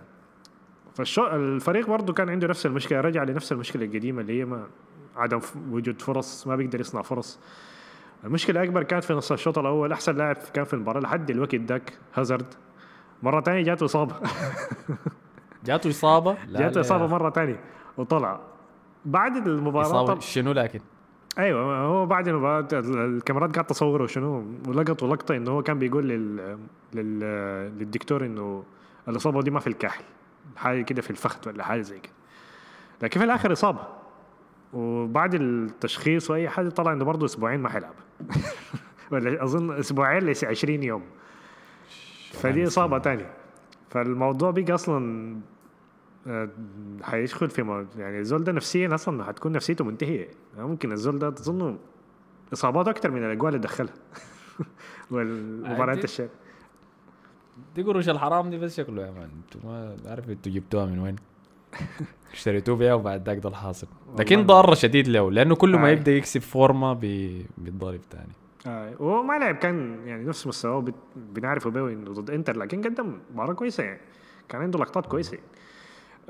فالشو 0.95 1.27
الفريق 1.27 1.89
برضه 1.89 2.13
كان 2.13 2.29
عنده 2.31 2.47
نفس 2.47 2.67
المشكلة 2.67 3.01
رجع 3.01 3.23
لنفس 3.23 3.53
المشكلة 3.53 3.85
القديمة 3.85 4.21
اللي 4.21 4.41
هي 4.41 4.45
ما 4.45 4.67
عدم 5.17 5.41
وجود 5.71 6.03
فرص 6.03 6.47
ما 6.47 6.57
بيقدر 6.57 6.81
يصنع 6.81 7.03
فرص. 7.03 7.39
المشكلة 8.25 8.61
الأكبر 8.63 8.83
كانت 8.83 9.05
في 9.05 9.13
نص 9.15 9.33
الشوط 9.33 9.59
الأول. 9.59 9.93
أحسن 9.93 10.17
لاعب 10.17 10.37
كان 10.55 10.65
في 10.65 10.75
المباراة 10.75 11.01
لحد 11.01 11.31
الوقت 11.31 11.55
ذاك 11.55 11.93
هازارد. 12.15 12.55
مرة 13.23 13.41
ثانية 13.41 13.63
جاته 13.71 13.85
إصابة. 13.85 14.15
جاته 15.65 15.89
لا 16.49 16.61
جاته 16.61 16.75
لا. 16.75 16.81
إصابة 16.81 17.07
مرة 17.07 17.31
ثانية 17.31 17.61
وطلع. 17.97 18.41
بعد 19.05 19.37
المباراة 19.47 19.87
إصابة 19.87 20.15
طل... 20.15 20.23
شنو 20.23 20.53
لكن؟ 20.53 20.81
أيوه 21.39 21.77
هو 21.79 22.07
بعد 22.07 22.29
المباراه 22.29 22.69
الكاميرات 22.73 23.53
قاعد 23.53 23.67
تصوره 23.67 24.07
شنو؟ 24.07 24.45
ولقطوا 24.69 25.09
لقطه 25.09 25.37
إنه 25.37 25.51
هو 25.51 25.63
كان 25.63 25.79
بيقول 25.79 26.09
لل... 26.09 26.59
لل... 26.95 27.21
للدكتور 27.79 28.27
إنه 28.27 28.65
الإصابة 29.09 29.43
دي 29.43 29.51
ما 29.51 29.61
في 29.61 29.67
الكاحل 29.67 30.05
حاجة 30.57 30.83
كده 30.83 31.03
في 31.03 31.11
الفخذ 31.11 31.49
ولا 31.49 31.65
حاجة 31.65 31.81
زي 31.81 31.99
كده. 31.99 32.13
لكن 33.03 33.21
في 33.21 33.27
الآخر 33.27 33.53
إصابة. 33.53 33.81
وبعد 34.73 35.35
التشخيص 35.35 36.31
وأي 36.31 36.49
حاجة 36.49 36.69
طلع 36.69 36.93
إنه 36.93 37.05
برضه 37.05 37.27
أسبوعين 37.27 37.61
ما 37.61 37.69
حيلعب 37.69 37.95
ولا 39.11 39.45
أظن 39.45 39.79
أسبوعين 39.79 40.23
ل 40.23 40.35
20 40.45 40.83
يوم. 40.83 41.03
فدي 42.33 42.67
إصابة 42.67 42.99
تانية. 42.99 43.31
فالموضوع 43.91 44.51
بقى 44.51 44.75
أصلا 44.75 45.37
آه، 46.27 46.49
حيدخل 47.03 47.51
في 47.51 47.63
مو... 47.63 47.87
يعني 47.99 48.19
الزول 48.19 48.45
ده 48.45 48.53
نفسيا 48.53 48.95
أصلا 48.95 49.25
حتكون 49.25 49.53
نفسيته 49.53 49.85
منتهية. 49.85 50.29
يعني 50.57 50.69
ممكن 50.69 50.93
الزول 50.93 51.19
ده 51.19 51.31
تظنه 51.31 51.79
اصابات 52.53 52.89
أكثر 52.89 53.11
من 53.11 53.25
الاجوال 53.25 53.55
اللي 53.55 53.65
دخلها. 53.67 53.95
والمباريات 55.11 55.89
عندي- 55.89 56.05
الشر. 56.05 56.29
دي 57.75 57.83
قروش 57.83 58.09
الحرام 58.09 58.51
دي 58.51 58.59
بس 58.59 58.77
شكله 58.77 59.07
يا 59.07 59.11
مان. 59.11 59.31
أنتوا 59.45 59.61
ما 59.71 59.97
عارف 60.07 60.29
أنتوا 60.31 60.53
جبتوها 60.53 60.87
من 60.87 60.99
وين. 60.99 61.17
اشتريتوه 62.33 62.77
بيها 62.77 62.95
وبعد 62.95 63.27
ذاك 63.29 63.39
ده 63.39 63.49
الحاصل. 63.49 63.87
لكن 64.19 64.47
ضاره 64.47 64.75
شديد 64.75 65.09
له 65.09 65.31
لأنه 65.31 65.55
كل 65.55 65.77
ما 65.77 65.89
آه. 65.89 65.91
يبدأ 65.91 66.13
يكسب 66.13 66.41
فورمة 66.41 66.93
بي... 66.93 67.47
بيتضارب 67.59 68.01
تاني. 68.11 68.33
آه 68.67 69.03
وما 69.03 69.39
لعب 69.39 69.55
كان 69.55 70.07
يعني 70.07 70.25
نفس 70.25 70.47
مستواه 70.47 70.81
بت- 70.81 70.95
بنعرفه 71.17 71.71
به 71.71 71.89
إنه 71.89 72.13
ضد 72.13 72.31
إنتر 72.31 72.57
لكن 72.57 72.83
قدم 72.83 73.19
مباراة 73.35 73.53
كويسة 73.55 73.85
يعني. 73.85 74.01
كان 74.49 74.63
عنده 74.63 74.79
لقطات 74.79 75.07
كويسة. 75.07 75.35
يعني. 75.35 75.47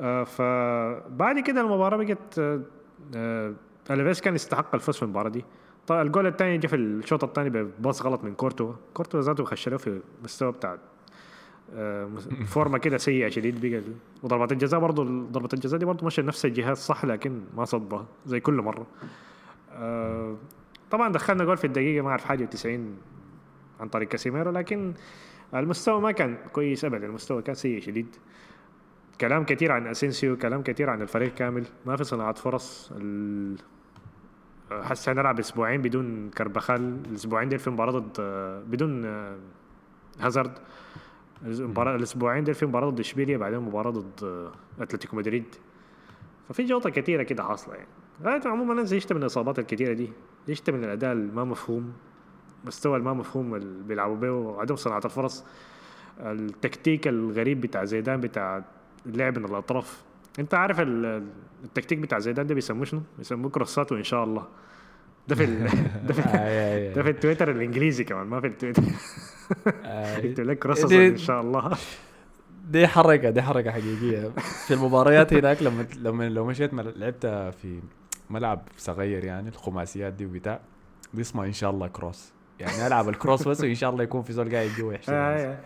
آه 0.02 0.24
فبعد 0.24 1.38
كده 1.40 1.60
المباراة 1.60 1.96
بقت 1.96 2.38
آه 2.38 2.60
آه 3.16 3.54
الفيس 3.90 4.20
كان 4.20 4.34
يستحق 4.34 4.74
الفوز 4.74 4.96
في 4.96 5.02
المباراة 5.02 5.28
دي. 5.28 5.44
طبعا 5.86 6.02
الجول 6.02 6.26
الثاني 6.26 6.58
جه 6.58 6.66
في 6.66 6.76
الشوط 6.76 7.24
الثاني 7.24 7.50
بباص 7.50 8.02
غلط 8.02 8.24
من 8.24 8.34
كورتوا 8.34 8.74
كورتوا 8.94 9.20
ذاته 9.20 9.44
خش 9.44 9.66
له 9.66 9.76
في 9.76 10.00
المستوى 10.18 10.52
بتاع 10.52 10.78
form 12.54 12.74
ه 12.74 12.78
كده 12.78 12.98
سيئة 12.98 13.28
شديد 13.28 13.66
بقى. 13.66 13.82
وضربات 14.22 14.52
الجزاء 14.52 14.80
برضه 14.80 15.04
ضربه 15.30 15.48
الجزاء 15.54 15.80
دي 15.80 15.86
برضه 15.86 16.06
مشى 16.06 16.22
نفس 16.22 16.44
الجهاز 16.44 16.76
صح 16.78 17.04
لكن 17.04 17.40
ما 17.56 17.64
صدها 17.64 18.06
زي 18.26 18.40
كل 18.40 18.54
مرة. 18.54 18.86
طبعا 20.90 21.12
دخلنا 21.12 21.44
جول 21.44 21.56
في 21.56 21.66
الدقيقة 21.66 22.02
ما 22.02 22.10
أعرف 22.10 22.24
حاجة 22.24 22.44
90 22.44 22.96
عن 23.80 23.88
طريق 23.88 24.08
كاسيميرو 24.08 24.50
لكن 24.50 24.92
المستوى 25.54 26.00
ما 26.00 26.12
كان 26.12 26.36
كويس 26.52 26.84
ابدا. 26.84 27.06
المستوى 27.06 27.42
كان 27.42 27.54
سيء 27.54 27.80
شديد. 27.80 28.16
كلام 29.22 29.44
كثير 29.44 29.72
عن 29.72 29.86
أسينسيو 29.86 30.36
كلام 30.36 30.62
كثير 30.62 30.90
عن 30.90 31.02
الفريق 31.02 31.34
كامل. 31.34 31.64
ما 31.86 31.96
في 31.96 32.04
صناعة 32.04 32.32
فرص. 32.32 32.92
ال... 32.96 33.56
حاسس 34.70 35.08
هنلعب 35.08 35.38
أسبوعين 35.38 35.82
بدون 35.82 36.30
كربخال 36.30 37.00
الأسبوعين 37.10 37.48
دي 37.48 37.58
في 37.58 37.70
مباراة 37.70 37.92
ضد 37.92 38.20
بدون 38.70 39.04
آه، 39.04 39.36
هازارد. 40.20 40.58
المباراة 41.44 41.96
الأسبوعين 41.96 42.44
دول 42.44 42.54
في 42.54 42.66
مباراة 42.66 42.90
ضد 42.90 43.00
إشبيليا 43.00 43.36
بعدين 43.38 43.58
مباراة 43.58 43.90
ضد 43.90 44.24
آه، 44.24 44.52
أتلتيكو 44.80 45.16
مدريد. 45.16 45.54
ففي 46.48 46.64
جوطة 46.64 46.90
كثيره 46.90 47.22
كده 47.22 47.42
حاصلة 47.42 47.74
يعني. 47.74 47.88
غاية 48.22 48.40
عموما 48.46 48.72
الناس 48.72 48.92
يشتم 48.92 49.16
من 49.16 49.22
الإصابات 49.22 49.58
الكثيره 49.58 49.92
دي. 49.92 50.08
يشتم 50.48 50.74
من 50.74 50.84
الأداء 50.84 51.12
الما 51.12 51.44
مفهوم 51.44 51.92
مستوى 52.64 52.96
الما 52.96 53.12
مفهوم 53.12 53.54
اللي 53.54 53.82
بيلعبوا 53.82 54.16
به 54.16 54.32
وعدم 54.32 54.76
صناعة 54.76 55.02
الفرص. 55.04 55.44
التكتيك 56.20 57.08
الغريب 57.08 57.60
بتاع 57.60 57.84
زيدان 57.84 58.20
بتاع 58.20 58.64
اللعب 59.06 59.38
من 59.38 59.44
الأطراف. 59.44 60.02
أنت 60.38 60.54
عارف 60.54 60.80
ال- 60.80 61.26
التكتيك 61.64 61.98
بتاع 61.98 62.18
زيدان 62.18 62.46
ده 62.46 62.54
بيسموه 62.54 62.84
شنو؟ 62.84 63.02
بيسموه 63.18 63.50
cross 63.50 63.85
ات 63.85 63.92
وإن 63.92 64.02
شاء 64.04 64.24
الله. 64.24 64.46
ده 65.28 65.34
في 65.34 65.44
ال... 65.44 65.68
ده 66.06 66.14
في 66.14 66.22
آي 66.34 66.92
ده 66.94 67.02
في 67.02 67.10
التويتر 67.10 67.50
الإنجليزي 67.50 68.04
كمان 68.04 68.26
ما 68.26 68.40
في 68.40 68.46
التويتر. 68.46 68.82
آي. 69.84 70.26
يكتب 70.26 70.44
لك 70.44 70.58
cross 70.58 70.87
ات 70.87 70.92
إن 70.92 71.16
شاء 71.16 71.40
الله. 71.40 71.76
دي 72.70 72.86
حركة 72.86 73.30
دي 73.30 73.42
حركة 73.42 73.70
حقيقية. 73.70 74.28
في 74.66 74.74
المباريات 74.74 75.32
هناك 75.34 75.62
لما 75.62 75.86
لما 75.96 76.28
لو 76.28 76.46
مشيت 76.46 76.74
لعبت 76.74 77.26
في 77.62 77.80
ملعب 78.30 78.62
صغير 78.76 79.24
يعني 79.24 79.48
الخماسيات 79.48 80.12
دي 80.12 80.26
وبتاع 80.26 80.60
بيسمع 81.14 81.44
إن 81.44 81.52
شاء 81.52 81.70
الله 81.70 81.86
cross. 81.88 82.32
يعني 82.60 82.86
ألعب 82.86 83.08
ال 83.08 83.15
cross 83.15 83.48
بس 83.48 83.60
وإن 83.60 83.74
شاء 83.74 83.90
الله 83.90 84.02
يكون 84.02 84.22
في 84.22 84.32
زول 84.32 84.54
قاعد 84.54 84.70
جوا 84.78 84.92
يحشر 84.92 85.12
الناس. 85.12 85.40
آه، 85.40 85.58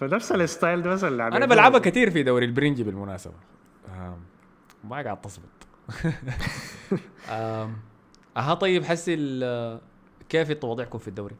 فنفس 0.00 0.32
ال 0.32 0.40
style 0.40 0.82
ده 0.82 0.90
مثلا 0.90 1.08
اللي 1.10 1.26
أنا 1.26 1.46
بلعبها. 1.46 1.78
كثير 1.78 2.10
في 2.10 2.22
دوري 2.22 2.44
البرنجي 2.46 2.82
بالمناسبة 2.82 3.34
ما 4.84 5.02
قاعد 5.02 5.20
تظبط 5.20 5.48
أها 8.36 8.54
طيب 8.54 8.84
حسي 8.84 9.16
كيف 10.28 10.64
وضعكم 10.64 10.98
في 10.98 11.08
الدوري؟ 11.08 11.34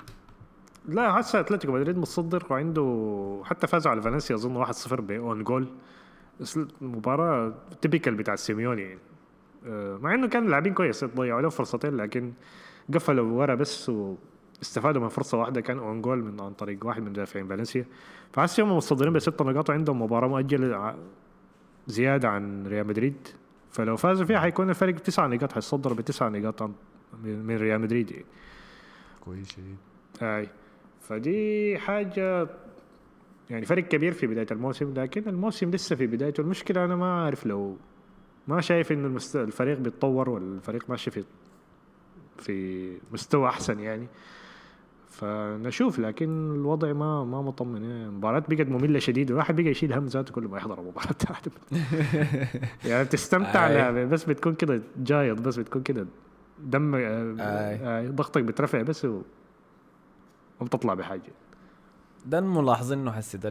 لا 0.89 1.21
هسه 1.21 1.41
أتلتيكو 1.41 1.73
مدريد 1.73 1.99
متصدر 1.99 2.47
وعنده 2.51 3.43
حتى 3.45 3.67
فاز 3.67 3.87
على 3.87 4.03
فالنسيا 4.03 4.37
أظن 4.37 4.65
1-0 4.65 4.95
ب 4.95 5.07
own 5.07 5.45
goal 5.45 5.69
بس 6.41 6.59
المباراة 6.83 7.55
typical 7.81 8.15
بتاع 8.15 8.37
سيميوني 8.37 8.83
يعني 8.83 8.99
آه، 9.67 9.97
مع 9.97 10.15
إنه 10.15 10.29
كان 10.29 10.49
لاعبين 10.49 10.75
كويس 10.75 11.05
ضيعوا 11.05 11.41
لهم 11.41 11.51
فرصتين 11.51 11.97
لكن 11.97 12.33
قفلوا 12.95 13.33
ورا 13.33 13.55
بس 13.55 13.91
واستفادوا 14.63 15.03
من 15.03 15.09
فرصة 15.09 15.39
واحدة 15.39 15.61
كان 15.61 15.79
own 15.79 16.03
goal 16.03 16.25
من 16.25 16.41
عن 16.41 16.53
طريق 16.53 16.87
واحد 16.87 17.03
من 17.03 17.11
مدافعين 17.11 17.47
فالنسيا. 17.49 17.85
فهسه 18.33 18.63
هم 18.63 18.77
متصدرين 18.77 19.13
بست 19.13 19.43
نقاط 19.43 19.71
وعندهم 19.71 20.03
مباراة 20.03 20.29
مؤجلة 20.29 20.77
ع- 20.77 20.95
زيادة 21.87 22.29
عن 22.29 22.67
ريال 22.67 22.87
مدريد. 22.87 23.29
فلو 23.71 23.97
فازوا 23.97 24.27
فيها 24.27 24.39
حيكون 24.41 24.71
الفرق 24.71 24.95
تسع 24.95 25.27
نقاط 25.27 25.53
حيتصدروا 25.53 25.97
بتسع 25.97 26.29
نقاط 26.29 26.71
من 27.25 27.57
ريال 27.57 27.81
مدريد. 27.81 28.11
يعني. 28.11 28.25
كويس 29.25 29.49
شديد 29.53 29.77
أي. 30.23 30.49
فدي 31.01 31.79
حاجة 31.79 32.49
يعني 33.51 33.67
فرق 33.67 33.85
كبير 33.85 34.13
في 34.13 34.27
بداية 34.27 34.47
الموسم 34.51 34.95
لكن 34.95 35.29
الموسم 35.29 35.71
لسه 35.71 35.97
في 35.97 36.07
بدايته. 36.07 36.41
المشكلة 36.41 36.85
أنا 36.85 36.97
ما 36.97 37.07
أعرف 37.23 37.47
لو 37.47 37.77
ما 38.49 38.61
شايف 38.61 38.93
المست... 38.93 39.37
الفريق 39.37 39.79
بيتطور 39.79 40.31
والفريق 40.31 40.91
ماشي 40.91 41.11
في 41.11 41.25
في 42.39 42.89
مستوى 43.13 43.49
أحسن 43.49 43.81
يعني. 43.81 44.07
فنشوف 45.13 45.99
لكن 45.99 46.55
الوضع 46.55 46.93
ما 46.93 47.25
ما 47.25 47.43
مطمن. 47.43 47.83
يعني 47.83 48.05
المباراة 48.05 48.43
بقت 48.49 48.69
مملة 48.69 48.99
شديد 48.99 49.31
الواحد 49.31 49.57
بقى 49.57 49.71
يشيل 49.71 49.93
هم 49.93 50.07
ذاته 50.07 50.33
كل 50.33 50.43
ما 50.43 50.57
يحضر 50.57 50.81
مباراة 50.81 51.17
يعني 52.91 53.05
بتستمتع 53.05 53.91
بس 54.13 54.25
بتكون 54.25 54.55
كده 54.55 54.83
جايض 54.97 55.43
بس 55.43 55.59
بتكون 55.59 55.83
كده 55.83 56.07
دم 56.59 56.95
أي. 56.95 57.07
آه، 57.41 58.09
ضغطك 58.09 58.43
بترفع 58.43 58.83
بس 58.83 59.05
و... 59.05 59.23
ما 60.61 60.67
بتطلع 60.67 60.95
بحاجة. 60.95 61.33
ده 62.27 62.39
الملاحظين 62.39 62.99
إنه 62.99 63.13
حسي 63.13 63.39
ده 63.39 63.51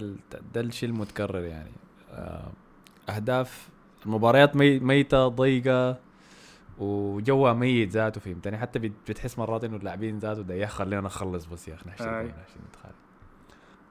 ده 0.54 0.62
الشيء 0.62 0.90
المتكرر 0.90 1.44
يعني. 1.44 1.72
آه، 2.12 2.52
أهداف 3.10 3.70
المباريات 4.06 4.56
مي 4.56 4.80
ميتة 4.80 5.28
ضيقة. 5.28 6.00
وجوها 6.82 7.54
ميت 7.54 7.90
ذاته 7.90 8.22
فهمتني؟ 8.22 8.58
حتى 8.58 8.80
بت- 8.80 9.10
بتحس 9.10 9.40
مرات 9.40 9.64
إنه 9.64 9.76
اللاعبين 9.78 10.20
ذاته 10.20 10.42
ده 10.42 10.66
خلينا 10.68 11.02
نخلص 11.02 11.46
بس 11.46 11.68
يا 11.68 11.74
أخي 11.74 11.90
عشان 11.90 12.62
نتخانق 12.70 12.96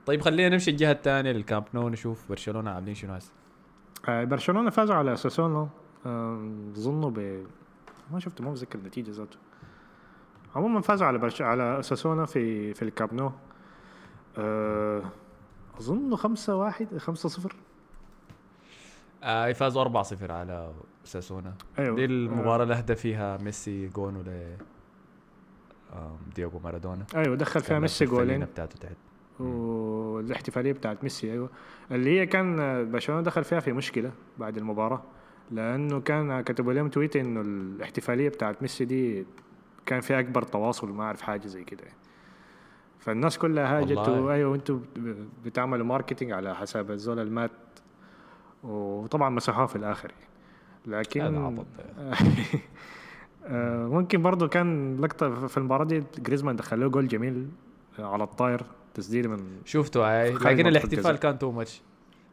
طيب 0.07 0.21
خلينا 0.21 0.49
نمشي 0.49 0.71
الجهة 0.71 0.93
الثانية 0.93 1.33
للكامب 1.33 1.65
نو 1.75 1.89
نشوف 1.89 2.29
برشلونة 2.29 2.71
عاملين 2.71 2.95
شنو 2.95 3.13
هسه. 3.15 3.33
آه، 4.09 4.25
برشلونة 4.25 4.71
فازوا 4.71 4.95
على 4.97 5.13
اوساسونا 5.13 5.69
آه، 6.07 6.51
اظنوا 6.77 7.11
ب 7.11 7.47
ما 8.13 8.19
شفت 8.21 8.41
ما 8.41 8.51
متذكر 8.51 8.79
النتيجة 8.79 9.11
ذاته. 9.11 9.39
عموما 10.57 10.81
فازوا 10.81 11.07
على 11.07 11.19
برش... 11.19 11.43
على 11.43 11.79
اوساسونا 11.79 12.27
في 12.27 12.75
في 12.75 12.83
الكامب 12.83 13.15
نو. 13.15 13.33
آه، 14.39 15.03
أظن 15.79 16.17
خمسة 16.17 16.57
واحد 16.57 16.97
خمسة 16.99 17.29
صفر. 17.29 17.57
آه 19.23 19.53
فازوا 19.53 19.85
4-0 20.03 20.31
على 20.31 20.73
ساسونا. 21.05 21.55
أيوه. 21.79 21.97
دي 21.97 22.05
المباراة 22.05 22.63
اللي 22.63 22.75
اهدى 22.75 22.95
فيها 22.95 23.37
ميسي 23.37 23.89
جونه 23.89 24.21
ل 24.23 24.57
آم، 25.93 26.17
دييغو 26.35 26.59
مارادونا. 26.59 27.07
أيوه 27.15 27.37
دخل 27.37 27.61
فيها 27.61 27.79
ميسي 27.79 28.05
جولين. 28.05 28.45
بتاعته 28.45 28.79
تحت. 28.81 28.97
والاحتفاليه 29.41 30.73
بتاعت 30.73 31.03
ميسي 31.03 31.33
أيوه. 31.33 31.51
اللي 31.91 32.21
هي 32.21 32.27
كان 32.27 32.57
برشلونة 32.91 33.23
دخل 33.23 33.45
فيها 33.45 33.61
في 33.61 33.73
مشكلة 33.73 34.13
بعد 34.39 34.57
المباراة 34.57 35.03
لأنه 35.51 36.01
كان 36.01 36.41
كتبوا 36.41 36.73
لهم 36.73 36.89
تويت 36.89 37.17
إنه 37.17 37.41
الاحتفالية 37.41 38.29
بتاعت 38.29 38.63
ميسي 38.63 38.85
دي 38.85 39.27
كان 39.87 40.01
فيها 40.01 40.21
أكبر 40.21 40.43
تواصل 40.43 40.93
ما 40.93 41.05
أعرف 41.05 41.23
حاجة 41.23 41.47
زي 41.47 41.65
كده. 41.65 41.85
فالناس 42.99 43.39
كلها 43.39 43.79
هاجت. 43.79 44.09
أيوه 44.09 44.55
أنتوا 44.55 44.79
بتعملوا 45.45 45.87
marketing 45.87 46.33
على 46.33 46.55
حساب 46.55 46.91
الزول 46.91 47.19
المات. 47.19 47.51
وطبعا 48.65 49.31
مسحوها 49.31 49.67
في 49.67 49.77
الآخر. 49.77 50.13
لكن 50.87 51.21
آه، 53.47 53.87
ممكن 53.87 54.23
برضه 54.23 54.49
كان 54.49 55.01
لقطة 55.01 55.47
في 55.47 55.57
المباراة 55.57 55.85
دي 55.85 56.03
جريزمان 56.19 56.57
دخل 56.57 56.81
له 56.81 56.89
جول 56.89 57.09
جميل 57.09 57.49
على 57.99 58.23
الطاير 58.25 58.63
تسديد 58.95 59.27
من 59.27 59.39
شفته 59.65 60.01
هاي 60.21 60.35
خارج 60.35 60.55
لكن 60.55 60.67
الاحتفال. 60.67 61.17
كان 61.17 61.39
too 61.39 61.51
much 61.51 61.83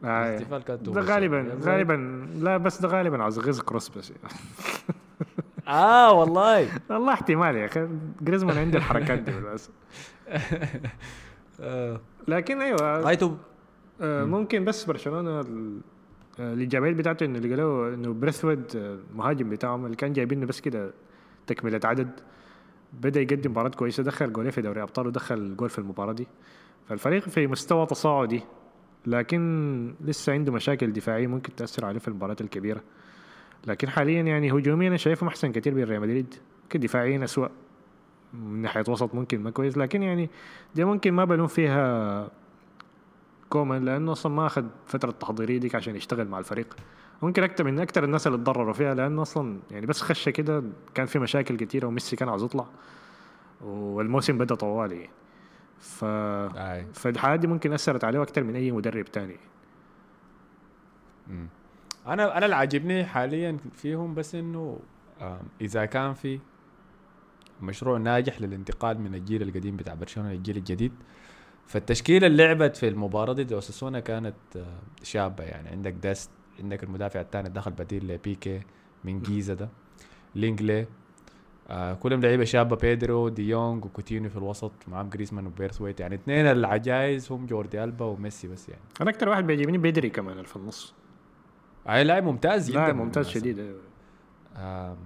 آه، 0.04 0.28
الاحتفال 0.28 0.62
كان 0.62 0.82
too 0.82 0.92
ده 0.92 1.00
غالبا 1.00 1.58
غالبا 1.62 2.26
لا 2.34 2.56
بس 2.56 2.82
ده 2.82 2.88
غالبا 2.88 3.22
عاوز 3.22 3.38
غيظ 3.38 3.60
cross 3.60 3.88
بس. 3.88 4.12
آه 5.68 6.12
والله. 6.12 6.68
والله 6.90 7.12
احتمال 7.12 7.56
يا 7.56 7.66
أخي. 7.66 7.88
جريزمان 8.20 8.58
عنده 8.58 8.78
الحركات 8.78 9.18
دي. 9.18 9.32
آه. 11.60 12.00
لكن 12.28 12.60
أيوه 12.60 13.02
آه، 14.00 14.24
ممكن 14.24 14.64
بس 14.64 14.84
برشلونة 14.84 15.30
آه، 15.40 15.44
الايجابيات 16.38 16.96
بتاعته 16.96 17.24
إنه 17.26 17.38
اللي 17.38 17.50
قالوا 17.50 17.94
إنه 17.94 18.12
بريثويت 18.12 18.76
آه، 18.76 18.98
المهاجم 19.10 19.50
بتاعهم 19.50 19.84
اللي 19.84 19.96
كان 19.96 20.12
جايبينه 20.12 20.46
بس 20.46 20.60
كده 20.60 20.92
تكملة 21.46 21.80
عدد 21.84 22.10
بدأ 22.92 23.20
يقدم 23.20 23.50
مباراة 23.50 23.68
كويسة 23.68 24.02
دخل 24.02 24.32
جولين 24.32 24.50
في 24.50 24.62
دوري 24.62 24.82
أبطال 24.82 25.06
ودخل 25.06 25.56
جول 25.56 25.70
في 25.70 25.78
المباراة 25.78 26.12
دي. 26.12 26.26
فالفريق 26.88 27.22
في 27.22 27.46
مستوى 27.46 27.86
تصاعدي 27.86 28.42
لكن 29.06 29.94
لسه 30.00 30.32
عنده 30.32 30.52
مشاكل 30.52 30.92
دفاعية 30.92 31.26
ممكن 31.26 31.54
تأثر 31.54 31.84
عليه 31.84 31.98
في 31.98 32.08
المباريات 32.08 32.40
الكبيرة. 32.40 32.80
لكن 33.66 33.88
حاليا 33.88 34.22
يعني 34.22 34.52
هجوميا 34.52 34.88
أنا 34.88 34.96
شايفهم 34.96 35.28
أحسن 35.28 35.52
كثير 35.52 35.74
من 35.74 35.84
ريال 35.84 36.00
مدريد. 36.00 36.34
ممكن 36.62 36.80
دفاعيا 36.80 37.24
اسوء 37.24 37.50
من 38.34 38.62
ناحية 38.62 38.84
وسط 38.88 39.14
ممكن 39.14 39.40
ما 39.40 39.50
كويس 39.50 39.78
لكن 39.78 40.02
يعني 40.02 40.30
دي 40.74 40.84
ممكن 40.84 41.12
ما 41.12 41.24
بلوم 41.24 41.46
فيها 41.46 42.30
كومان 43.50 43.84
لأنه 43.84 44.12
أصلا 44.12 44.32
ما 44.32 44.46
أخذ 44.46 44.64
فترة 44.86 45.10
تحضيرية 45.10 45.58
ديك 45.58 45.74
عشان 45.74 45.96
يشتغل 45.96 46.28
مع 46.28 46.38
الفريق. 46.38 46.76
ممكن 47.22 47.42
أكتر 47.42 47.64
من 47.64 47.80
أكتر 47.80 48.04
الناس 48.04 48.26
اللي 48.26 48.38
تضرروا 48.38 48.72
فيها 48.72 48.94
لأنه 48.94 49.22
أصلا 49.22 49.60
يعني 49.70 49.86
بس 49.86 50.02
خشة 50.02 50.30
كده 50.30 50.62
كان 50.94 51.06
في 51.06 51.18
مشاكل 51.18 51.56
كتيرة 51.56 51.86
وميسي 51.86 52.16
كان 52.16 52.28
عاوز 52.28 52.42
يطلع 52.44 52.66
والموسم 53.60 54.38
بدأ 54.38 54.54
طوالي. 54.54 55.08
ف 55.80 56.04
أي. 56.04 56.86
فالحالات 56.94 57.40
دي 57.40 57.46
ممكن 57.46 57.72
أثرت 57.72 58.04
عليه 58.04 58.22
أكتر 58.22 58.44
من 58.44 58.56
أي 58.56 58.72
مدرب 58.72 59.04
تاني. 59.04 59.36
مم. 61.28 61.48
أنا 62.06 62.36
أنا 62.38 62.44
اللي 62.44 62.56
عاجبني 62.56 63.04
حاليا 63.04 63.56
فيهم 63.74 64.14
بس 64.14 64.34
إنه 64.34 64.80
إذا 65.60 65.84
كان 65.84 66.14
في 66.14 66.40
مشروع 67.62 67.98
ناجح 67.98 68.40
للانتقال 68.40 69.00
من 69.00 69.14
الجيل 69.14 69.42
القديم 69.42 69.76
بتاع 69.76 69.94
برشلونة 69.94 70.32
للجيل 70.32 70.56
الجديد 70.56 70.92
فالتشكيلة 71.68 72.26
اللي 72.26 72.44
لعبت 72.46 72.76
في 72.76 72.88
المباراة 72.88 73.32
دي 73.32 73.54
أوساسونا 73.54 74.00
كانت 74.00 74.34
آه، 74.56 74.78
شابة 75.02 75.44
يعني 75.44 75.68
عندك 75.68 75.92
ديست 75.92 76.30
عندك 76.60 76.82
المدافع 76.84 77.20
الثاني 77.20 77.48
دخل 77.48 77.70
بديل 77.70 78.08
لبيكي 78.08 78.60
منقيزا 79.04 79.54
ده 79.54 79.68
لينجلي 80.34 80.86
آه 81.70 81.94
كلهم 81.94 82.20
لعيبة 82.20 82.44
شابة 82.44 82.76
بيدرو 82.76 83.28
دي 83.28 83.48
يونغ 83.48 83.86
وكوتينيو 83.86 84.30
في 84.30 84.36
الوسط 84.36 84.72
معاهم 84.88 85.08
جريزمان 85.08 85.46
وبيرثويت 85.46 86.00
يعني 86.00 86.14
اثنين 86.14 86.46
العجايز 86.46 87.32
هم 87.32 87.46
جوردي 87.46 87.84
ألبا 87.84 88.04
وميسي 88.04 88.48
بس 88.48 88.68
يعني 88.68 88.80
أنا 89.00 89.10
أكتر 89.10 89.28
واحد 89.28 89.46
بيعجبني 89.46 89.78
بدري 89.78 90.10
كمان 90.10 90.42
في 90.44 90.56
النص 90.56 90.94
هاي 91.86 92.04
لاعب 92.04 92.24
ممتاز 92.24 92.70
جدا 92.70 92.86
لا 92.86 92.92
ممتاز. 92.92 93.28
شديد. 93.28 93.74
آم، 94.56 94.96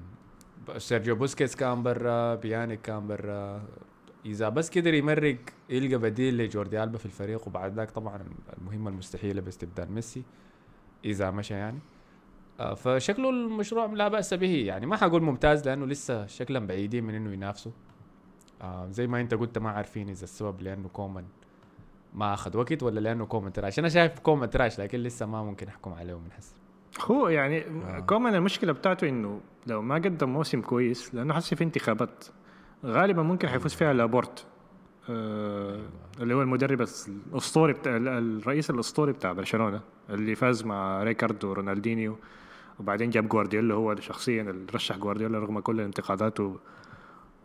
ب- 0.68 0.78
سيرجيو 0.78 1.14
بوسكيتس 1.16 1.56
كان 1.56 1.82
برا 1.82 2.34
بيانيك 2.34 2.80
كان 2.82 3.06
برا 3.06 3.62
إذا 4.26 4.48
بس 4.48 4.78
قدر 4.78 4.94
يمرق 4.94 5.36
يلقى 5.70 5.98
بديل 5.98 6.38
لجوردي 6.38 6.82
ألبا 6.82 6.98
في 6.98 7.06
الفريق 7.06 7.46
وبعد 7.48 7.74
ذاك 7.74 7.90
طبعا 7.90 8.24
المهمة 8.58 8.90
المستحيلة 8.90 9.40
باستبدال 9.40 9.92
ميسي 9.92 10.22
إذا 11.04 11.30
مشى 11.30 11.54
يعني. 11.54 11.78
آه، 12.60 12.74
فشكله 12.74 13.30
المشروع 13.30 13.86
لا 13.86 14.08
بأس 14.08 14.34
به. 14.34 14.54
يعني 14.54 14.86
ما 14.86 14.96
حقول 14.96 15.22
ممتاز 15.22 15.68
لأنه 15.68 15.86
لسه 15.86 16.26
شكلا 16.26 16.58
بعيدين 16.66 17.04
من 17.04 17.14
إنه 17.14 17.32
ينافسوا. 17.32 17.72
آه، 18.62 18.88
زي 18.90 19.06
ما 19.06 19.20
أنت 19.20 19.34
قلت 19.34 19.58
ما 19.58 19.70
عارفين 19.70 20.08
إذا 20.08 20.24
السبب 20.24 20.62
لأنه 20.62 20.88
كومان 20.88 21.24
ما 22.14 22.34
أخذ 22.34 22.56
وقت 22.56 22.82
ولا 22.82 23.00
لأنه 23.00 23.26
كومان 23.26 23.52
trash. 23.53 23.78
أنا 23.78 23.88
شايف 23.88 24.18
كومان 24.18 24.50
trash 24.50 24.80
لكن 24.80 24.98
لسه 24.98 25.26
ما 25.26 25.42
ممكن 25.42 25.68
أحكم 25.68 25.92
عليه 25.92 26.18
من 26.18 26.32
حس 26.32 26.54
هو 27.00 27.28
يعني 27.28 27.64
آه. 27.66 28.00
كومان 28.00 28.34
المشكلة 28.34 28.72
بتاعته 28.72 29.08
إنه 29.08 29.40
لو 29.66 29.82
ما 29.82 29.94
قدم 29.94 30.28
موسم 30.28 30.60
كويس 30.60 31.14
لأنه 31.14 31.34
حسي 31.34 31.56
في 31.56 31.64
انتخابات. 31.64 32.24
غالبا 32.85 33.22
ممكن 33.22 33.49
حيفوز 33.49 33.74
فيها 33.74 33.93
لابورت. 33.93 34.47
آه 35.11 35.80
اللي 36.20 36.35
هو 36.35 36.43
المدرب 36.43 36.87
الأسطوري 37.33 37.72
بتاع 37.72 37.97
ال- 37.97 38.09
الرئيس 38.09 38.70
الأسطوري 38.70 39.12
بتاع 39.12 39.33
برشلونة 39.33 39.80
اللي 40.11 40.35
فاز 40.35 40.64
مع 40.64 41.03
ريكارد 41.03 41.50
ورونالدينيو 41.51 42.16
وبعدين 42.80 43.11
جاب 43.11 43.28
جوارديولا 43.28 43.74
هو 43.74 43.97
شخصيا 43.97 44.43
اللي 44.43 44.66
رشح 44.74 44.97
جوارديولا 44.97 45.39
رغم 45.39 45.59
كل 45.61 45.80
الانتقادات 45.80 46.39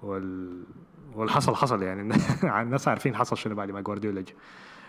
وال 0.04 0.64
والحصل 1.16 1.56
حصل 1.56 1.84
يعني. 1.84 2.02
الناس 2.62 2.88
عارفين 2.88 3.16
حصل 3.16 3.38
شنو 3.38 3.56
بعد 3.56 3.72
ما 3.72 3.82
جوارديولا 3.82 4.22
جا 4.22 4.34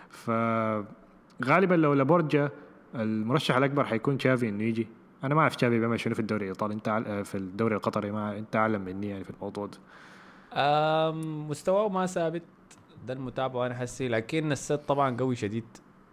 فغالبا 0.09 1.75
لو 1.75 1.93
لابورت 1.93 2.25
جا 2.31 2.49
المرشح 2.95 3.55
الأكبر 3.57 3.83
حيكون 3.85 4.17
تشافي 4.17 4.49
إنه 4.49 4.63
يجي. 4.63 4.87
أنا 5.23 5.35
ما 5.35 5.41
أعرف 5.41 5.55
تشافي 5.55 5.79
بيعمل 5.79 5.99
شنو 5.99 6.13
في 6.13 6.19
الدوري 6.19 6.43
الإيطالي 6.43 6.73
إنت 6.73 7.03
في 7.25 7.35
الدوري 7.37 7.75
القطري 7.75 8.11
ما 8.11 8.37
إنت 8.37 8.55
اعلم 8.55 8.81
مني 8.81 9.09
يعني 9.09 9.23
في 9.23 9.29
الموضوع 9.29 9.65
ده. 9.65 9.77
مستواه 11.49 11.89
ما 11.89 12.05
ثابت 12.05 12.41
ده 13.07 13.13
المتابعه 13.13 13.65
أنا 13.65 13.75
حسي 13.75 14.07
لكن 14.07 14.51
السد 14.51 14.77
طبعا 14.77 15.17
قوي 15.17 15.35
شديد 15.35 15.63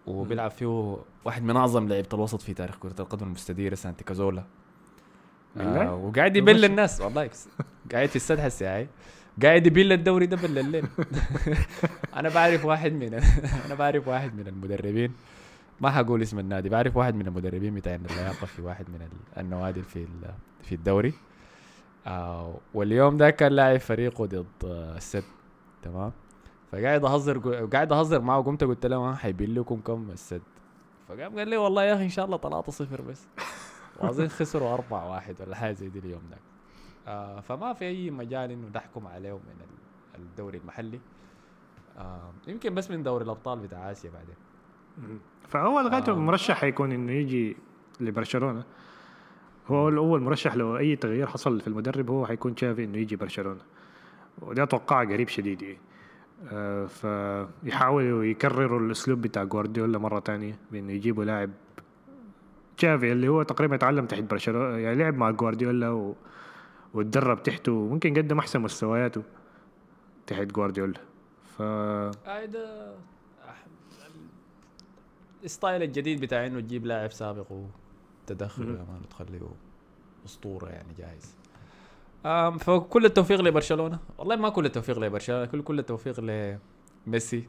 وبيلعب 0.07 0.51
فيه 0.51 0.97
واحد 1.25 1.43
من 1.43 1.57
أعظم 1.57 1.89
لعيبة 1.89 2.09
الوسط 2.15 2.43
في 2.43 2.55
تاريخ 2.55 2.77
كرة 2.79 2.95
القدم 3.01 3.27
المستديرة 3.27 3.75
سانتي 3.75 4.05
كازولا. 4.05 4.45
آه 5.57 5.95
وقاعد 5.95 6.37
يبل 6.37 6.65
الناس 6.65 7.01
والله 7.01 7.31
قاعد 7.93 8.09
في 8.09 8.17
السد 8.17 8.41
حسي 8.41 8.65
هاي 8.67 8.89
قاعد 9.43 9.67
يبل 9.67 9.93
الدوري 9.93 10.27
ده 10.27 10.37
بالليل 10.37 10.87
أنا 12.17 12.29
بعرف 12.29 12.65
واحد 12.65 12.93
من 12.93 13.15
أنا 13.67 13.75
بعرف 13.75 14.09
واحد 14.09 14.35
من 14.35 14.47
المدربين. 14.49 15.13
ما 15.81 15.91
حقول 15.91 16.23
اسم 16.23 16.39
النادي 16.39 16.69
بعرف 16.69 16.97
واحد 16.97 17.15
من 17.15 17.27
المدربين 17.27 17.75
بتاع 17.75 17.95
اللياقه 17.95 18.47
في 18.47 18.63
واحد 18.63 18.87
من 18.91 19.09
النوادي 19.39 19.83
في 19.83 20.07
في 20.63 20.75
الدوري. 20.75 21.13
آه 22.07 22.55
واليوم 22.75 23.17
ده 23.17 23.31
كان 23.31 23.53
لاعب 23.53 23.81
فريقه 23.81 24.27
ضد 24.27 24.47
السد 24.65 25.25
تمام؟ 25.83 26.13
فقاعد 26.73 27.05
أهزر 27.05 27.67
قاعد 27.67 27.93
أهزر 27.93 28.21
معه 28.21 28.43
قمت 28.43 28.65
قلت 28.65 28.87
له 28.87 29.03
ما 29.03 29.15
حيبين 29.17 29.55
لكم 29.55 29.81
كم 29.81 30.11
السد 30.11 30.43
فقام 31.09 31.39
قال 31.39 31.49
لي 31.49 31.57
والله 31.57 31.83
يا 31.85 31.95
أخي 31.95 32.05
إن 32.05 32.09
شاء 32.09 32.25
الله 32.25 32.37
3 32.39 32.73
صفر 32.73 33.03
بس. 33.03 33.27
واظن 34.01 34.29
خسروا 34.29 34.75
4 34.75 35.11
واحد 35.11 35.41
ولا 35.41 35.57
حاجة 35.57 35.73
زي 35.73 35.89
دي 35.89 35.99
اليوم 35.99 36.23
ده. 36.31 36.37
آه 37.07 37.41
فما 37.41 37.73
في 37.73 37.85
أي 37.85 38.11
مجال 38.11 38.51
إنه 38.51 38.69
نحكم 38.75 39.07
عليهم 39.07 39.41
من 39.47 39.67
الدوري 40.15 40.59
المحلي. 40.59 41.01
آه 41.99 42.31
يمكن 42.49 42.75
بس 42.75 42.91
من 42.91 43.03
دوري 43.03 43.25
الأبطال 43.25 43.59
بتاع 43.59 43.91
آسيا 43.91 44.11
بعدين. 44.11 44.37
فهو 45.49 45.81
لغاية 45.81 46.05
آه. 46.09 46.13
مرشح 46.15 46.57
حيكون 46.57 46.93
إنه 46.93 47.13
يجي 47.13 47.57
لبرشلونة. 48.01 48.65
هو 49.69 49.89
الأول 49.89 50.23
مرشح 50.23 50.57
لو 50.57 50.77
أي 50.77 50.97
تغيير 50.97 51.27
حصل 51.27 51.61
في 51.61 51.67
المدرب 51.67 52.11
هو 52.11 52.27
حيكون 52.27 52.55
تشافي 52.55 52.85
إنه 52.85 52.99
يجي 52.99 53.17
برشلونة. 53.17 53.61
وده 54.43 54.63
أتوقع 54.63 55.05
قريب 55.05 55.29
شديد 55.29 55.63
يعني 55.63 55.79
آه 56.53 56.87
فيحاولوا 56.87 58.25
يكرروا 58.25 58.81
الأسلوب 58.81 59.21
بتاع 59.21 59.45
جوارديولا 59.45 59.99
مرة 59.99 60.19
تانية 60.19 60.59
بإنه 60.73 60.93
يجيبوا 60.93 61.25
لاعب 61.25 61.51
تشافي 62.77 63.13
اللي 63.13 63.29
هو 63.29 63.43
تقريبا 63.43 63.77
تعلم 63.77 64.07
تحت 64.07 64.23
برشلونة 64.23 64.79
يعني 64.79 64.97
لعب 64.97 65.15
مع 65.15 65.31
جوارديولا 65.31 65.91
و... 65.91 66.15
وتدرب 66.95 67.43
تحته 67.43 67.73
وممكن 67.73 68.15
قدم 68.15 68.39
أحسن 68.39 68.61
مستوياته 68.61 69.23
تحت 70.27 70.47
جوارديولا. 70.47 71.01
ف 71.57 71.63
هذا 71.63 72.95
الستايل 75.45 75.83
الجديد 75.83 76.21
بتاع 76.21 76.47
إنه 76.47 76.61
تجيب 76.61 76.87
لاعب 76.87 77.13
سابق 77.13 77.53
وتدخل 78.31 78.65
ما 78.65 79.01
تخليه 79.11 79.41
أسطورة 80.27 80.69
يعني 80.69 80.95
جاهز 80.99 81.37
فكل 82.59 83.05
التوفيق 83.05 83.41
لبرشلونة. 83.41 83.99
والله 84.19 84.37
ما 84.37 84.49
كل 84.49 84.67
التوفيق 84.67 84.99
لبرشلونة 84.99 85.45
كل 85.45 85.63
كل 85.63 85.79
التوفيق 85.79 86.21
لميسي. 86.21 87.49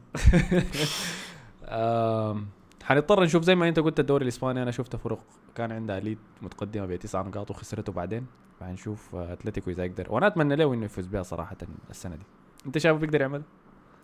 حنضطر 2.84 3.22
نشوف 3.22 3.42
زي 3.42 3.54
ما 3.54 3.68
انت 3.68 3.80
قلت 3.80 4.00
الدوري 4.00 4.22
الإسباني 4.22 4.62
أنا 4.62 4.70
شفت 4.70 4.96
فرق 4.96 5.18
كان 5.54 5.72
عندها 5.72 6.00
ليد 6.00 6.18
متقدمة 6.42 6.86
بتسع 6.86 7.22
نقاط 7.22 7.50
وخسرته 7.50 7.92
بعدين. 7.92 8.26
فحنشوف 8.60 9.14
أتلتيكو 9.14 9.70
إذا 9.70 9.84
يقدر. 9.84 10.06
وأنا 10.10 10.26
أتمنى 10.26 10.56
له 10.56 10.74
إنه 10.74 10.84
يفوز 10.84 11.06
بها 11.06 11.22
صراحة 11.22 11.56
السنة 11.90 12.16
دي. 12.16 12.24
أنت 12.66 12.78
شايفه 12.78 12.98
بيقدر 12.98 13.20
يعمل؟ 13.20 13.42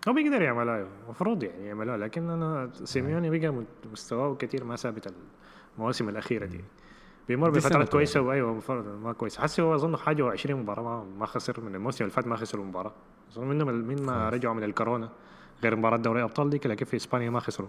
هو 0.08 0.12
بيقدر 0.12 0.42
يعملها 0.42 0.76
أيوه 0.76 0.88
المفروض 1.04 1.42
يعني 1.42 1.66
يعملها 1.66 1.96
لكن 1.96 2.30
أنا 2.30 2.70
سيميوني 2.84 3.38
بقى 3.38 3.64
مستواه 3.92 4.34
كثير 4.34 4.64
ما 4.64 4.76
ثابت 4.76 5.14
المواسم 5.76 6.08
الأخيرة 6.08 6.46
دي. 6.46 6.64
بيمر 7.28 7.50
بفترات 7.50 7.88
كويسة 7.88 8.20
وايوه 8.20 8.62
ما 9.02 9.12
كويسة. 9.12 9.42
حسي 9.42 9.62
هو 9.62 9.74
أظن 9.74 9.96
حاجة 9.96 10.30
20 10.30 10.60
مباراة 10.60 11.04
ما, 11.04 11.26
خسر 11.26 11.60
من 11.60 11.74
الموسم 11.74 12.04
اللي 12.04 12.14
فات 12.14 12.26
ما 12.26 12.36
خسروا 12.36 12.64
مباراة. 12.64 12.92
أظن 13.32 13.48
منهم 13.48 13.68
من 13.68 14.02
ما 14.02 14.28
رجعوا 14.28 14.54
من 14.54 14.64
الكورونا 14.64 15.08
غير 15.62 15.76
مباراة 15.76 15.96
دوري 15.96 16.22
أبطال 16.22 16.50
ديك 16.50 16.66
لكن 16.66 16.84
في 16.84 16.96
إسبانيا 16.96 17.30
ما 17.30 17.40
خسروا. 17.40 17.68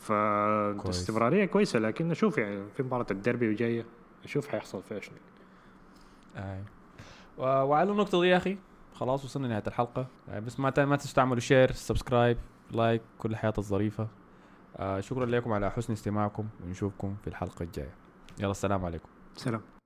فاستمراريه 0.00 1.44
كويسة 1.44 1.78
لكن 1.78 2.08
نشوف 2.08 2.38
يعني 2.38 2.62
في 2.76 2.82
مباراة 2.82 3.06
الديربي 3.10 3.48
وجاية 3.48 3.84
نشوف 4.24 4.48
حيحصل 4.48 4.82
فيها 4.82 5.00
شنو. 5.00 5.16
أي. 6.36 6.62
وعلى 7.38 7.92
النقطة 7.92 8.20
دي 8.20 8.28
يا 8.28 8.36
أخي 8.36 8.58
خلاص 8.94 9.24
وصلنا 9.24 9.46
لنهاية 9.46 9.62
الحلقة. 9.66 10.06
بس 10.46 10.60
ما 10.60 10.72
ما 10.78 10.96
تستعملوا 10.96 11.40
share 11.40 11.72
subscribe 11.72 12.38
like 12.70 13.02
كل 13.18 13.30
الحياة 13.30 13.52
الظريفة. 13.58 14.08
آه 14.80 15.00
شكرا 15.00 15.26
لكم 15.26 15.52
على 15.52 15.70
حسن 15.70 15.92
استماعكم 15.92 16.48
ونشوفكم 16.64 17.16
في 17.22 17.26
الحلقة 17.26 17.62
الجاية. 17.62 17.94
يلا 18.38 18.50
السلام 18.50 18.84
عليكم. 18.84 19.08
سلام. 19.36 19.79